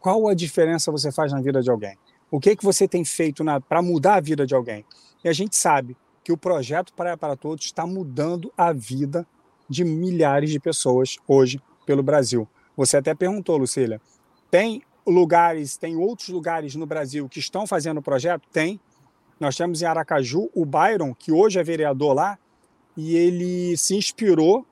qual 0.00 0.28
a 0.28 0.34
diferença 0.34 0.90
você 0.90 1.10
faz 1.10 1.32
na 1.32 1.40
vida 1.40 1.62
de 1.62 1.70
alguém? 1.70 1.96
O 2.30 2.40
que, 2.40 2.56
que 2.56 2.64
você 2.64 2.88
tem 2.88 3.04
feito 3.04 3.44
para 3.68 3.80
mudar 3.80 4.16
a 4.16 4.20
vida 4.20 4.46
de 4.46 4.54
alguém? 4.54 4.84
E 5.22 5.28
a 5.28 5.32
gente 5.32 5.56
sabe 5.56 5.96
que 6.22 6.32
o 6.32 6.36
projeto 6.36 6.92
Praia 6.94 7.16
para 7.16 7.36
Todos 7.36 7.64
está 7.66 7.86
mudando 7.86 8.52
a 8.56 8.72
vida 8.72 9.26
de 9.68 9.84
milhares 9.84 10.50
de 10.50 10.58
pessoas 10.58 11.16
hoje 11.28 11.60
pelo 11.86 12.02
Brasil. 12.02 12.48
Você 12.76 12.96
até 12.96 13.14
perguntou, 13.14 13.56
Lucília, 13.56 14.00
tem 14.50 14.82
lugares, 15.06 15.76
tem 15.76 15.96
outros 15.96 16.28
lugares 16.28 16.74
no 16.74 16.86
Brasil 16.86 17.28
que 17.28 17.38
estão 17.38 17.66
fazendo 17.66 17.98
o 17.98 18.02
projeto? 18.02 18.48
Tem. 18.52 18.80
Nós 19.38 19.56
temos 19.56 19.82
em 19.82 19.84
Aracaju 19.84 20.50
o 20.54 20.64
Byron, 20.64 21.14
que 21.14 21.30
hoje 21.30 21.58
é 21.58 21.62
vereador 21.62 22.14
lá, 22.14 22.38
e 22.96 23.16
ele 23.16 23.76
se 23.76 23.94
inspirou, 23.96 24.64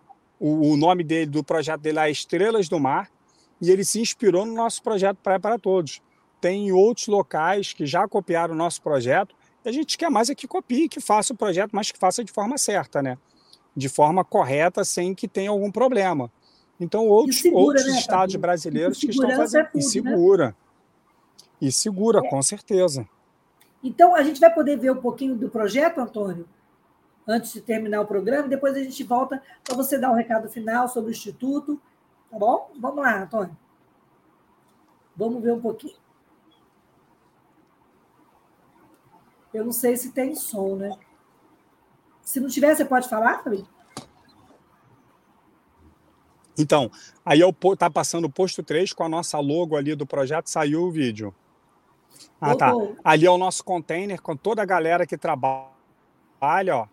o, 0.43 0.73
o 0.73 0.77
nome 0.77 1.05
dele, 1.05 1.27
do 1.27 1.45
projeto 1.45 1.81
dele 1.81 2.01
é 2.01 2.11
Estrelas 2.11 2.69
do 2.69 2.81
Mar, 2.81 3.09
e 3.61 3.71
ele 3.71 3.85
se 3.85 4.01
inspirou 4.01 4.45
no 4.45 4.53
nosso 4.53 4.83
projeto 4.83 5.19
Praia 5.23 5.39
para 5.39 5.57
Todos. 5.57 6.03
Tem 6.41 6.73
outros 6.73 7.07
locais 7.07 7.73
que 7.73 7.87
já 7.87 8.09
copiaram 8.09 8.53
o 8.53 8.57
nosso 8.57 8.83
projeto, 8.83 9.37
e 9.65 9.69
a 9.69 9.73
gente 9.73 9.97
quer 9.97 10.11
mais 10.11 10.29
é 10.29 10.35
que 10.35 10.49
copie, 10.49 10.89
que 10.89 11.01
faça 11.01 11.33
o 11.33 11.37
projeto, 11.37 11.71
mas 11.73 11.93
que 11.93 11.99
faça 11.99 12.25
de 12.25 12.33
forma 12.33 12.59
certa, 12.59 13.01
né? 13.01 13.17
De 13.77 13.89
forma 13.89 14.25
correta, 14.25 14.83
sem 14.85 15.15
que 15.15 15.29
tenha 15.29 15.51
algum 15.51 15.71
problema. 15.71 16.29
Então, 16.81 17.07
outros, 17.07 17.41
segura, 17.41 17.65
outros 17.65 17.87
né, 17.87 18.01
estados 18.01 18.35
brasileiros 18.35 18.99
que 18.99 19.11
estão 19.11 19.31
fazendo. 19.37 19.61
É 19.61 19.65
tudo, 19.67 19.81
e 19.81 19.85
né? 19.85 19.91
segura. 19.91 20.47
Né? 20.49 20.55
E 21.61 21.71
segura, 21.71 22.19
é. 22.19 22.29
com 22.29 22.43
certeza. 22.43 23.09
Então, 23.85 24.17
a 24.17 24.25
gente 24.25 24.41
vai 24.41 24.53
poder 24.53 24.77
ver 24.77 24.91
um 24.91 25.01
pouquinho 25.01 25.37
do 25.37 25.49
projeto, 25.49 25.99
Antônio? 26.01 26.49
Antes 27.27 27.53
de 27.53 27.61
terminar 27.61 28.01
o 28.01 28.07
programa. 28.07 28.49
Depois 28.49 28.77
a 28.77 28.83
gente 28.83 29.03
volta 29.05 29.43
para 29.63 29.77
você 29.77 29.99
dar 29.99 30.11
um 30.11 30.17
recado 30.17 30.49
final 30.49 30.89
sobre 30.89 31.11
o 31.11 31.13
Instituto. 31.13 31.81
Tá 32.31 32.39
bom? 32.39 32.71
Vamos 32.79 33.03
lá, 33.03 33.23
Antônio. 33.23 33.57
Vamos 35.17 35.43
ver 35.43 35.53
um 35.53 35.61
pouquinho. 35.61 35.97
Eu 39.53 39.65
não 39.65 39.73
sei 39.73 39.97
se 39.97 40.13
tem 40.13 40.35
som, 40.35 40.77
né? 40.77 40.97
Se 42.23 42.41
não 42.41 42.49
tiver, 42.49 42.75
você 42.75 42.85
pode 42.85 43.09
falar, 43.09 43.43
Fabinho? 43.43 43.69
Então, 46.59 46.91
aí 47.25 47.41
eu 47.41 47.55
tá 47.77 47.91
passando 47.91 48.27
o 48.27 48.31
posto 48.31 48.63
3 48.63 48.93
com 48.93 49.05
a 49.05 49.09
nossa 49.09 49.39
logo 49.39 49.77
ali 49.77 49.95
do 49.95 50.07
projeto, 50.07 50.49
saiu 50.49 50.85
o 50.85 50.91
vídeo. 50.91 51.35
Ah, 52.41 52.55
tá. 52.55 52.73
Ali 53.03 53.27
é 53.27 53.31
o 53.31 53.39
nosso 53.39 53.65
container 53.65 54.21
com 54.21 54.37
toda 54.37 54.63
a 54.63 54.67
galera 54.67 55.07
que 55.07 55.17
trabalha, 55.17 56.77
ó 56.77 56.92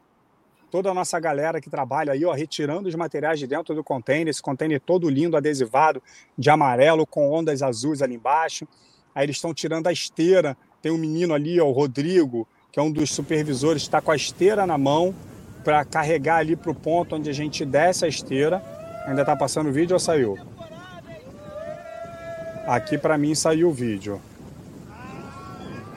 toda 0.69 0.89
a 0.89 0.93
nossa 0.93 1.19
galera 1.19 1.59
que 1.59 1.69
trabalha 1.69 2.13
aí, 2.13 2.23
ó, 2.25 2.33
retirando 2.33 2.87
os 2.87 2.95
materiais 2.95 3.39
de 3.39 3.47
dentro 3.47 3.75
do 3.75 3.83
container, 3.83 4.27
esse 4.27 4.41
container 4.41 4.79
todo 4.79 5.09
lindo, 5.09 5.35
adesivado, 5.35 6.01
de 6.37 6.49
amarelo, 6.49 7.05
com 7.05 7.31
ondas 7.31 7.61
azuis 7.61 8.01
ali 8.01 8.15
embaixo. 8.15 8.67
Aí 9.13 9.25
eles 9.25 9.37
estão 9.37 9.53
tirando 9.53 9.87
a 9.87 9.91
esteira. 9.91 10.55
Tem 10.81 10.91
um 10.91 10.97
menino 10.97 11.33
ali, 11.33 11.59
ó, 11.59 11.65
o 11.65 11.71
Rodrigo, 11.71 12.47
que 12.71 12.79
é 12.79 12.83
um 12.83 12.91
dos 12.91 13.13
supervisores, 13.13 13.81
está 13.81 13.99
com 14.01 14.11
a 14.11 14.15
esteira 14.15 14.65
na 14.65 14.77
mão 14.77 15.13
para 15.63 15.83
carregar 15.83 16.37
ali 16.37 16.55
para 16.55 16.71
o 16.71 16.75
ponto 16.75 17.15
onde 17.15 17.29
a 17.29 17.33
gente 17.33 17.65
desce 17.65 18.05
a 18.05 18.07
esteira. 18.07 18.63
Ainda 19.05 19.21
está 19.21 19.35
passando 19.35 19.69
o 19.69 19.73
vídeo 19.73 19.93
ou 19.93 19.99
saiu? 19.99 20.37
Aqui 22.67 22.97
para 22.97 23.17
mim 23.17 23.33
saiu 23.33 23.69
o 23.69 23.73
vídeo. 23.73 24.21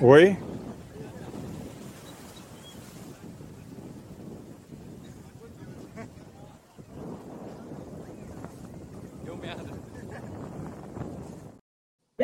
Oi? 0.00 0.36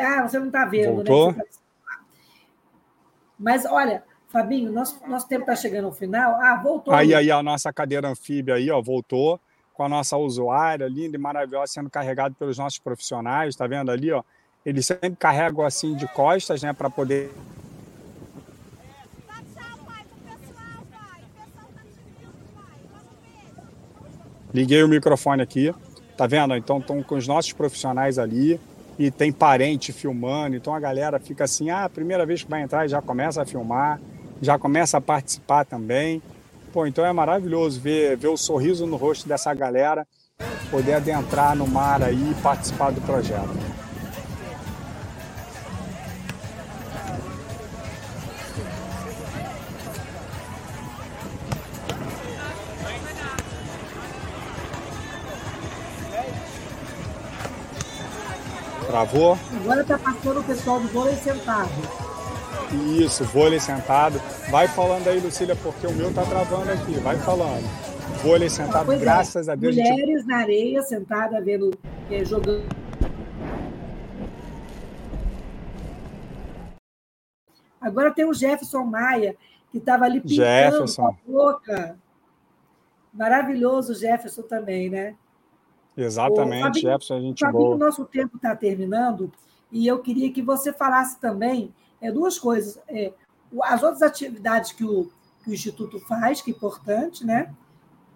Ah, 0.01 0.26
você 0.26 0.38
não 0.38 0.46
está 0.46 0.64
vendo, 0.64 1.03
né? 1.03 1.11
Voltou? 1.11 1.32
né? 1.32 1.44
Mas 3.38 3.64
olha, 3.64 4.03
Fabinho, 4.28 4.72
nosso, 4.72 5.01
nosso 5.07 5.28
tempo 5.28 5.42
está 5.42 5.57
chegando 5.57 5.86
ao 5.86 5.92
final. 5.92 6.40
Ah, 6.40 6.57
voltou. 6.57 6.92
Aí, 6.92 7.14
aí, 7.14 7.30
a 7.30 7.42
nossa 7.42 7.72
cadeira 7.72 8.09
anfíbia 8.09 8.55
aí, 8.55 8.70
ó, 8.70 8.80
voltou 8.82 9.40
com 9.72 9.84
a 9.84 9.88
nossa 9.88 10.16
usuária 10.16 10.88
linda 10.88 11.16
e 11.16 11.20
maravilhosa 11.20 11.72
sendo 11.72 11.88
carregada 11.88 12.34
pelos 12.36 12.59
nossos 12.59 12.78
profissionais, 12.80 13.55
tá 13.55 13.66
vendo 13.66 13.90
ali, 13.90 14.11
ó? 14.11 14.22
Eles 14.66 14.84
sempre 14.84 15.16
carregam 15.16 15.64
assim 15.64 15.94
de 15.94 16.07
costas, 16.09 16.62
né, 16.62 16.72
para 16.72 16.90
poder 16.90 17.30
Liguei 24.53 24.82
o 24.82 24.88
microfone 24.88 25.42
aqui, 25.42 25.74
tá 26.16 26.26
vendo? 26.26 26.57
Então 26.57 26.78
estão 26.78 27.03
com 27.03 27.14
os 27.14 27.28
nossos 27.28 27.53
profissionais 27.53 28.18
ali, 28.18 28.59
e 28.99 29.11
tem 29.11 29.30
parente 29.30 29.92
filmando, 29.92 30.57
então 30.57 30.74
a 30.74 30.80
galera 30.80 31.20
fica 31.20 31.44
assim, 31.44 31.70
ah, 31.70 31.88
primeira 31.88 32.26
vez 32.26 32.42
que 32.42 32.51
vai 32.51 32.62
entrar 32.62 32.88
já 32.88 33.01
começa 33.01 33.40
a 33.42 33.46
filmar, 33.46 34.01
já 34.42 34.59
começa 34.59 34.99
a 34.99 35.01
participar 35.01 35.64
também. 35.64 36.20
Pô, 36.72 36.86
então 36.86 37.07
é 37.07 37.12
maravilhoso 37.12 37.80
ver, 37.80 38.16
ver 38.16 38.28
o 38.28 38.36
sorriso 38.36 38.86
no 38.86 38.96
rosto 38.96 39.28
dessa 39.28 39.55
galera, 39.55 40.07
poder 40.70 40.94
adentrar 40.94 41.57
no 41.57 41.66
mar 41.66 42.03
aí 42.03 42.30
e 42.30 42.34
participar 42.42 42.90
do 42.90 43.01
projeto. 43.01 43.67
Travou? 58.99 59.38
Agora 59.61 59.82
está 59.82 59.96
passando 59.96 60.40
o 60.40 60.44
pessoal 60.44 60.80
do 60.80 60.88
vôlei 60.88 61.14
sentado. 61.14 61.70
Isso, 62.99 63.22
vôlei 63.26 63.61
sentado. 63.61 64.18
Vai 64.51 64.66
falando 64.66 65.07
aí, 65.07 65.20
Lucília, 65.20 65.55
porque 65.55 65.86
o 65.86 65.92
meu 65.92 66.12
tá 66.12 66.24
travando 66.24 66.72
aqui. 66.72 66.94
Vai 66.94 67.16
falando. 67.18 67.62
Vôlei 68.24 68.51
sentado, 68.51 68.90
ah, 68.90 68.96
graças 68.96 69.46
é. 69.46 69.53
a 69.53 69.55
Deus. 69.55 69.76
Mulheres 69.76 70.22
gente... 70.22 70.26
na 70.26 70.38
areia, 70.38 70.82
sentada, 70.82 71.40
vendo, 71.40 71.70
é, 72.11 72.24
jogando. 72.24 72.66
Agora 77.80 78.11
tem 78.11 78.24
o 78.24 78.34
Jefferson 78.34 78.82
Maia, 78.82 79.36
que 79.70 79.78
estava 79.78 80.07
ali 80.07 80.20
pintando 80.20 80.42
Jefferson. 80.42 81.07
a 81.07 81.12
boca. 81.24 81.96
Maravilhoso 83.14 83.92
o 83.92 83.94
Jefferson 83.94 84.42
também, 84.42 84.90
né? 84.90 85.14
Exatamente, 86.01 86.62
Fabinho, 86.62 86.82
Jefferson, 86.82 87.14
a 87.14 87.20
gente 87.20 87.40
Fabinho, 87.40 87.64
boa. 87.64 87.74
o 87.74 87.78
nosso 87.78 88.05
tempo 88.05 88.36
está 88.36 88.55
terminando 88.55 89.32
e 89.70 89.86
eu 89.86 89.99
queria 89.99 90.32
que 90.32 90.40
você 90.40 90.72
falasse 90.72 91.18
também 91.20 91.74
é, 92.01 92.12
duas 92.12 92.38
coisas. 92.38 92.80
É, 92.88 93.12
as 93.62 93.82
outras 93.82 94.03
atividades 94.03 94.72
que 94.72 94.84
o, 94.84 95.11
que 95.42 95.51
o 95.51 95.55
Instituto 95.55 95.99
faz, 96.01 96.40
que 96.40 96.53
é 96.53 96.55
importante, 96.55 97.26
né? 97.26 97.53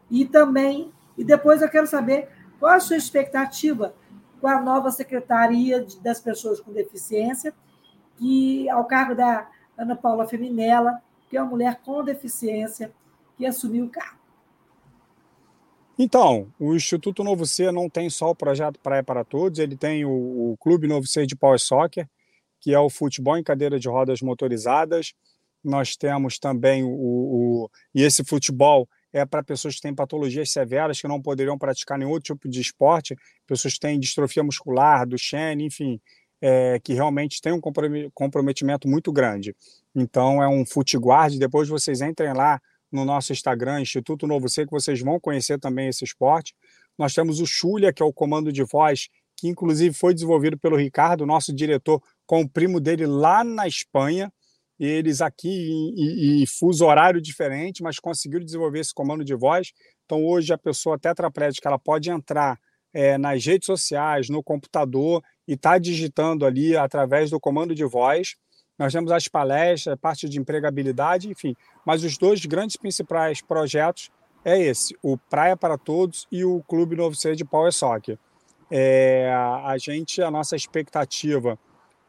E 0.08 0.24
também, 0.24 0.92
e 1.18 1.24
depois 1.24 1.60
eu 1.60 1.68
quero 1.68 1.86
saber 1.86 2.28
qual 2.60 2.72
a 2.72 2.80
sua 2.80 2.96
expectativa 2.96 3.94
com 4.40 4.46
a 4.46 4.60
nova 4.60 4.90
Secretaria 4.90 5.84
das 6.02 6.20
Pessoas 6.20 6.60
com 6.60 6.72
Deficiência, 6.72 7.52
que 8.16 8.68
ao 8.70 8.84
cargo 8.84 9.14
da 9.14 9.48
Ana 9.76 9.96
Paula 9.96 10.26
Feminella, 10.26 11.02
que 11.28 11.36
é 11.36 11.42
uma 11.42 11.50
mulher 11.50 11.80
com 11.84 12.04
deficiência, 12.04 12.92
que 13.36 13.46
assumiu 13.46 13.86
o 13.86 13.88
cargo. 13.88 14.21
Então, 15.98 16.52
o 16.58 16.74
Instituto 16.74 17.22
Novo 17.22 17.46
C 17.46 17.70
não 17.70 17.88
tem 17.88 18.08
só 18.08 18.30
o 18.30 18.34
projeto 18.34 18.78
Praia 18.80 19.02
para 19.02 19.24
Todos, 19.24 19.58
ele 19.58 19.76
tem 19.76 20.04
o, 20.04 20.10
o 20.52 20.56
Clube 20.58 20.88
Novo 20.88 21.06
C 21.06 21.26
de 21.26 21.36
Power 21.36 21.58
Soccer, 21.58 22.08
que 22.60 22.72
é 22.72 22.78
o 22.78 22.88
futebol 22.88 23.36
em 23.36 23.42
cadeira 23.42 23.78
de 23.78 23.88
rodas 23.88 24.20
motorizadas. 24.22 25.12
Nós 25.62 25.96
temos 25.96 26.38
também 26.38 26.82
o, 26.82 26.88
o 26.88 27.70
e 27.94 28.02
esse 28.02 28.24
futebol 28.24 28.88
é 29.12 29.26
para 29.26 29.42
pessoas 29.42 29.74
que 29.74 29.82
têm 29.82 29.94
patologias 29.94 30.50
severas 30.50 31.00
que 31.00 31.06
não 31.06 31.20
poderiam 31.20 31.58
praticar 31.58 31.98
nenhum 31.98 32.12
outro 32.12 32.34
tipo 32.34 32.48
de 32.48 32.60
esporte, 32.60 33.14
pessoas 33.46 33.74
que 33.74 33.80
têm 33.80 34.00
distrofia 34.00 34.42
muscular, 34.42 35.06
Duchenne, 35.06 35.66
enfim, 35.66 36.00
é, 36.40 36.80
que 36.82 36.94
realmente 36.94 37.40
tem 37.40 37.52
um 37.52 37.60
comprometimento 38.14 38.88
muito 38.88 39.12
grande. 39.12 39.54
Então 39.94 40.42
é 40.42 40.48
um 40.48 40.64
guard. 40.98 41.38
depois 41.38 41.68
vocês 41.68 42.00
entrem 42.00 42.32
lá 42.32 42.60
no 42.92 43.04
nosso 43.04 43.32
Instagram, 43.32 43.80
Instituto 43.80 44.26
Novo 44.26 44.48
C, 44.48 44.64
que 44.64 44.70
vocês 44.70 45.00
vão 45.00 45.18
conhecer 45.18 45.58
também 45.58 45.88
esse 45.88 46.04
esporte. 46.04 46.54
Nós 46.98 47.14
temos 47.14 47.40
o 47.40 47.46
Xulia, 47.46 47.92
que 47.92 48.02
é 48.02 48.06
o 48.06 48.12
comando 48.12 48.52
de 48.52 48.62
voz, 48.62 49.08
que 49.36 49.48
inclusive 49.48 49.94
foi 49.94 50.12
desenvolvido 50.14 50.58
pelo 50.58 50.76
Ricardo, 50.76 51.26
nosso 51.26 51.52
diretor, 51.52 52.02
com 52.26 52.42
o 52.42 52.48
primo 52.48 52.80
dele 52.80 53.06
lá 53.06 53.42
na 53.42 53.66
Espanha. 53.66 54.32
Eles 54.78 55.20
aqui 55.20 55.70
em, 55.96 56.42
em 56.42 56.46
fuso 56.46 56.84
horário 56.84 57.20
diferente, 57.20 57.82
mas 57.82 57.98
conseguiram 57.98 58.44
desenvolver 58.44 58.80
esse 58.80 58.92
comando 58.92 59.24
de 59.24 59.34
voz. 59.34 59.72
Então, 60.04 60.24
hoje, 60.24 60.52
a 60.52 60.58
pessoa 60.58 60.98
tetraplégica 60.98 61.68
ela 61.68 61.78
pode 61.78 62.10
entrar 62.10 62.58
é, 62.92 63.16
nas 63.16 63.44
redes 63.44 63.66
sociais, 63.66 64.28
no 64.28 64.42
computador 64.42 65.22
e 65.48 65.54
está 65.54 65.78
digitando 65.78 66.44
ali 66.44 66.76
através 66.76 67.30
do 67.30 67.40
comando 67.40 67.74
de 67.74 67.84
voz. 67.84 68.36
Nós 68.78 68.92
temos 68.92 69.12
as 69.12 69.28
palestras, 69.28 69.98
parte 70.00 70.28
de 70.28 70.38
empregabilidade, 70.38 71.28
enfim. 71.28 71.54
Mas 71.84 72.02
os 72.02 72.16
dois 72.16 72.44
grandes 72.44 72.76
principais 72.76 73.40
projetos 73.40 74.10
é 74.44 74.60
esse, 74.60 74.96
o 75.02 75.16
Praia 75.16 75.56
para 75.56 75.78
Todos 75.78 76.26
e 76.30 76.44
o 76.44 76.62
Clube 76.66 76.96
Novo 76.96 77.14
C 77.14 77.34
de 77.36 77.44
Power 77.44 77.72
Soccer. 77.72 78.18
É, 78.70 79.30
a 79.64 79.76
gente, 79.78 80.22
a 80.22 80.30
nossa 80.30 80.56
expectativa 80.56 81.58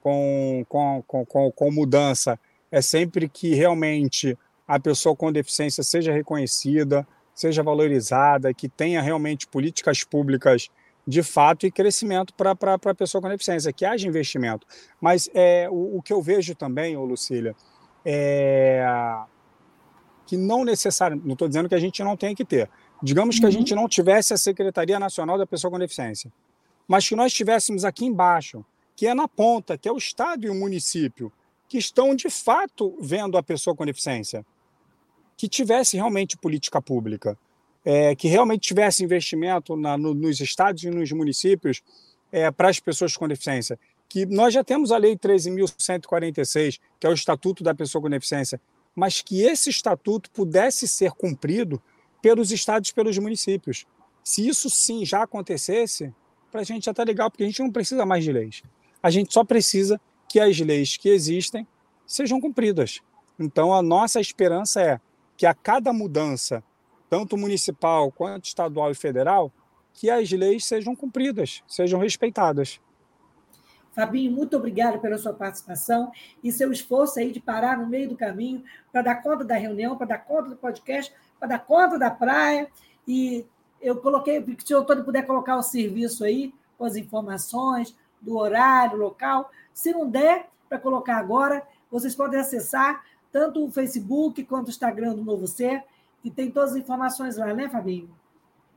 com, 0.02 0.66
com, 0.68 1.04
com, 1.26 1.52
com 1.52 1.72
mudança 1.72 2.40
é 2.72 2.82
sempre 2.82 3.30
que 3.30 3.54
realmente 3.54 4.38
a 4.68 4.80
pessoa 4.80 5.16
com 5.16 5.32
deficiência 5.32 5.84
seja 5.84 6.12
reconhecida, 6.12 7.08
seja 7.36 7.62
valorizada, 7.62 8.54
que 8.54 8.68
tenha 8.68 9.02
realmente 9.02 9.46
políticas 9.48 10.04
públicas 10.04 10.70
de 11.06 11.22
fato 11.22 11.66
e 11.66 11.72
crescimento 11.72 12.34
para 12.34 12.52
a 12.52 12.96
pessoa 12.96 13.22
com 13.22 13.30
deficiência, 13.30 13.74
que 13.74 13.86
haja 13.86 14.08
investimento. 14.08 14.66
Mas 15.02 15.30
é, 15.34 15.68
o, 15.70 15.98
o 15.98 16.02
que 16.02 16.14
eu 16.14 16.22
vejo 16.22 16.56
também, 16.56 16.96
ô 16.96 17.04
Lucília, 17.04 17.56
é 18.06 18.86
que 20.26 20.38
não 20.38 20.64
necessariamente, 20.64 21.28
não 21.28 21.34
estou 21.34 21.48
dizendo 21.48 21.70
que 21.70 21.76
a 21.76 21.80
gente 21.80 22.04
não 22.04 22.16
tenha 22.16 22.36
que 22.36 22.46
ter. 22.46 22.70
Digamos 23.02 23.38
que 23.38 23.46
a 23.46 23.50
uhum. 23.50 23.52
gente 23.52 23.76
não 23.76 23.88
tivesse 23.88 24.34
a 24.34 24.38
Secretaria 24.38 24.98
Nacional 25.00 25.38
da 25.38 25.46
Pessoa 25.46 25.70
com 25.70 25.78
Deficiência, 25.78 26.32
mas 26.88 27.08
que 27.08 27.16
nós 27.16 27.34
tivéssemos 27.34 27.84
aqui 27.84 28.06
embaixo, 28.06 28.66
que 28.96 29.08
é 29.08 29.14
na 29.14 29.28
ponta, 29.28 29.78
que 29.78 29.88
é 29.88 29.92
o 29.92 29.98
Estado 29.98 30.46
e 30.46 30.50
o 30.50 30.56
município, 30.56 31.32
que 31.68 31.78
estão 31.78 32.16
de 32.16 32.30
fato 32.30 32.96
vendo 33.00 33.38
a 33.38 33.44
pessoa 33.44 33.76
com 33.76 33.86
deficiência, 33.86 34.46
que 35.36 35.48
tivesse 35.48 35.98
realmente 35.98 36.38
política 36.38 36.82
pública, 36.82 37.38
é, 37.86 38.16
que 38.16 38.28
realmente 38.28 38.68
tivesse 38.68 39.04
investimento 39.04 39.76
na, 39.76 39.98
no, 39.98 40.14
nos 40.14 40.40
estados 40.40 40.84
e 40.84 40.90
nos 40.90 41.12
municípios 41.12 41.82
é, 42.32 42.50
para 42.50 42.70
as 42.70 42.80
pessoas 42.80 43.16
com 43.16 43.28
deficiência. 43.28 43.80
Que 44.08 44.26
nós 44.26 44.54
já 44.54 44.64
temos 44.64 44.92
a 44.92 44.98
Lei 44.98 45.18
13.146, 45.18 46.80
que 47.00 47.08
é 47.08 47.10
o 47.10 47.14
Estatuto 47.14 47.64
da 47.64 47.74
Pessoa 47.74 48.02
com 48.02 48.10
Deficiência, 48.10 48.60
mas 48.96 49.22
que 49.22 49.42
esse 49.42 49.70
estatuto 49.70 50.30
pudesse 50.32 50.88
ser 50.88 51.12
cumprido 51.12 51.82
pelos 52.22 52.52
estados 52.52 52.90
e 52.90 52.94
pelos 52.94 53.18
municípios. 53.18 53.86
Se 54.24 54.48
isso 54.48 54.70
sim 54.70 55.06
já 55.06 55.24
acontecesse, 55.24 56.14
para 56.52 56.62
a 56.62 56.64
gente 56.64 56.86
já 56.86 56.92
está 56.92 57.04
legal, 57.04 57.30
porque 57.30 57.44
a 57.44 57.48
gente 57.48 57.62
não 57.62 57.72
precisa 57.72 58.06
mais 58.06 58.24
de 58.24 58.32
leis. 58.32 58.62
A 59.02 59.10
gente 59.10 59.34
só 59.34 59.44
precisa 59.44 60.00
que 60.30 60.40
as 60.40 60.58
leis 60.60 60.96
que 60.96 61.10
existem 61.10 61.68
sejam 62.06 62.40
cumpridas. 62.40 63.02
Então, 63.38 63.74
a 63.74 63.82
nossa 63.82 64.22
esperança 64.22 64.82
é 64.82 65.02
que 65.36 65.46
a 65.46 65.54
cada 65.54 65.92
mudança, 65.92 66.64
tanto 67.14 67.38
municipal 67.38 68.12
quanto 68.12 68.46
estadual 68.46 68.90
e 68.90 68.96
federal, 68.96 69.52
que 69.94 70.10
as 70.10 70.32
leis 70.32 70.66
sejam 70.66 70.96
cumpridas, 70.96 71.62
sejam 71.68 72.00
respeitadas. 72.00 72.82
Fabinho, 73.92 74.32
muito 74.32 74.58
obrigado 74.58 75.00
pela 75.00 75.16
sua 75.20 75.32
participação 75.32 76.12
e 76.44 76.52
seu 76.52 76.72
esforço 76.72 77.20
aí 77.20 77.32
de 77.32 77.40
parar 77.40 77.78
no 77.78 77.86
meio 77.86 78.10
do 78.10 78.18
caminho 78.18 78.64
para 78.92 79.04
dar 79.04 79.22
conta 79.22 79.44
da 79.44 79.54
reunião, 79.54 79.96
para 79.96 80.08
dar 80.08 80.18
conta 80.26 80.50
do 80.50 80.56
podcast, 80.56 81.14
para 81.40 81.50
dar 81.50 81.60
conta 81.60 82.00
da 82.00 82.10
praia. 82.10 82.68
E 83.08 83.46
eu 83.80 83.98
coloquei, 83.98 84.44
se 84.66 84.74
o 84.74 84.80
Antônio 84.80 85.06
puder 85.06 85.24
colocar 85.28 85.56
o 85.56 85.62
serviço 85.62 86.24
aí, 86.24 86.52
com 86.80 86.86
as 86.86 86.96
informações 86.96 87.96
do 88.20 88.36
horário, 88.36 88.98
local. 88.98 89.52
Se 89.72 89.92
não 89.92 90.10
der 90.10 90.48
para 90.68 90.80
colocar 90.80 91.18
agora, 91.18 91.62
vocês 91.92 92.16
podem 92.16 92.40
acessar 92.40 93.04
tanto 93.32 93.64
o 93.64 93.70
Facebook 93.70 94.44
quanto 94.46 94.66
o 94.66 94.72
Instagram 94.72 95.14
do 95.14 95.24
Novo 95.24 95.46
Ser, 95.46 95.84
que 96.24 96.32
tem 96.32 96.50
todas 96.50 96.72
as 96.72 96.78
informações 96.78 97.36
lá, 97.36 97.54
né, 97.54 97.68
Fabinho? 97.68 98.10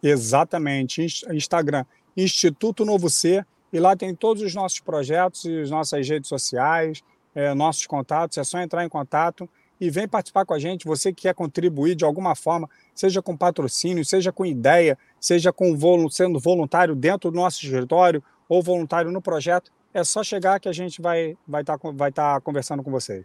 Exatamente. 0.03 1.07
Instagram, 1.31 1.85
Instituto 2.17 2.85
Novo 2.85 3.09
Ser 3.09 3.47
e 3.73 3.79
lá 3.79 3.97
tem 3.97 4.15
todos 4.15 4.43
os 4.43 4.55
nossos 4.55 4.81
projetos 4.81 5.45
e 5.45 5.61
as 5.61 5.71
nossas 5.71 6.07
redes 6.09 6.29
sociais, 6.29 7.03
é, 7.35 7.55
nossos 7.55 7.87
contatos. 7.87 8.37
É 8.37 8.43
só 8.43 8.61
entrar 8.61 8.85
em 8.85 8.89
contato 8.89 9.49
e 9.81 9.89
vem 9.89 10.09
participar 10.09 10.45
com 10.45 10.55
a 10.55 10.59
gente. 10.59 10.87
Você 10.87 11.13
que 11.13 11.23
quer 11.23 11.35
contribuir 11.35 11.95
de 11.95 12.05
alguma 12.05 12.35
forma, 12.35 12.69
seja 12.93 13.23
com 13.23 13.37
patrocínio, 13.37 14.05
seja 14.05 14.33
com 14.33 14.45
ideia, 14.45 14.99
seja 15.21 15.53
com 15.53 15.77
sendo 16.11 16.41
voluntário 16.41 16.97
dentro 16.97 17.31
do 17.31 17.37
nosso 17.37 17.65
escritório 17.65 18.23
ou 18.49 18.61
voluntário 18.61 19.13
no 19.13 19.23
projeto, 19.23 19.71
é 19.95 20.03
só 20.03 20.23
chegar 20.23 20.59
que 20.59 20.69
a 20.69 20.73
gente 20.73 21.01
vai 21.01 21.37
vai 21.47 21.63
estar 21.63 21.79
tá, 21.79 21.91
vai 21.93 22.11
tá 22.11 22.41
conversando 22.41 22.83
com 22.83 22.91
vocês. 22.91 23.25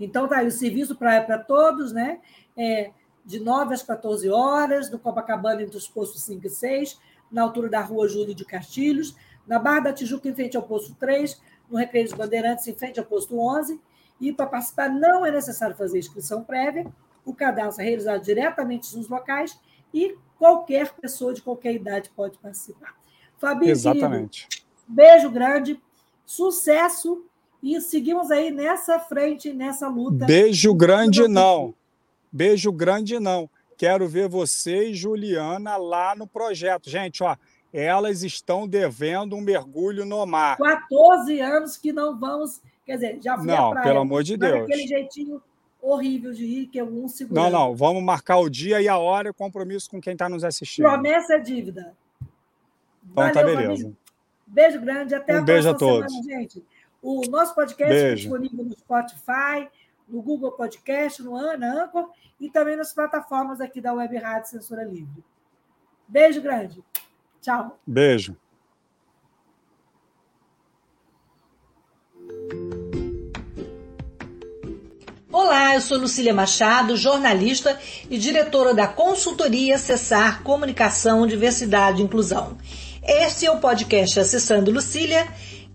Então 0.00 0.28
tá 0.28 0.38
aí 0.38 0.46
o 0.46 0.50
serviço 0.50 0.96
para 0.96 1.38
todos, 1.38 1.92
né? 1.92 2.20
É, 2.56 2.90
de 3.28 3.38
9 3.38 3.74
às 3.74 3.82
14 3.82 4.28
horas, 4.28 4.90
no 4.90 4.98
Copacabana 4.98 5.62
entre 5.62 5.76
os 5.76 5.86
postos 5.86 6.22
5 6.22 6.46
e 6.46 6.50
6, 6.50 6.98
na 7.30 7.42
altura 7.42 7.68
da 7.68 7.80
rua 7.80 8.08
Júlio 8.08 8.34
de 8.34 8.44
Castilhos 8.44 9.14
na 9.48 9.58
Barra 9.58 9.80
da 9.80 9.92
Tijuca, 9.94 10.28
em 10.28 10.34
frente 10.34 10.56
ao 10.56 10.62
posto 10.62 10.94
3, 10.96 11.40
no 11.70 11.78
Recreio 11.78 12.06
dos 12.06 12.14
Bandeirantes, 12.14 12.68
em 12.68 12.74
frente 12.74 13.00
ao 13.00 13.06
posto 13.06 13.40
11. 13.40 13.80
E 14.20 14.30
para 14.30 14.46
participar 14.46 14.90
não 14.90 15.24
é 15.24 15.30
necessário 15.30 15.74
fazer 15.74 15.98
inscrição 15.98 16.44
prévia, 16.44 16.86
o 17.24 17.34
cadastro 17.34 17.82
é 17.82 17.86
realizado 17.86 18.22
diretamente 18.22 18.94
nos 18.94 19.08
locais 19.08 19.58
e 19.92 20.16
qualquer 20.36 20.92
pessoa 20.94 21.32
de 21.32 21.40
qualquer 21.40 21.74
idade 21.74 22.10
pode 22.14 22.36
participar. 22.38 22.94
Fabinho, 23.38 23.70
Exatamente. 23.70 24.48
Querido, 24.48 24.66
beijo 24.86 25.30
grande, 25.30 25.80
sucesso 26.26 27.24
e 27.62 27.80
seguimos 27.80 28.30
aí 28.30 28.50
nessa 28.50 28.98
frente, 28.98 29.52
nessa 29.52 29.88
luta. 29.88 30.26
Beijo 30.26 30.74
grande 30.74 31.26
não. 31.26 31.74
Beijo 32.32 32.72
grande 32.72 33.18
não. 33.18 33.48
Quero 33.76 34.08
ver 34.08 34.28
você 34.28 34.88
e 34.88 34.94
Juliana 34.94 35.76
lá 35.76 36.14
no 36.16 36.26
projeto. 36.26 36.90
Gente, 36.90 37.22
ó, 37.22 37.36
elas 37.72 38.22
estão 38.22 38.66
devendo 38.66 39.36
um 39.36 39.40
mergulho 39.40 40.04
no 40.04 40.24
mar. 40.26 40.56
14 40.56 41.40
anos 41.40 41.76
que 41.76 41.92
não 41.92 42.18
vamos. 42.18 42.60
Quer 42.84 42.94
dizer, 42.94 43.18
já 43.22 43.36
fui 43.36 43.46
Não, 43.46 43.70
praia, 43.70 43.86
pelo 43.86 44.00
amor 44.00 44.22
de 44.22 44.36
Deus. 44.36 44.62
Aquele 44.62 44.86
jeitinho 44.86 45.42
horrível 45.80 46.32
de 46.32 46.44
ir, 46.44 46.66
que 46.66 46.78
é 46.78 46.84
um 46.84 47.06
segundo. 47.06 47.36
Não, 47.36 47.50
não, 47.50 47.76
vamos 47.76 48.02
marcar 48.02 48.38
o 48.38 48.48
dia 48.48 48.80
e 48.80 48.88
a 48.88 48.98
hora 48.98 49.28
e 49.28 49.30
o 49.30 49.34
compromisso 49.34 49.90
com 49.90 50.00
quem 50.00 50.14
está 50.14 50.28
nos 50.28 50.42
assistindo. 50.42 50.84
Promessa 50.86 51.34
é 51.34 51.38
dívida. 51.38 51.94
Então 53.10 53.32
tá 53.32 53.40
Valeu, 53.42 53.54
tá 53.54 53.62
beleza. 53.62 53.92
Beijo 54.46 54.80
grande, 54.80 55.14
até 55.14 55.36
um 55.36 55.38
a 55.38 55.42
beijo 55.42 55.68
a 55.68 55.74
todos. 55.74 56.12
semana, 56.12 56.40
gente. 56.40 56.64
O 57.02 57.22
nosso 57.28 57.54
podcast 57.54 57.94
é 57.94 58.14
disponível 58.14 58.64
no 58.64 58.72
Spotify, 58.72 59.68
no 60.08 60.22
Google 60.22 60.52
Podcast, 60.52 61.22
no 61.22 61.36
Ana 61.36 61.84
Anchor 61.84 62.08
e 62.40 62.50
também 62.50 62.76
nas 62.76 62.92
plataformas 62.92 63.60
aqui 63.60 63.80
da 63.80 63.92
Web 63.92 64.16
Rádio 64.16 64.50
Censura 64.50 64.84
Livre. 64.84 65.24
Beijo 66.06 66.40
grande. 66.40 66.82
Tchau. 67.40 67.78
Beijo. 67.86 68.36
Olá, 75.30 75.74
eu 75.74 75.80
sou 75.80 75.98
Lucília 75.98 76.34
Machado, 76.34 76.96
jornalista 76.96 77.78
e 78.10 78.18
diretora 78.18 78.74
da 78.74 78.88
consultoria 78.88 79.78
Cessar 79.78 80.42
Comunicação, 80.42 81.26
Diversidade 81.26 82.00
e 82.00 82.04
Inclusão. 82.04 82.58
Este 83.02 83.46
é 83.46 83.50
o 83.50 83.60
podcast 83.60 84.20
Acessando 84.20 84.70
Lucília, 84.70 85.28